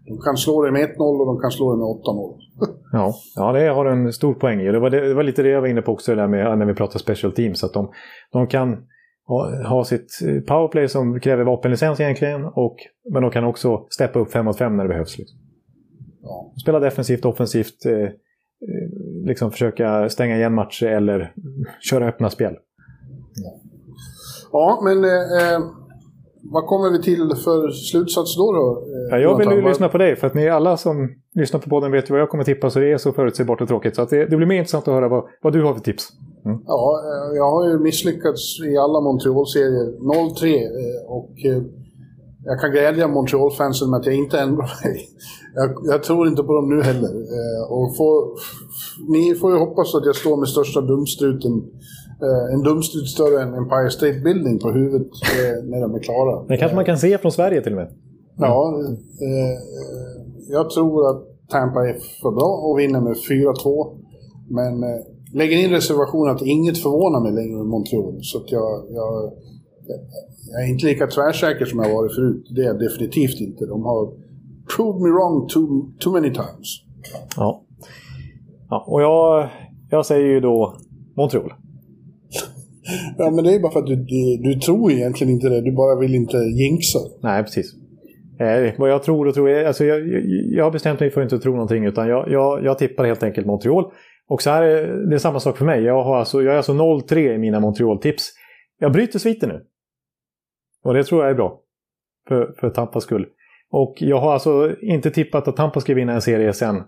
De 0.07 0.17
kan 0.25 0.37
slå 0.37 0.65
det 0.65 0.71
med 0.71 0.81
1-0 0.81 1.19
och 1.21 1.25
de 1.25 1.39
kan 1.41 1.51
slå 1.51 1.71
det 1.71 1.77
med 1.77 1.87
8-0. 1.87 2.37
ja, 2.91 3.13
ja, 3.35 3.51
det 3.51 3.69
har 3.69 3.85
en 3.85 4.13
stor 4.13 4.33
poäng 4.33 4.61
i. 4.61 4.71
Det 4.71 4.79
var, 4.79 4.89
det, 4.89 5.07
det 5.07 5.13
var 5.13 5.23
lite 5.23 5.43
det 5.43 5.49
jag 5.49 5.61
var 5.61 5.67
inne 5.67 5.81
på 5.81 5.91
också 5.91 6.15
där 6.15 6.27
med, 6.27 6.57
när 6.57 6.65
vi 6.65 6.73
pratar 6.73 6.99
special 6.99 7.31
teams. 7.33 7.63
Att 7.63 7.73
de, 7.73 7.91
de 8.31 8.47
kan 8.47 8.77
ha, 9.27 9.67
ha 9.67 9.83
sitt 9.83 10.19
powerplay 10.47 10.87
som 10.87 11.19
kräver 11.19 11.43
vapenlicens 11.43 11.99
egentligen. 11.99 12.45
Och, 12.45 12.75
men 13.13 13.21
de 13.21 13.31
kan 13.31 13.43
också 13.43 13.85
steppa 13.89 14.19
upp 14.19 14.31
5 14.31 14.45
mot 14.45 14.57
5 14.57 14.77
när 14.77 14.83
det 14.83 14.89
behövs. 14.89 15.17
Liksom. 15.17 15.39
Ja. 16.21 16.53
Spela 16.61 16.79
defensivt, 16.79 17.25
offensivt. 17.25 17.85
Eh, 17.85 18.09
liksom 19.25 19.51
försöka 19.51 20.09
stänga 20.09 20.37
igen 20.37 20.53
matcher 20.53 20.87
eller 20.87 21.33
köra 21.89 22.07
öppna 22.07 22.29
spel. 22.29 22.55
Ja. 24.51 24.81
Men 24.83 25.03
eh, 25.03 25.11
eh, 25.11 25.59
vad 26.43 26.65
kommer 26.65 26.89
vi 26.89 27.01
till 27.01 27.29
för 27.43 27.69
slutsats 27.69 28.37
då? 28.37 28.51
då 28.51 28.83
eh, 28.85 29.17
ja, 29.17 29.17
jag 29.17 29.37
vill 29.37 29.51
ju 29.51 29.69
lyssna 29.69 29.89
på 29.89 29.97
dig, 29.97 30.15
för 30.15 30.27
att 30.27 30.33
ni 30.33 30.49
alla 30.49 30.77
som 30.77 31.09
lyssnar 31.35 31.59
på 31.59 31.69
podden 31.69 31.91
vet 31.91 32.09
ju 32.09 32.11
vad 32.13 32.21
jag 32.21 32.29
kommer 32.29 32.43
tippa, 32.43 32.69
så 32.69 32.79
det 32.79 32.91
är 32.91 32.97
så 32.97 33.11
förutsägbart 33.11 33.61
och 33.61 33.67
tråkigt. 33.67 33.95
Så 33.95 34.05
det, 34.05 34.25
det, 34.25 34.37
blir 34.37 34.47
mer 34.47 34.57
intressant 34.57 34.87
att 34.87 34.93
höra 34.93 35.09
vad, 35.09 35.23
vad 35.41 35.53
du 35.53 35.63
har 35.63 35.73
för 35.73 35.81
tips. 35.81 36.07
Mm. 36.45 36.57
Ja, 36.65 37.01
eh, 37.05 37.37
jag 37.37 37.51
har 37.51 37.69
ju 37.69 37.79
misslyckats 37.79 38.59
i 38.59 38.77
alla 38.77 39.01
Montreal-serier. 39.01 39.87
0-3 39.99 40.55
eh, 40.55 41.11
och 41.11 41.31
jag 42.45 42.59
kan 42.61 42.71
glädja 42.71 43.07
Montreal-fansen 43.07 43.89
med 43.89 43.99
att 43.99 44.05
jag 44.05 44.15
inte 44.15 44.39
ändrar 44.39 44.71
mig. 44.83 45.07
Jag, 45.55 45.69
jag, 45.83 46.03
tror 46.03 46.27
inte 46.27 46.43
på 46.43 46.53
dem 46.53 46.69
nu 46.69 46.81
heller. 46.81 47.09
Och 47.69 47.97
får, 47.97 48.15
ni 49.11 49.35
får 49.35 49.51
ju 49.51 49.57
hoppas 49.57 49.95
att 49.95 50.05
jag 50.05 50.15
står 50.15 50.37
med 50.37 50.49
största 50.49 50.81
dumstruten 50.81 51.63
en 52.53 52.63
dumstrut 52.63 53.07
större 53.07 53.41
än 53.43 53.53
Empire 53.53 53.89
State 53.89 54.19
Building 54.19 54.59
på 54.59 54.71
huvudet 54.71 55.07
eh, 55.07 55.63
när 55.63 55.81
de 55.81 55.95
är 55.95 55.99
klara. 55.99 56.45
Det 56.47 56.57
kanske 56.57 56.75
man 56.75 56.85
kan 56.85 56.97
se 56.97 57.17
från 57.17 57.31
Sverige 57.31 57.61
till 57.61 57.73
och 57.73 57.77
med. 57.77 57.89
Ja, 58.37 58.79
eh, 59.21 59.57
jag 60.49 60.69
tror 60.69 61.09
att 61.09 61.49
Tampa 61.49 61.89
är 61.89 61.93
för 62.21 62.31
bra 62.31 62.51
och 62.65 62.79
vinner 62.79 63.01
med 63.01 63.13
4-2. 63.13 63.97
Men 64.49 64.83
eh, 64.83 64.99
lägger 65.33 65.57
in 65.57 65.69
reservationen 65.69 66.35
att 66.35 66.41
inget 66.41 66.77
förvånar 66.77 67.19
mig 67.19 67.31
längre 67.31 67.59
än 67.59 67.67
Montreal. 67.67 68.19
Så 68.21 68.37
att 68.37 68.51
jag, 68.51 68.85
jag, 68.89 69.33
jag 70.51 70.63
är 70.63 70.69
inte 70.69 70.85
lika 70.85 71.07
tvärsäker 71.07 71.65
som 71.65 71.79
jag 71.79 71.95
varit 71.95 72.15
förut. 72.15 72.45
Det 72.55 72.61
är 72.61 72.65
jag 72.65 72.79
definitivt 72.79 73.41
inte. 73.41 73.65
De 73.65 73.83
har 73.83 74.13
proved 74.75 75.01
me 75.01 75.09
wrong 75.09 75.47
too, 75.47 75.91
too 75.99 76.13
many 76.13 76.29
times. 76.33 76.67
Ja. 77.35 77.63
ja 78.69 78.85
och 78.87 79.01
jag, 79.01 79.49
jag 79.89 80.05
säger 80.05 80.27
ju 80.27 80.39
då 80.39 80.75
Montreal. 81.15 81.53
Ja, 83.17 83.31
men 83.31 83.43
det 83.43 83.55
är 83.55 83.59
bara 83.59 83.71
för 83.71 83.79
att 83.79 83.87
du, 83.87 83.95
du, 83.95 84.37
du 84.43 84.59
tror 84.59 84.91
egentligen 84.91 85.33
inte 85.33 85.49
det. 85.49 85.61
Du 85.61 85.71
bara 85.71 85.99
vill 85.99 86.15
inte 86.15 86.37
jinxa. 86.37 86.99
Nej, 87.21 87.43
precis. 87.43 87.73
Eh, 88.39 88.73
vad 88.77 88.89
jag 88.89 89.03
tror 89.03 89.27
och 89.27 89.33
tror 89.33 89.49
är, 89.49 89.65
alltså 89.65 89.85
jag, 89.85 90.01
jag 90.55 90.63
har 90.63 90.71
bestämt 90.71 90.99
mig 90.99 91.09
för 91.09 91.21
att 91.21 91.31
inte 91.31 91.43
tro 91.43 91.51
någonting 91.51 91.85
utan 91.85 92.07
jag, 92.07 92.31
jag, 92.31 92.65
jag 92.65 92.77
tippar 92.77 93.05
helt 93.05 93.23
enkelt 93.23 93.47
Montreal. 93.47 93.85
Och 94.27 94.41
så 94.41 94.49
här, 94.49 94.63
det 95.09 95.15
är 95.15 95.17
samma 95.17 95.39
sak 95.39 95.57
för 95.57 95.65
mig. 95.65 95.83
Jag, 95.83 96.03
har 96.03 96.17
alltså, 96.17 96.41
jag 96.41 96.53
är 96.53 96.57
alltså 96.57 96.73
0-3 96.73 97.17
i 97.17 97.37
mina 97.37 97.59
Montreal-tips. 97.59 98.29
Jag 98.79 98.91
bryter 98.91 99.19
sviten 99.19 99.49
nu. 99.49 99.61
Och 100.83 100.93
det 100.93 101.03
tror 101.03 101.21
jag 101.21 101.31
är 101.31 101.35
bra. 101.35 101.59
För, 102.27 102.55
för 102.59 102.69
Tampas 102.69 103.03
skull. 103.03 103.25
Och 103.71 103.95
jag 103.97 104.19
har 104.19 104.33
alltså 104.33 104.75
inte 104.81 105.11
tippat 105.11 105.47
att 105.47 105.55
Tampa 105.55 105.79
ska 105.79 105.93
vinna 105.93 106.13
en 106.13 106.21
serie 106.21 106.53
sen 106.53 106.83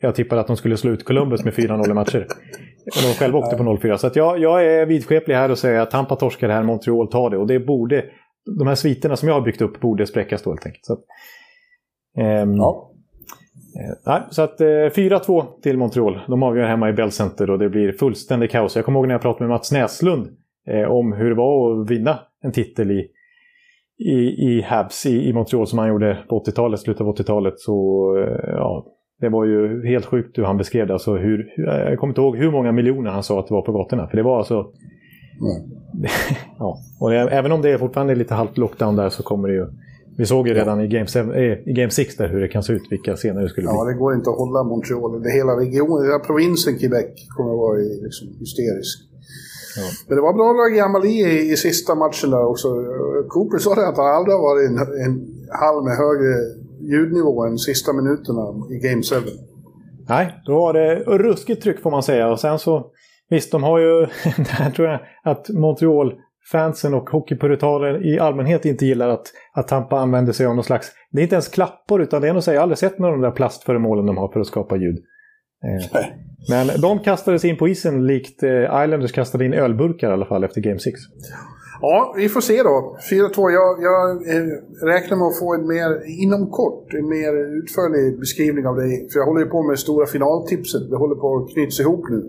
jag 0.00 0.14
tippade 0.14 0.40
att 0.40 0.46
de 0.46 0.56
skulle 0.56 0.76
slå 0.76 0.90
ut 0.90 1.04
Columbus 1.04 1.44
med 1.44 1.54
4-0 1.54 1.90
i 1.90 1.94
matcher. 1.94 2.26
Och 2.86 3.02
de 3.02 3.14
själva 3.18 3.38
åkte 3.38 3.56
på 3.56 3.62
0-4. 3.62 3.96
Så 3.96 4.10
jag, 4.14 4.38
jag 4.38 4.66
är 4.66 4.86
vidskeplig 4.86 5.34
här 5.34 5.50
och 5.50 5.58
säger 5.58 5.80
att 5.80 5.90
Tampa 5.90 6.16
torskar 6.16 6.48
det 6.48 6.54
här, 6.54 6.62
Montreal 6.62 7.08
tar 7.08 7.30
det. 7.30 7.36
Och 7.36 7.46
det 7.46 7.60
borde, 7.60 8.04
de 8.58 8.66
här 8.66 8.74
sviterna 8.74 9.16
som 9.16 9.28
jag 9.28 9.34
har 9.34 9.42
byggt 9.42 9.62
upp 9.62 9.80
borde 9.80 10.06
spräckas 10.06 10.42
då 10.42 10.50
helt 10.50 10.66
enkelt. 10.66 10.84
Så 10.84 10.98
ehm, 12.20 12.56
ja. 12.56 12.90
Eh, 14.06 14.22
så 14.30 14.42
att 14.42 14.60
eh, 14.60 14.66
4-2 14.66 15.60
till 15.62 15.78
Montreal. 15.78 16.20
De 16.28 16.42
avgör 16.42 16.66
hemma 16.66 16.88
i 16.88 16.92
Bell 16.92 17.10
Center 17.10 17.50
och 17.50 17.58
det 17.58 17.68
blir 17.68 17.92
fullständig 17.92 18.50
kaos. 18.50 18.76
Jag 18.76 18.84
kommer 18.84 18.98
ihåg 18.98 19.08
när 19.08 19.14
jag 19.14 19.22
pratade 19.22 19.44
med 19.44 19.54
Mats 19.54 19.72
Näslund 19.72 20.28
eh, 20.68 20.90
om 20.90 21.12
hur 21.12 21.28
det 21.28 21.36
var 21.36 21.80
att 21.80 21.90
vinna 21.90 22.18
en 22.42 22.52
titel 22.52 22.90
i, 22.90 23.08
i, 23.98 24.18
i 24.20 24.62
Habs 24.62 25.06
i, 25.06 25.28
i 25.28 25.32
Montreal 25.32 25.66
som 25.66 25.78
han 25.78 25.88
gjorde 25.88 26.24
på 26.28 26.44
80-talet, 26.44 26.80
slutet 26.80 27.00
av 27.00 27.16
80-talet. 27.16 27.54
Så 27.58 28.08
eh, 28.16 28.50
ja, 28.52 28.86
det 29.20 29.28
var 29.28 29.44
ju 29.44 29.86
helt 29.86 30.06
sjukt 30.06 30.38
hur 30.38 30.44
han 30.44 30.56
beskrev 30.56 30.86
det. 30.86 30.92
Alltså 30.92 31.16
hur, 31.16 31.54
jag 31.56 31.98
kommer 31.98 32.10
inte 32.10 32.20
ihåg 32.20 32.36
hur 32.36 32.50
många 32.50 32.72
miljoner 32.72 33.10
han 33.10 33.22
sa 33.22 33.40
att 33.40 33.46
det 33.48 33.54
var 33.54 33.62
på 33.62 33.72
gatorna. 33.72 34.08
För 34.08 34.16
det 34.16 34.22
var 34.22 34.38
alltså... 34.38 34.54
Mm. 34.54 35.70
ja, 36.58 36.78
och 37.00 37.10
det, 37.10 37.16
även 37.16 37.52
om 37.52 37.62
det 37.62 37.70
är 37.70 37.78
fortfarande 37.78 38.14
lite 38.14 38.34
halvt 38.34 38.58
lockdown 38.58 38.96
där 38.96 39.08
så 39.08 39.22
kommer 39.22 39.48
det 39.48 39.54
ju... 39.54 39.66
Vi 40.16 40.26
såg 40.26 40.48
ju 40.48 40.54
redan 40.54 40.80
i 40.80 40.88
Game, 40.88 41.06
7, 41.06 41.18
eh, 41.18 41.70
i 41.70 41.72
game 41.72 41.90
6 41.90 42.16
där 42.16 42.28
hur 42.28 42.40
det 42.40 42.48
kan 42.48 42.62
se 42.62 42.72
ut, 42.72 42.82
vilka 42.90 43.16
scener 43.16 43.42
det 43.42 43.48
skulle 43.48 43.66
bli. 43.66 43.76
Ja, 43.76 43.84
det 43.84 43.94
går 43.94 44.14
inte 44.14 44.30
att 44.30 44.36
hålla 44.36 44.62
Montreal. 44.62 45.22
Det 45.22 45.30
hela 45.30 45.52
regionen, 45.64 46.06
hela 46.06 46.18
provinsen 46.18 46.78
Quebec 46.78 47.10
kommer 47.36 47.50
att 47.50 47.58
vara 47.58 47.76
liksom 48.06 48.26
hysterisk. 48.42 48.96
Ja. 49.76 49.86
Men 50.06 50.16
det 50.16 50.22
var 50.22 50.34
bra 50.40 50.52
lag 50.60 50.76
i 50.76 50.80
Amalie 50.80 51.52
i, 51.52 51.56
sista 51.56 51.94
matchen 51.94 52.30
där 52.30 52.44
också. 52.52 52.68
Cooper 53.28 53.58
sa 53.58 53.74
det 53.74 53.88
att 53.88 53.96
han 53.96 54.16
aldrig 54.18 54.34
har 54.36 54.42
varit 54.48 54.64
en, 54.70 54.76
en 55.04 55.14
hall 55.60 55.78
med 55.86 55.94
högre 56.04 56.32
ljudnivån 56.80 57.58
sista 57.58 57.92
minuterna 57.92 58.42
i 58.74 58.88
Game 58.88 59.02
7. 59.02 59.30
Nej, 60.08 60.42
då 60.46 60.54
var 60.54 60.72
det 60.72 60.94
ruskigt 60.96 61.62
tryck 61.62 61.80
får 61.82 61.90
man 61.90 62.02
säga. 62.02 62.30
Och 62.30 62.40
sen 62.40 62.58
så, 62.58 62.86
visst, 63.30 63.52
de 63.52 63.62
har 63.62 63.78
ju, 63.78 64.00
där 64.36 64.70
tror 64.70 64.88
jag 64.88 65.00
att 65.24 65.48
Montreal 65.48 66.14
fansen 66.52 66.94
och 66.94 67.10
hockeypuritaner 67.10 68.06
i 68.06 68.18
allmänhet 68.18 68.64
inte 68.64 68.86
gillar 68.86 69.08
att, 69.08 69.26
att 69.54 69.68
Tampa 69.68 69.98
använder 69.98 70.32
sig 70.32 70.46
av 70.46 70.54
någon 70.54 70.64
slags... 70.64 70.92
Det 71.10 71.20
är 71.20 71.22
inte 71.22 71.34
ens 71.34 71.48
klappor 71.48 72.02
utan 72.02 72.22
det 72.22 72.28
är 72.28 72.32
något, 72.32 72.46
jag 72.46 72.54
har 72.54 72.62
aldrig 72.62 72.78
sett 72.78 72.98
några 72.98 73.14
av 73.14 73.20
de 73.20 73.28
där 73.28 73.36
plastföremålen 73.36 74.06
de 74.06 74.16
har 74.16 74.32
för 74.32 74.40
att 74.40 74.46
skapa 74.46 74.76
ljud. 74.76 74.98
Eh, 75.64 76.06
men 76.50 76.80
de 76.80 76.98
kastade 76.98 77.38
sig 77.38 77.50
in 77.50 77.56
på 77.56 77.68
isen 77.68 78.06
likt 78.06 78.42
eh, 78.42 78.82
Islanders 78.84 79.12
kastade 79.12 79.44
in 79.44 79.54
ölburkar 79.54 80.10
i 80.10 80.12
alla 80.12 80.26
fall 80.26 80.44
efter 80.44 80.60
Game 80.60 80.78
6. 80.78 81.00
Ja, 81.80 82.14
vi 82.16 82.28
får 82.28 82.40
se 82.40 82.62
då. 82.62 82.96
4-2. 83.10 83.50
Jag, 83.50 83.82
jag 83.82 84.10
eh, 84.34 84.46
räknar 84.92 85.16
med 85.16 85.26
att 85.26 85.38
få 85.38 85.54
en 85.54 85.66
mer, 85.66 85.90
inom 86.24 86.50
kort, 86.50 86.94
en 86.94 87.08
mer 87.08 87.32
utförlig 87.58 88.20
beskrivning 88.20 88.66
av 88.66 88.76
dig. 88.76 89.08
För 89.10 89.18
jag 89.20 89.26
håller 89.26 89.40
ju 89.40 89.50
på 89.50 89.62
med 89.62 89.78
stora 89.78 90.06
finaltipset. 90.06 90.90
Det 90.90 90.96
håller 90.96 91.14
på 91.14 91.28
att 91.36 91.52
knytas 91.52 91.80
ihop 91.80 92.04
nu. 92.10 92.20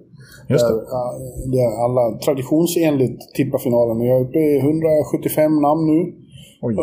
Just 0.49 0.67
det. 0.67 0.73
Där, 0.73 1.11
där 1.55 1.71
alla 1.85 2.17
traditionsenligt 2.25 3.19
tippar 3.35 3.59
finalen. 3.67 4.01
Jag 4.01 4.17
är 4.19 4.23
uppe 4.25 4.39
i 4.39 4.59
175 4.59 5.61
namn 5.67 5.85
nu. 5.93 6.24
Oj. 6.65 6.75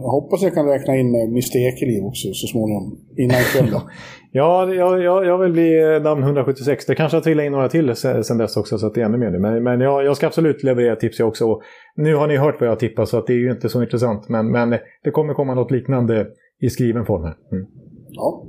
Jag 0.00 0.10
hoppas 0.10 0.42
jag 0.42 0.54
kan 0.54 0.66
räkna 0.66 0.96
in 0.96 1.14
eh, 1.14 1.22
Mr 1.22 1.56
Ekeliv 1.68 2.04
också 2.04 2.28
så 2.32 2.46
småningom. 2.46 2.98
Innan 3.16 3.42
kvällen. 3.52 3.80
Ja, 4.32 4.74
jag, 4.74 5.02
jag, 5.02 5.26
jag 5.26 5.38
vill 5.38 5.52
bli 5.52 5.94
eh, 5.94 6.02
namn 6.02 6.22
176. 6.22 6.86
Det 6.86 6.94
kanske 6.94 7.16
har 7.16 7.22
trillat 7.22 7.44
in 7.44 7.52
några 7.52 7.68
till 7.68 7.94
sen 7.96 8.38
dess 8.38 8.56
också 8.56 8.78
så 8.78 8.86
att 8.86 8.94
det 8.94 9.00
är 9.00 9.04
ännu 9.04 9.18
mer 9.18 9.30
nu. 9.30 9.38
Men, 9.38 9.62
men 9.62 9.80
jag, 9.80 10.04
jag 10.04 10.16
ska 10.16 10.26
absolut 10.26 10.62
leverera 10.62 10.96
tips 10.96 11.18
jag 11.18 11.28
också. 11.28 11.44
Och 11.46 11.62
nu 11.96 12.14
har 12.14 12.28
ni 12.28 12.36
hört 12.36 12.60
vad 12.60 12.68
jag 12.68 12.78
tippar 12.78 13.04
så 13.04 13.18
att 13.18 13.26
det 13.26 13.32
är 13.32 13.36
ju 13.36 13.50
inte 13.50 13.68
så 13.68 13.82
intressant. 13.82 14.28
Men, 14.28 14.50
men 14.52 14.70
det 15.04 15.10
kommer 15.10 15.34
komma 15.34 15.54
något 15.54 15.70
liknande 15.70 16.26
i 16.60 16.70
skriven 16.70 17.06
form 17.06 17.22
här. 17.22 17.36
Mm. 17.52 17.66
Ja. 18.08 18.46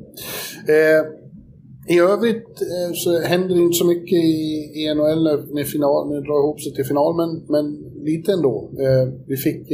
Eh, 0.67 1.95
I 1.95 1.99
övrigt 1.99 2.61
eh, 2.61 2.93
så 2.93 3.19
händer 3.19 3.55
det 3.55 3.61
inte 3.61 3.77
så 3.77 3.87
mycket 3.87 4.19
i, 4.75 4.93
NHL 4.95 5.23
när, 5.53 5.63
final, 5.63 6.09
när 6.09 6.15
det 6.15 6.27
drar 6.27 6.43
ihop 6.43 6.61
sig 6.61 6.73
till 6.73 6.85
final, 6.85 7.15
men, 7.15 7.29
men 7.49 7.65
lite 8.03 8.31
ändå. 8.31 8.71
Vi 9.27 9.37
fick 9.37 9.67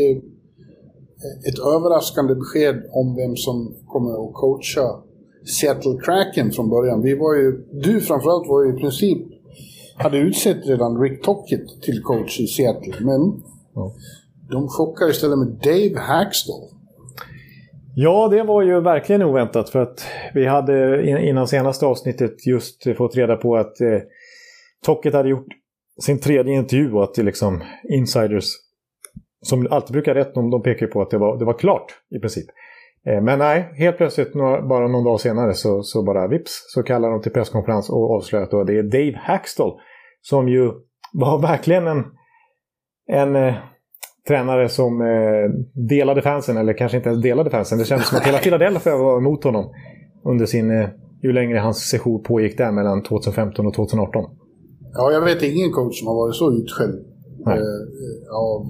ett 1.47 1.59
överraskande 1.59 2.35
besked 2.35 2.83
om 2.91 3.15
vem 3.15 3.35
som 3.35 3.75
kommer 3.87 4.11
att 4.27 4.33
coacha 4.33 5.01
Seattle 5.59 5.97
Kraken 6.03 6.51
från 6.51 6.69
början. 6.69 7.01
Vi 7.01 7.15
var 7.17 7.35
ju, 7.35 7.51
du 7.73 8.01
framförallt 8.01 8.47
var 8.47 8.63
ju 8.65 8.69
i 8.77 8.79
princip 8.79 9.17
hade 9.95 10.17
utsett 10.17 10.67
redan 10.67 11.01
Rick 11.01 11.23
Tockett 11.23 11.81
till 11.81 12.01
coach 12.03 12.39
i 12.39 12.47
Seattle, 12.47 12.93
men 13.01 13.41
Ja. 13.75 13.93
de 14.49 14.67
chockar 14.67 15.09
istället 15.09 15.37
med 15.39 15.47
Dave 15.47 15.99
Hackstall. 15.99 16.61
Ja, 17.95 18.27
det 18.27 18.43
var 18.43 18.61
ju 18.61 18.81
verkligen 18.81 19.21
oväntat 19.23 19.69
för 19.69 19.79
att 19.79 20.03
vi 20.33 20.45
hade 20.45 21.07
in- 21.09 21.17
innan 21.17 21.47
senaste 21.47 21.85
avsnittet 21.85 22.47
just 22.47 22.83
fått 22.97 23.15
reda 23.15 23.35
på 23.35 23.55
att 23.57 23.81
eh, 23.81 23.87
Tocket 24.85 25.13
hade 25.13 25.29
gjort 25.29 25.47
sin 26.01 26.19
tredje 26.19 26.53
intervju 26.53 26.93
och 26.93 27.03
att 27.03 27.13
det 27.13 27.23
liksom 27.23 27.63
insiders 27.89 28.45
som 29.47 29.67
alltid 29.71 29.93
brukar 29.93 30.15
rätt, 30.15 30.33
de, 30.33 30.49
de 30.49 30.61
pekar 30.61 30.85
ju 30.85 30.91
på 30.91 31.01
att 31.01 31.09
det 31.09 31.17
var, 31.17 31.37
det 31.37 31.45
var 31.45 31.53
klart 31.53 31.85
i 32.15 32.19
princip. 32.19 32.45
Eh, 33.07 33.21
men 33.21 33.39
nej, 33.39 33.73
helt 33.77 33.97
plötsligt 33.97 34.33
bara 34.69 34.87
någon 34.87 35.03
dag 35.03 35.19
senare 35.19 35.53
så, 35.53 35.83
så 35.83 36.03
bara 36.03 36.27
vips 36.27 36.51
så 36.73 36.83
kallar 36.83 37.09
de 37.09 37.21
till 37.21 37.31
presskonferens 37.31 37.89
och 37.89 38.15
avslöjar 38.15 38.43
att 38.43 38.67
det 38.67 38.77
är 38.77 38.83
Dave 38.83 39.17
Hackstall 39.17 39.79
som 40.21 40.49
ju 40.49 40.71
var 41.13 41.41
verkligen 41.41 41.87
en, 41.87 42.03
en 43.11 43.35
eh, 43.35 43.53
tränare 44.27 44.69
som 44.69 45.01
eh, 45.01 45.49
delade 45.73 46.21
fansen, 46.21 46.57
eller 46.57 46.73
kanske 46.73 46.97
inte 46.97 47.09
ens 47.09 47.23
delade 47.23 47.49
fansen. 47.49 47.77
Det 47.77 47.85
kändes 47.85 48.07
som 48.07 48.17
att 48.17 48.27
hela 48.27 48.37
Philadelphia 48.37 48.97
var 48.97 49.17
emot 49.17 49.43
honom 49.43 49.73
under 50.25 50.45
sin, 50.45 50.71
eh, 50.71 50.89
ju 51.23 51.33
längre 51.33 51.57
hans 51.57 51.89
session 51.89 52.23
pågick 52.23 52.57
där 52.57 52.71
mellan 52.71 53.03
2015 53.03 53.67
och 53.67 53.73
2018. 53.73 54.23
Ja, 54.93 55.11
jag 55.11 55.21
vet 55.21 55.43
ingen 55.43 55.71
coach 55.71 55.99
som 55.99 56.07
har 56.07 56.15
varit 56.15 56.35
så 56.35 56.51
utskälld 56.51 57.05
eh, 57.47 58.35
av, 58.35 58.61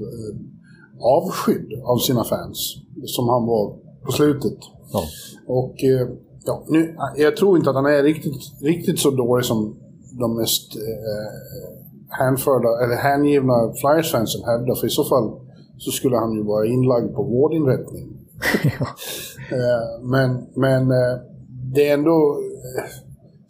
avskydd 0.99 1.81
av 1.83 1.97
sina 1.97 2.23
fans 2.23 2.77
som 3.05 3.29
han 3.29 3.45
var 3.45 3.75
på 4.05 4.11
slutet. 4.11 4.57
Ja. 4.93 5.03
Och 5.47 5.83
eh, 5.83 6.07
ja, 6.45 6.63
nu, 6.67 6.95
jag 7.17 7.37
tror 7.37 7.57
inte 7.57 7.69
att 7.69 7.75
han 7.75 7.85
är 7.85 8.03
riktigt, 8.03 8.61
riktigt 8.61 8.99
så 8.99 9.11
dålig 9.11 9.45
som 9.45 9.75
de 10.19 10.37
mest 10.37 10.75
eh, 10.75 11.47
hänförda, 12.09 12.83
eller 12.83 12.95
hängivna 12.95 13.73
Flyers-fansen 13.73 14.43
hävdar. 14.45 14.75
För 14.75 14.87
i 14.87 14.89
så 14.89 15.03
fall 15.03 15.31
så 15.77 15.91
skulle 15.91 16.17
han 16.17 16.33
ju 16.33 16.43
vara 16.43 16.65
inlagd 16.65 17.15
på 17.15 17.23
vårdinrättning. 17.23 18.13
Eh, 19.51 20.03
men 20.03 20.47
men 20.55 20.91
eh, 20.91 21.17
det 21.73 21.89
är 21.89 21.93
ändå 21.93 22.37
eh, 22.77 22.83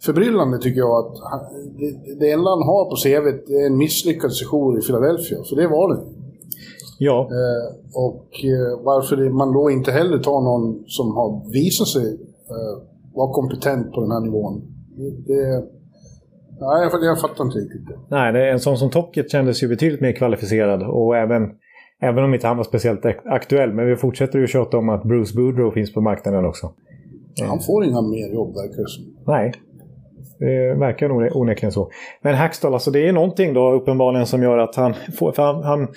förbryllande 0.02 0.58
tycker 0.58 0.78
jag 0.78 1.06
att 1.06 1.18
han, 1.30 1.40
det, 1.78 2.14
det 2.20 2.30
enda 2.32 2.50
han 2.50 2.62
har 2.62 2.90
på 2.90 2.96
CV 2.96 3.52
är 3.54 3.66
en 3.66 3.76
misslyckad 3.76 4.32
session 4.32 4.78
i 4.78 4.80
Philadelphia. 4.80 5.38
För 5.48 5.56
det 5.56 5.66
var 5.66 5.94
det. 5.94 6.02
Ja, 6.98 7.28
Eh, 7.30 7.66
och 8.06 8.26
eh, 8.44 8.84
varför 8.84 9.30
man 9.30 9.52
då 9.52 9.70
inte 9.70 9.90
heller 9.92 10.18
tar 10.18 10.40
någon 10.50 10.84
som 10.86 11.06
har 11.16 11.52
visat 11.52 11.88
sig 11.88 12.06
eh, 12.54 12.74
vara 13.14 13.32
kompetent 13.32 13.92
på 13.92 14.00
den 14.00 14.10
här 14.10 14.20
nivån. 14.20 14.62
Det, 15.26 15.64
nej, 16.60 16.88
jag, 16.92 17.04
jag 17.04 17.20
fattar 17.20 17.44
inte 17.44 17.58
riktigt 17.58 17.86
det. 17.88 17.98
nej, 18.08 18.32
det, 18.32 18.50
en 18.50 18.60
sån 18.60 18.76
som 18.76 18.90
Tocket 18.90 19.30
kändes 19.30 19.62
ju 19.62 19.68
betydligt 19.68 20.00
mer 20.00 20.12
kvalificerad 20.12 20.82
och 20.82 21.16
även, 21.16 21.42
även 22.02 22.24
om 22.24 22.34
inte 22.34 22.46
han 22.46 22.56
var 22.56 22.64
speciellt 22.64 23.04
ak- 23.04 23.26
aktuell. 23.26 23.72
Men 23.72 23.86
vi 23.86 23.96
fortsätter 23.96 24.38
ju 24.38 24.46
tjata 24.46 24.78
om 24.78 24.88
att 24.88 25.02
Bruce 25.04 25.36
Boudreau 25.36 25.70
finns 25.70 25.92
på 25.94 26.00
marknaden 26.00 26.44
också. 26.44 26.72
Han 27.48 27.60
får 27.60 27.84
inga 27.84 28.02
mer 28.02 28.34
jobb 28.34 28.54
verkar 28.54 28.82
det 28.82 28.88
som. 28.88 29.04
Nej, 29.26 29.52
det 30.38 30.74
verkar 30.74 31.08
one- 31.08 31.30
onekligen 31.34 31.72
så. 31.72 31.90
Men 32.22 32.34
Hackstall, 32.34 32.74
alltså 32.74 32.90
det 32.90 33.08
är 33.08 33.12
någonting 33.12 33.54
då 33.54 33.72
uppenbarligen 33.72 34.26
som 34.26 34.42
gör 34.42 34.58
att 34.58 34.74
han 34.76 34.94
får... 35.18 35.32
För 35.32 35.42
han, 35.42 35.62
han, 35.62 35.88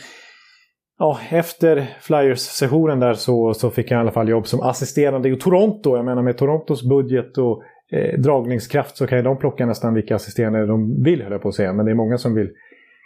ja, 1.02 1.20
efter 1.30 1.88
Flyers-sessionen 2.02 3.00
där 3.00 3.14
så, 3.14 3.54
så 3.54 3.70
fick 3.70 3.92
han 3.92 3.98
i 3.98 4.02
alla 4.02 4.12
fall 4.12 4.30
jobb 4.30 4.48
som 4.48 4.62
assisterande 4.62 5.30
i 5.30 5.36
Toronto. 5.36 5.96
Jag 5.96 6.06
menar 6.06 6.22
med 6.22 6.38
Torontos 6.38 6.84
budget 6.84 7.38
och 7.38 7.64
eh, 7.92 8.20
dragningskraft 8.20 8.98
så 8.98 9.08
kan 9.08 9.18
ju 9.18 9.24
de 9.24 9.38
plocka 9.38 9.66
nästan 9.66 9.94
vilka 9.94 10.16
assisterande 10.16 10.66
de 10.66 11.04
vill, 11.04 11.22
höll 11.22 11.32
jag 11.32 11.42
på 11.42 11.48
att 11.48 11.56
säga. 11.56 11.74
Men 11.74 11.86
det 11.86 11.92
är 11.92 11.96
många 11.96 12.18
som 12.18 12.36
vill 12.36 12.50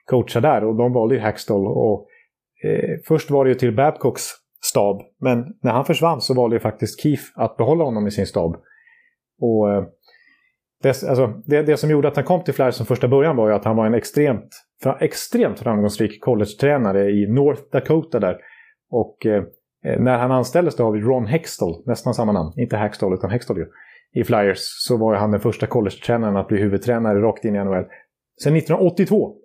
coacha 0.05 0.39
där 0.39 0.63
och 0.63 0.75
de 0.75 0.93
valde 0.93 1.15
ju 1.15 1.21
Hackstall. 1.21 1.67
Och, 1.67 2.07
eh, 2.63 2.99
först 3.07 3.31
var 3.31 3.45
det 3.45 3.49
ju 3.49 3.55
till 3.55 3.75
Babcocks 3.75 4.23
stab, 4.63 5.01
men 5.21 5.45
när 5.61 5.71
han 5.71 5.85
försvann 5.85 6.21
så 6.21 6.33
valde 6.33 6.55
ju 6.55 6.59
faktiskt 6.59 7.01
Keefe 7.01 7.31
att 7.35 7.57
behålla 7.57 7.83
honom 7.83 8.07
i 8.07 8.11
sin 8.11 8.27
stab. 8.27 8.55
Och 9.41 9.71
eh, 9.71 9.83
det, 10.86 11.03
alltså, 11.03 11.41
det, 11.45 11.61
det 11.61 11.77
som 11.77 11.89
gjorde 11.89 12.07
att 12.07 12.15
han 12.15 12.25
kom 12.25 12.43
till 12.43 12.53
Flyers 12.53 12.75
som 12.75 12.86
första 12.86 13.07
början 13.07 13.36
var 13.36 13.49
ju 13.49 13.55
att 13.55 13.65
han 13.65 13.75
var 13.75 13.86
en 13.86 13.93
extremt, 13.93 14.49
extremt 14.99 15.59
framgångsrik 15.59 16.21
college-tränare 16.21 17.09
i 17.09 17.27
North 17.27 17.61
Dakota 17.71 18.19
där. 18.19 18.38
Och 18.91 19.25
eh, 19.25 19.43
när 19.99 20.17
han 20.17 20.31
anställdes 20.31 20.75
då 20.75 20.86
av 20.86 20.95
Ron 20.95 21.25
Hextall, 21.25 21.83
nästan 21.86 22.13
samma 22.13 22.31
namn, 22.31 22.53
inte 22.57 22.77
Hackstall 22.77 23.13
utan 23.13 23.29
Hextall 23.29 23.57
ju, 23.57 23.65
i 24.13 24.23
Flyers 24.23 24.59
så 24.59 24.97
var 24.97 25.15
han 25.15 25.31
den 25.31 25.39
första 25.39 25.67
college-tränaren 25.67 26.38
att 26.38 26.47
bli 26.47 26.57
huvudtränare 26.57 27.21
rakt 27.21 27.45
in 27.45 27.55
i 27.55 27.63
NHL. 27.63 27.86
Sen 28.43 28.55
1982. 28.55 29.36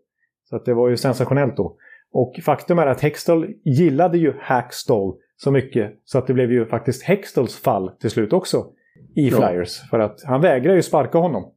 Så 0.45 0.57
att 0.57 0.65
det 0.65 0.75
var 0.75 0.89
ju 0.89 0.97
sensationellt 0.97 1.57
då. 1.57 1.77
Och 2.13 2.41
faktum 2.45 2.79
är 2.79 2.87
att 2.87 3.01
Hextall 3.01 3.47
gillade 3.65 4.19
ju 4.19 4.33
Hackstall 4.41 5.15
så 5.37 5.51
mycket 5.51 5.93
så 6.05 6.19
att 6.19 6.27
det 6.27 6.35
blev 6.35 6.53
ju 6.53 6.67
faktiskt 6.67 7.03
Hextalls 7.03 7.57
fall 7.57 7.91
till 8.01 8.11
slut 8.11 8.33
också 8.33 8.67
i 9.15 9.29
Ja. 9.29 9.37
Flyers. 9.37 9.91
För 9.91 9.99
att 9.99 10.23
han 10.25 10.41
vägrade 10.41 10.77
ju 10.77 10.83
sparka 10.83 11.19
honom. 11.19 11.53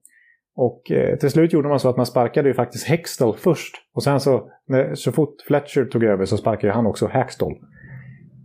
Och 0.55 0.91
eh, 0.91 1.17
till 1.17 1.29
slut 1.29 1.53
gjorde 1.53 1.69
man 1.69 1.79
så 1.79 1.89
att 1.89 1.97
man 1.97 2.05
sparkade 2.05 2.47
ju 2.47 2.53
faktiskt 2.53 2.87
Hextall 2.87 3.35
först. 3.37 3.75
Och 3.93 4.03
sen 4.03 4.19
så, 4.19 4.49
när, 4.67 4.95
så 4.95 5.11
fort 5.11 5.41
Fletcher 5.47 5.85
tog 5.85 6.03
över 6.03 6.25
så 6.25 6.37
sparkade 6.37 6.73
han 6.73 6.85
också 6.85 7.07
Hackstall. 7.07 7.51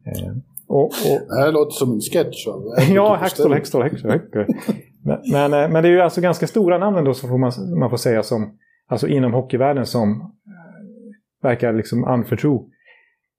Eh, 0.06 0.32
och, 0.68 0.84
och, 0.84 0.92
Det 1.28 1.40
här 1.40 1.52
låter 1.52 1.70
som 1.70 1.92
en 1.92 2.00
sketch. 2.00 2.46
ja, 2.94 3.16
Hackstall, 3.16 3.52
Hackstall, 3.52 3.82
Hackstall. 3.82 4.10
Hackstall. 4.10 4.46
Men, 5.04 5.18
men, 5.32 5.62
eh, 5.62 5.70
men 5.70 5.82
det 5.82 5.88
är 5.88 5.92
ju 5.92 6.00
alltså 6.00 6.20
ganska 6.20 6.46
stora 6.46 6.78
namn 6.78 6.96
ändå 6.96 7.14
som 7.14 7.28
får 7.28 7.38
man, 7.38 7.52
man 7.78 7.90
får 7.90 7.96
säga 7.96 8.22
som, 8.22 8.58
alltså 8.88 9.08
inom 9.08 9.32
hockeyvärlden 9.32 9.86
som 9.86 10.10
eh, 10.10 11.48
verkar 11.48 11.72
liksom 11.72 12.04
anförtro 12.04 12.70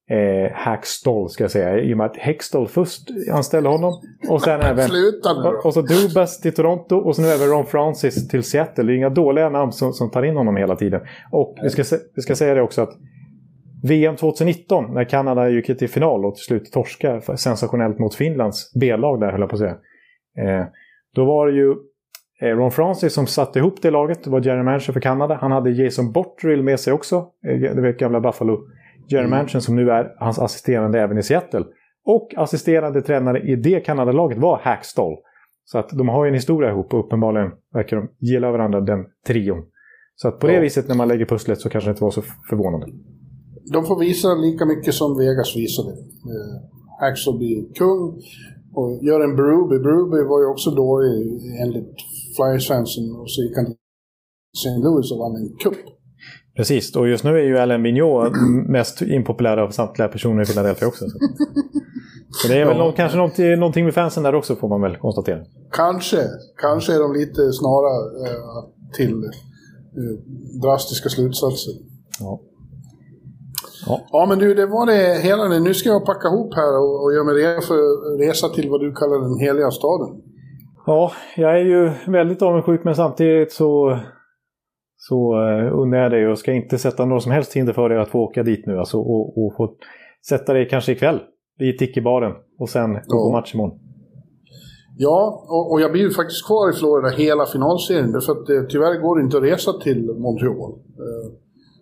eh, 0.10 0.52
Hackstall 0.54 1.30
ska 1.30 1.44
jag 1.44 1.52
säga. 1.52 1.80
I 1.80 1.94
och 1.94 1.98
med 1.98 2.06
att 2.06 2.18
Hextall 2.18 2.68
först 2.68 3.02
anställde 3.32 3.70
honom 3.70 3.94
och 4.30 4.42
sen 4.42 4.62
även 4.62 4.90
och, 5.46 5.66
och 5.66 5.74
så 5.74 5.82
Dubas 5.82 6.42
till 6.42 6.54
Toronto 6.54 6.96
och 6.96 7.16
så 7.16 7.22
nu 7.22 7.28
även 7.28 7.48
Ron 7.48 7.66
Francis 7.66 8.28
till 8.28 8.44
Seattle. 8.44 8.84
Det 8.84 8.94
är 8.94 8.96
inga 8.96 9.10
dåliga 9.10 9.50
namn 9.50 9.72
som, 9.72 9.94
som 9.94 10.12
tar 10.12 10.24
in 10.24 10.36
honom 10.36 10.56
hela 10.56 10.76
tiden. 10.76 11.02
Och 11.32 11.58
vi 11.64 11.70
ska, 11.70 11.84
vi 12.16 12.22
ska 12.22 12.36
säga 12.36 12.54
det 12.54 12.62
också 12.62 12.82
att 12.82 12.94
VM 13.84 14.16
2019 14.16 14.94
när 14.94 15.04
Kanada 15.04 15.50
gick 15.50 15.66
till 15.80 15.90
final 15.90 16.26
och 16.26 16.36
till 16.36 16.44
slut 16.46 16.72
torskade 16.72 17.22
för- 17.22 17.36
sensationellt 17.36 18.00
mot 18.00 18.16
Finlands 18.16 18.74
B-lag 18.80 19.20
där 19.20 19.32
höll 19.32 19.40
jag 19.40 19.50
på 19.50 19.56
att 19.56 19.60
säga. 19.60 19.78
Eh, 20.40 20.66
då 21.16 21.26
var 21.26 21.48
det 21.48 21.54
ju 21.54 21.76
eh, 22.42 22.58
Ron 22.58 22.72
Francis 22.72 23.14
som 23.14 23.28
satte 23.28 23.60
ihop 23.60 23.82
det 23.82 23.92
laget. 23.92 24.24
Det 24.24 24.30
var 24.30 24.42
general 24.42 24.66
manager 24.66 24.94
för 24.94 25.00
Kanada. 25.00 25.38
Han 25.42 25.52
hade 25.52 25.70
Jason 25.72 26.12
Bottrill 26.12 26.64
med 26.64 26.80
sig 26.80 26.94
också. 26.94 27.16
Eh, 27.48 27.76
du 27.76 27.82
vet 27.82 27.98
gamla 27.98 28.20
Buffalo 28.20 28.60
general 29.12 29.28
Mm. 29.28 29.38
manager 29.38 29.60
som 29.60 29.76
nu 29.76 29.90
är 29.90 30.16
hans 30.20 30.40
assisterande 30.40 31.00
även 31.02 31.18
i 31.18 31.24
Seattle. 31.24 31.64
Och 32.06 32.34
assisterande 32.38 33.02
tränare 33.02 33.40
i 33.40 33.56
det 33.56 33.80
Kanadalaget 33.80 34.38
var 34.38 34.60
Hackstall. 34.64 35.16
Så 35.66 35.78
att 35.80 35.90
de 35.90 36.10
har 36.10 36.26
ju 36.26 36.30
en 36.30 36.34
historia 36.36 36.70
ihop 36.72 36.94
och 36.94 37.06
uppenbarligen 37.06 37.52
verkar 37.74 37.98
de 37.98 38.10
gilla 38.20 38.52
varandra, 38.52 38.82
den 38.82 39.06
trion. 39.28 39.64
Så 40.16 40.28
att 40.28 40.40
på 40.40 40.48
det 40.48 40.54
Ja. 40.54 40.62
viset 40.62 40.88
när 40.88 40.96
man 40.96 41.08
lägger 41.08 41.26
pusslet 41.26 41.60
så 41.62 41.70
kanske 41.70 41.90
det 41.90 41.92
inte 41.92 42.04
var 42.04 42.12
så 42.12 42.22
förvånande. 42.50 42.88
De 43.74 43.86
får 43.86 44.00
visa 44.00 44.28
lika 44.36 44.66
mycket 44.66 44.94
som 44.94 45.18
Vegas 45.18 45.56
visade. 45.56 45.92
Eh, 46.32 47.08
Axel 47.10 47.38
blir 47.38 47.74
kung 47.74 48.22
och 48.74 48.90
gör 49.08 49.20
en 49.22 49.36
Berube. 49.36 49.80
Berube 49.80 50.24
var 50.32 50.40
ju 50.42 50.48
också 50.54 50.70
dålig 50.72 51.18
enligt 51.64 51.96
Flyers-fansen 52.36 53.06
och 53.20 53.30
så 53.32 53.42
gick 53.44 53.56
han 53.58 53.66
till 53.66 53.76
St. 54.60 54.70
Louis 54.84 55.12
och 55.12 55.20
vann 55.24 55.36
en 55.36 55.50
cup. 55.64 55.80
Precis, 56.60 56.96
och 56.96 57.08
just 57.08 57.24
nu 57.24 57.30
är 57.30 57.44
ju 57.44 57.58
Alain 57.58 57.84
Vigneault 57.84 58.34
mest 58.68 59.02
impopulär 59.02 59.58
av 59.58 59.70
samtliga 59.70 60.08
personer 60.08 60.42
i 60.42 60.46
Philadelphia 60.46 60.88
också. 60.88 61.06
Så, 61.10 61.18
så 62.30 62.48
det 62.48 62.62
är 62.62 62.66
väl 62.66 62.78
Ja. 62.78 62.84
nå- 62.86 62.92
kanske 62.92 63.18
någonting, 63.18 63.60
någonting 63.60 63.86
med 63.86 63.94
fansen 63.94 64.24
där 64.24 64.36
också 64.36 64.56
får 64.56 64.70
man 64.70 64.82
väl 64.82 64.96
konstatera. 64.98 65.40
Kanske, 65.72 66.18
kanske 66.62 66.94
är 66.96 67.00
de 67.00 67.14
lite 67.14 67.42
snara 67.54 67.92
eh, 68.28 68.70
till 68.94 69.24
eh, 69.24 70.60
drastiska 70.64 71.10
slutsatser. 71.10 71.74
Ja. 72.20 72.40
Ja. 73.88 74.02
Ja 74.12 74.26
men 74.30 74.40
du, 74.40 74.54
det 74.54 74.66
var 74.66 74.86
det 74.86 75.20
hela. 75.22 75.48
Nu 75.60 75.74
ska 75.74 75.90
jag 75.90 76.06
packa 76.06 76.28
ihop 76.28 76.54
här 76.56 76.78
och, 76.78 77.04
och 77.04 77.14
göra 77.14 77.24
mig 77.24 77.36
redo 77.36 77.62
för 77.62 77.78
resa 78.28 78.50
till 78.50 78.70
vad 78.70 78.82
du 78.82 78.94
kallar 78.94 79.20
den 79.30 79.40
heliga 79.40 79.72
staden. 79.72 80.22
Ja, 80.86 81.12
jag 81.38 81.60
är 81.60 81.66
ju 81.66 81.92
väldigt 82.12 82.42
avundsjuk 82.42 82.82
men 82.84 82.96
samtidigt 82.96 83.52
så, 83.52 84.00
så 85.02 85.36
uh, 85.36 85.80
undrar 85.82 86.00
jag 86.02 86.12
dig 86.12 86.28
och 86.28 86.40
ska 86.40 86.52
inte 86.54 86.78
sätta 86.78 87.06
några 87.06 87.20
som 87.20 87.32
helst 87.32 87.54
hinder 87.54 87.74
för 87.74 87.90
dig 87.90 87.98
att 88.00 88.10
få 88.10 88.20
åka 88.20 88.44
dit 88.44 88.66
nu 88.66 88.78
alltså, 88.80 88.98
och, 88.98 89.38
och 89.46 89.54
få 89.58 89.74
sätta 90.30 90.54
dig 90.54 90.68
kanske 90.70 90.92
ikväll 90.92 91.20
vid 91.60 91.78
Tiki-baren 91.80 92.34
och 92.60 92.70
sen 92.70 92.94
gå 92.94 93.00
Ja. 93.08 93.24
på 93.26 93.32
match 93.32 93.54
imorgon. 93.56 93.80
Ja, 94.98 95.46
och, 95.50 95.72
och 95.72 95.82
jag 95.82 95.92
blir 95.92 96.02
ju 96.02 96.12
faktiskt 96.12 96.48
kvar 96.48 96.70
i 96.70 96.74
Florida 96.74 97.10
hela 97.10 97.46
finalserien 97.46 98.12
därför 98.12 98.32
att 98.32 98.46
det 98.46 98.66
tyvärr 98.70 99.02
går 99.02 99.18
det 99.18 99.24
inte 99.24 99.38
att 99.38 99.44
resa 99.44 99.72
till 99.84 100.02
Montreal. 100.18 100.72
Eh, 101.04 101.32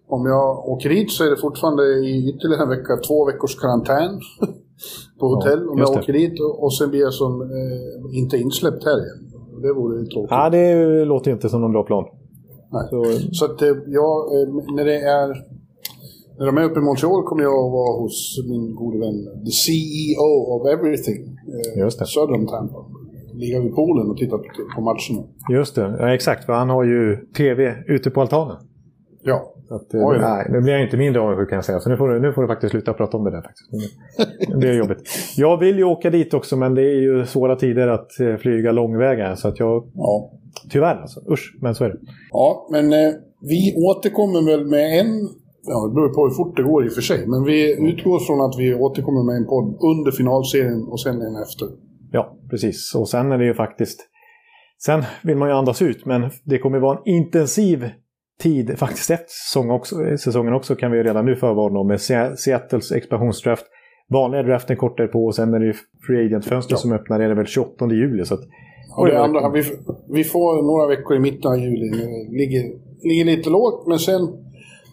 om 0.07 0.26
jag 0.26 0.70
åker 0.70 0.89
hit 0.89 1.11
så 1.11 1.24
är 1.26 1.30
det 1.30 1.38
fortfarande 1.38 1.84
i 1.84 2.30
ytterligare 2.36 2.63
en 2.63 2.70
vecka 2.70 2.97
två 3.07 3.26
veckors 3.26 3.55
karantän 3.61 4.20
på 5.20 5.26
hotell 5.36 5.70
om 5.70 5.78
just 5.78 5.89
jag 5.89 5.97
det. 5.97 6.01
åker 6.03 6.13
dit 6.13 6.39
och, 6.41 6.63
och 6.63 6.74
sen 6.74 6.89
blir 6.89 6.99
jag 7.01 7.13
som 7.13 7.41
eh, 7.41 8.18
inte 8.20 8.38
insläppt 8.38 8.84
här 8.86 8.97
igen. 9.03 9.20
Det 9.61 9.74
vore 9.74 9.99
ju 9.99 10.05
tråkigt. 10.05 10.32
Ja, 10.32 10.49
det 10.49 11.05
låter 11.05 11.32
inte 11.32 11.49
som 11.49 11.61
någon 11.61 11.72
bra 11.72 11.84
plan. 11.84 12.05
Nej. 12.72 12.88
Så, 12.89 13.03
Så 13.32 13.45
att 13.45 13.61
eh, 13.61 13.68
jag, 13.88 14.13
eh, 14.41 14.47
när 14.76 14.86
det 14.86 14.95
är... 15.01 15.28
När 16.39 16.45
de 16.45 16.57
är 16.57 16.63
uppe 16.63 16.80
i 16.80 16.84
Montreal 16.84 17.24
kommer 17.24 17.43
jag 17.43 17.53
att 17.65 17.72
vara 17.72 18.01
hos 18.01 18.45
min 18.49 18.76
gode 18.76 18.99
vän, 18.99 19.45
the 19.45 19.51
CEO 19.51 20.30
of 20.53 20.68
everything, 20.74 21.22
eh, 21.76 21.80
Just 21.80 21.99
det. 21.99 22.05
söder 22.05 22.34
om 22.34 22.47
Tampa. 22.47 22.86
Ligga 23.34 23.59
vid 23.61 23.76
poolen 23.76 24.11
och 24.11 24.18
titta 24.18 24.38
på, 24.38 24.43
på 24.76 24.82
matcherna. 24.82 25.28
just 25.49 25.76
det, 25.76 25.82
ja, 25.99 26.13
exakt. 26.13 26.45
För 26.45 26.53
han 26.53 26.70
har 26.70 26.84
ju 26.84 27.18
tv 27.38 27.76
ute 27.88 28.09
på 28.09 28.22
altanen. 28.22 28.57
Ja. 29.24 29.53
Att, 29.70 29.93
Oj 29.93 30.18
nej, 30.20 30.47
nu 30.49 30.61
blir 30.61 30.74
jag 30.74 30.84
inte 30.84 30.97
mindre 30.97 31.22
avundsjuk 31.22 31.49
kan 31.49 31.55
jag 31.55 31.65
säga. 31.65 31.80
Så 31.80 31.89
nu 31.89 31.97
får, 31.97 32.07
du, 32.09 32.20
nu 32.20 32.34
får 32.34 32.41
du 32.41 32.47
faktiskt 32.47 32.72
sluta 32.72 32.93
prata 32.93 33.18
om 33.18 33.24
det 33.24 33.32
där. 33.32 33.41
faktiskt. 33.41 33.70
Det 34.61 34.70
är 34.70 34.74
jobbigt. 34.74 35.01
Jag 35.38 35.57
vill 35.57 35.78
ju 35.78 35.84
åka 35.84 36.09
dit 36.09 36.34
också 36.34 36.55
men 36.57 36.76
det 36.76 36.82
är 36.82 37.01
ju 37.01 37.26
svåra 37.26 37.55
tider 37.55 37.88
att 37.88 38.20
eh, 38.20 38.36
flyga 38.36 38.72
långväga. 38.72 39.36
Så 39.36 39.47
att 39.47 39.59
jag, 39.59 39.91
Ja. 39.95 40.32
tyvärr 40.70 40.95
alltså. 41.01 41.20
Usch, 41.32 41.57
men 41.61 41.76
så 41.76 41.84
är 41.84 41.89
det. 41.89 41.97
Ja, 42.32 42.68
men 42.72 42.93
eh, 42.93 43.13
vi 43.41 43.76
återkommer 43.78 44.45
väl 44.51 44.65
med 44.65 44.99
en... 44.99 45.30
Ja, 45.70 45.88
det 45.88 45.93
beror 45.93 46.13
på 46.13 46.24
hur 46.24 46.32
fort 46.36 46.57
det 46.57 46.63
går 46.63 46.86
i 46.86 46.89
och 46.89 46.93
för 46.93 47.01
sig. 47.01 47.28
Men 47.28 47.43
vi 47.43 47.89
utgår 47.89 48.20
från 48.20 48.41
att 48.41 48.59
vi 48.59 48.74
återkommer 48.74 49.24
med 49.24 49.36
en 49.36 49.45
podd 49.45 49.78
under 49.91 50.11
finalserien 50.11 50.84
och 50.84 50.99
sen 51.01 51.15
en 51.22 51.36
efter. 51.36 51.68
Ja, 52.11 52.38
precis. 52.49 52.95
Och 52.95 53.09
sen 53.09 53.32
är 53.32 53.38
det 53.38 53.45
ju 53.45 53.53
faktiskt... 53.53 53.99
Sen 54.86 55.03
vill 55.24 55.38
man 55.38 55.49
ju 55.49 55.55
andas 55.55 55.82
ut, 55.82 56.05
men 56.05 56.30
det 56.43 56.57
kommer 56.57 56.80
vara 56.80 56.97
en 56.97 57.13
intensiv 57.13 57.89
tid 58.39 58.79
faktiskt 58.79 59.11
efter 59.11 59.27
säsong 59.49 59.71
också, 59.71 59.95
säsongen 60.17 60.53
också 60.53 60.75
kan 60.75 60.91
vi 60.91 61.03
redan 61.03 61.25
nu 61.25 61.35
förvarna 61.35 61.79
om 61.79 61.88
med 61.88 62.01
Se- 62.01 62.38
Seattles 62.38 62.91
expansionsdraft. 62.91 63.65
Vanliga 64.09 64.43
draften 64.43 64.77
kortare 64.77 65.07
på 65.07 65.25
och 65.25 65.35
sen 65.35 65.53
är 65.53 65.59
det 65.59 65.65
ju 65.65 65.73
Free 66.07 66.25
Agent-fönster 66.25 66.73
Ja. 66.73 66.77
som 66.77 66.91
öppnar 66.93 67.19
är 67.19 67.29
det 67.29 67.35
väl 67.35 67.45
28 67.45 67.85
juli. 67.91 68.25
Så 68.25 68.33
att, 68.33 68.39
Och 68.97 69.07
det 69.07 69.19
andra, 69.19 69.49
vi, 69.49 69.63
vi 70.13 70.23
får 70.23 70.61
några 70.63 70.88
veckor 70.88 71.15
i 71.17 71.19
mitten 71.19 71.51
av 71.51 71.57
juli. 71.59 71.89
Det 71.89 72.38
ligger, 72.38 72.63
ligger 73.09 73.25
lite 73.25 73.49
lågt, 73.49 73.88
men 73.88 73.99
sen 73.99 74.21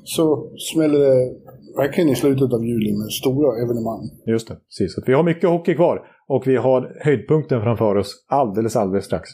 så 0.05 0.51
smäller 0.75 0.99
det 0.99 1.33
verkligen 1.77 2.11
i 2.11 2.15
slutet 2.15 2.53
av 2.53 2.65
juli 2.65 2.93
med 2.93 3.13
stora 3.13 3.63
evenemang. 3.65 4.01
just 4.27 4.49
det, 4.49 4.55
precis. 4.55 4.99
Att 4.99 5.09
vi 5.09 5.13
har 5.13 5.23
mycket 5.23 5.51
hockey 5.51 5.75
kvar 5.75 6.01
och 6.29 6.43
vi 6.47 6.57
har 6.57 6.97
höjdpunkten 7.05 7.61
framför 7.63 7.97
oss 7.97 8.25
alldeles, 8.29 8.77
alldeles 8.77 9.05
strax. 9.05 9.29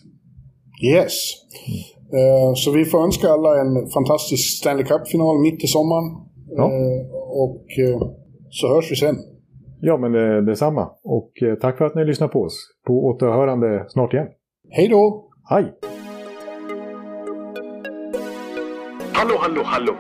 Yes. 0.95 1.13
Eh, 2.13 2.55
så 2.55 2.73
vi 2.73 2.85
får 2.85 3.05
önska 3.05 3.29
alla 3.29 3.61
en 3.61 3.91
fantastisk 3.91 4.59
Stanley 4.59 4.85
Cup-final 4.85 5.39
mitt 5.39 5.65
i 5.65 5.67
sommaren. 5.67 6.05
Ja. 6.57 6.65
Eh, 6.65 7.15
och 7.45 7.65
eh, 7.79 8.09
så 8.51 8.69
hörs 8.69 8.93
vi 8.93 8.97
sen. 8.97 9.17
Ja, 9.81 9.97
men 9.97 10.13
det, 10.13 10.47
detsamma. 10.47 10.91
Och 11.05 11.33
tack 11.61 11.79
för 11.79 11.85
att 11.85 11.95
ni 11.95 12.05
lyssnar 12.05 12.29
på 12.29 12.41
oss. 12.41 12.57
På 12.87 13.07
återhörande 13.07 13.85
snart 13.89 14.15
igen. 14.15 14.27
Hej 14.71 14.89
då! 14.89 15.29
Hej! 15.51 15.65
Hallå, 19.13 19.35
hallå, 19.39 19.63
hallå. 19.65 19.93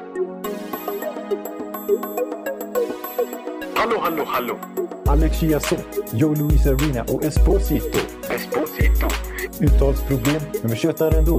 Hallå, 3.74 3.96
hallå, 4.00 4.22
hallå. 4.26 4.54
Alex 5.06 5.40
Chiazot, 5.40 5.84
Joe 6.12 6.34
Luis 6.34 6.66
Arena 6.66 7.02
och 7.02 7.24
Esposito. 7.24 7.98
Esposito. 8.34 9.06
Uttalsproblem, 9.60 10.40
men 10.62 10.70
vi 10.70 10.76
tjötar 10.76 11.18
ändå. 11.18 11.38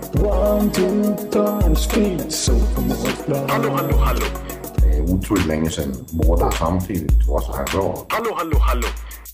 One, 0.19 0.69
two, 0.73 1.15
time, 1.31 1.75
speed, 1.75 2.31
so 2.31 2.53
Hallå, 3.49 3.69
hallå, 3.75 3.97
hallå. 3.97 4.25
Det 4.75 4.97
er 4.97 5.01
utroligt 5.01 5.47
længe 5.47 5.69
siden 5.69 5.95
mor, 6.13 6.35
der 6.35 6.51
samtidig 6.51 7.25
trods 7.25 7.45
har 7.45 7.65
råd. 7.77 8.05
Hallå, 8.11 8.35
hallå, 8.37 8.59
hallå. 8.59 8.87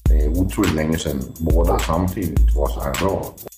Det 0.07 0.25
er 0.25 0.30
utroligt 0.30 0.75
længe 0.75 0.97
siden 0.99 1.36
mor, 1.39 1.63
der 1.63 1.78
samtidig 1.78 2.53
trods 2.53 2.73
har 2.73 2.93
råd. 3.01 3.57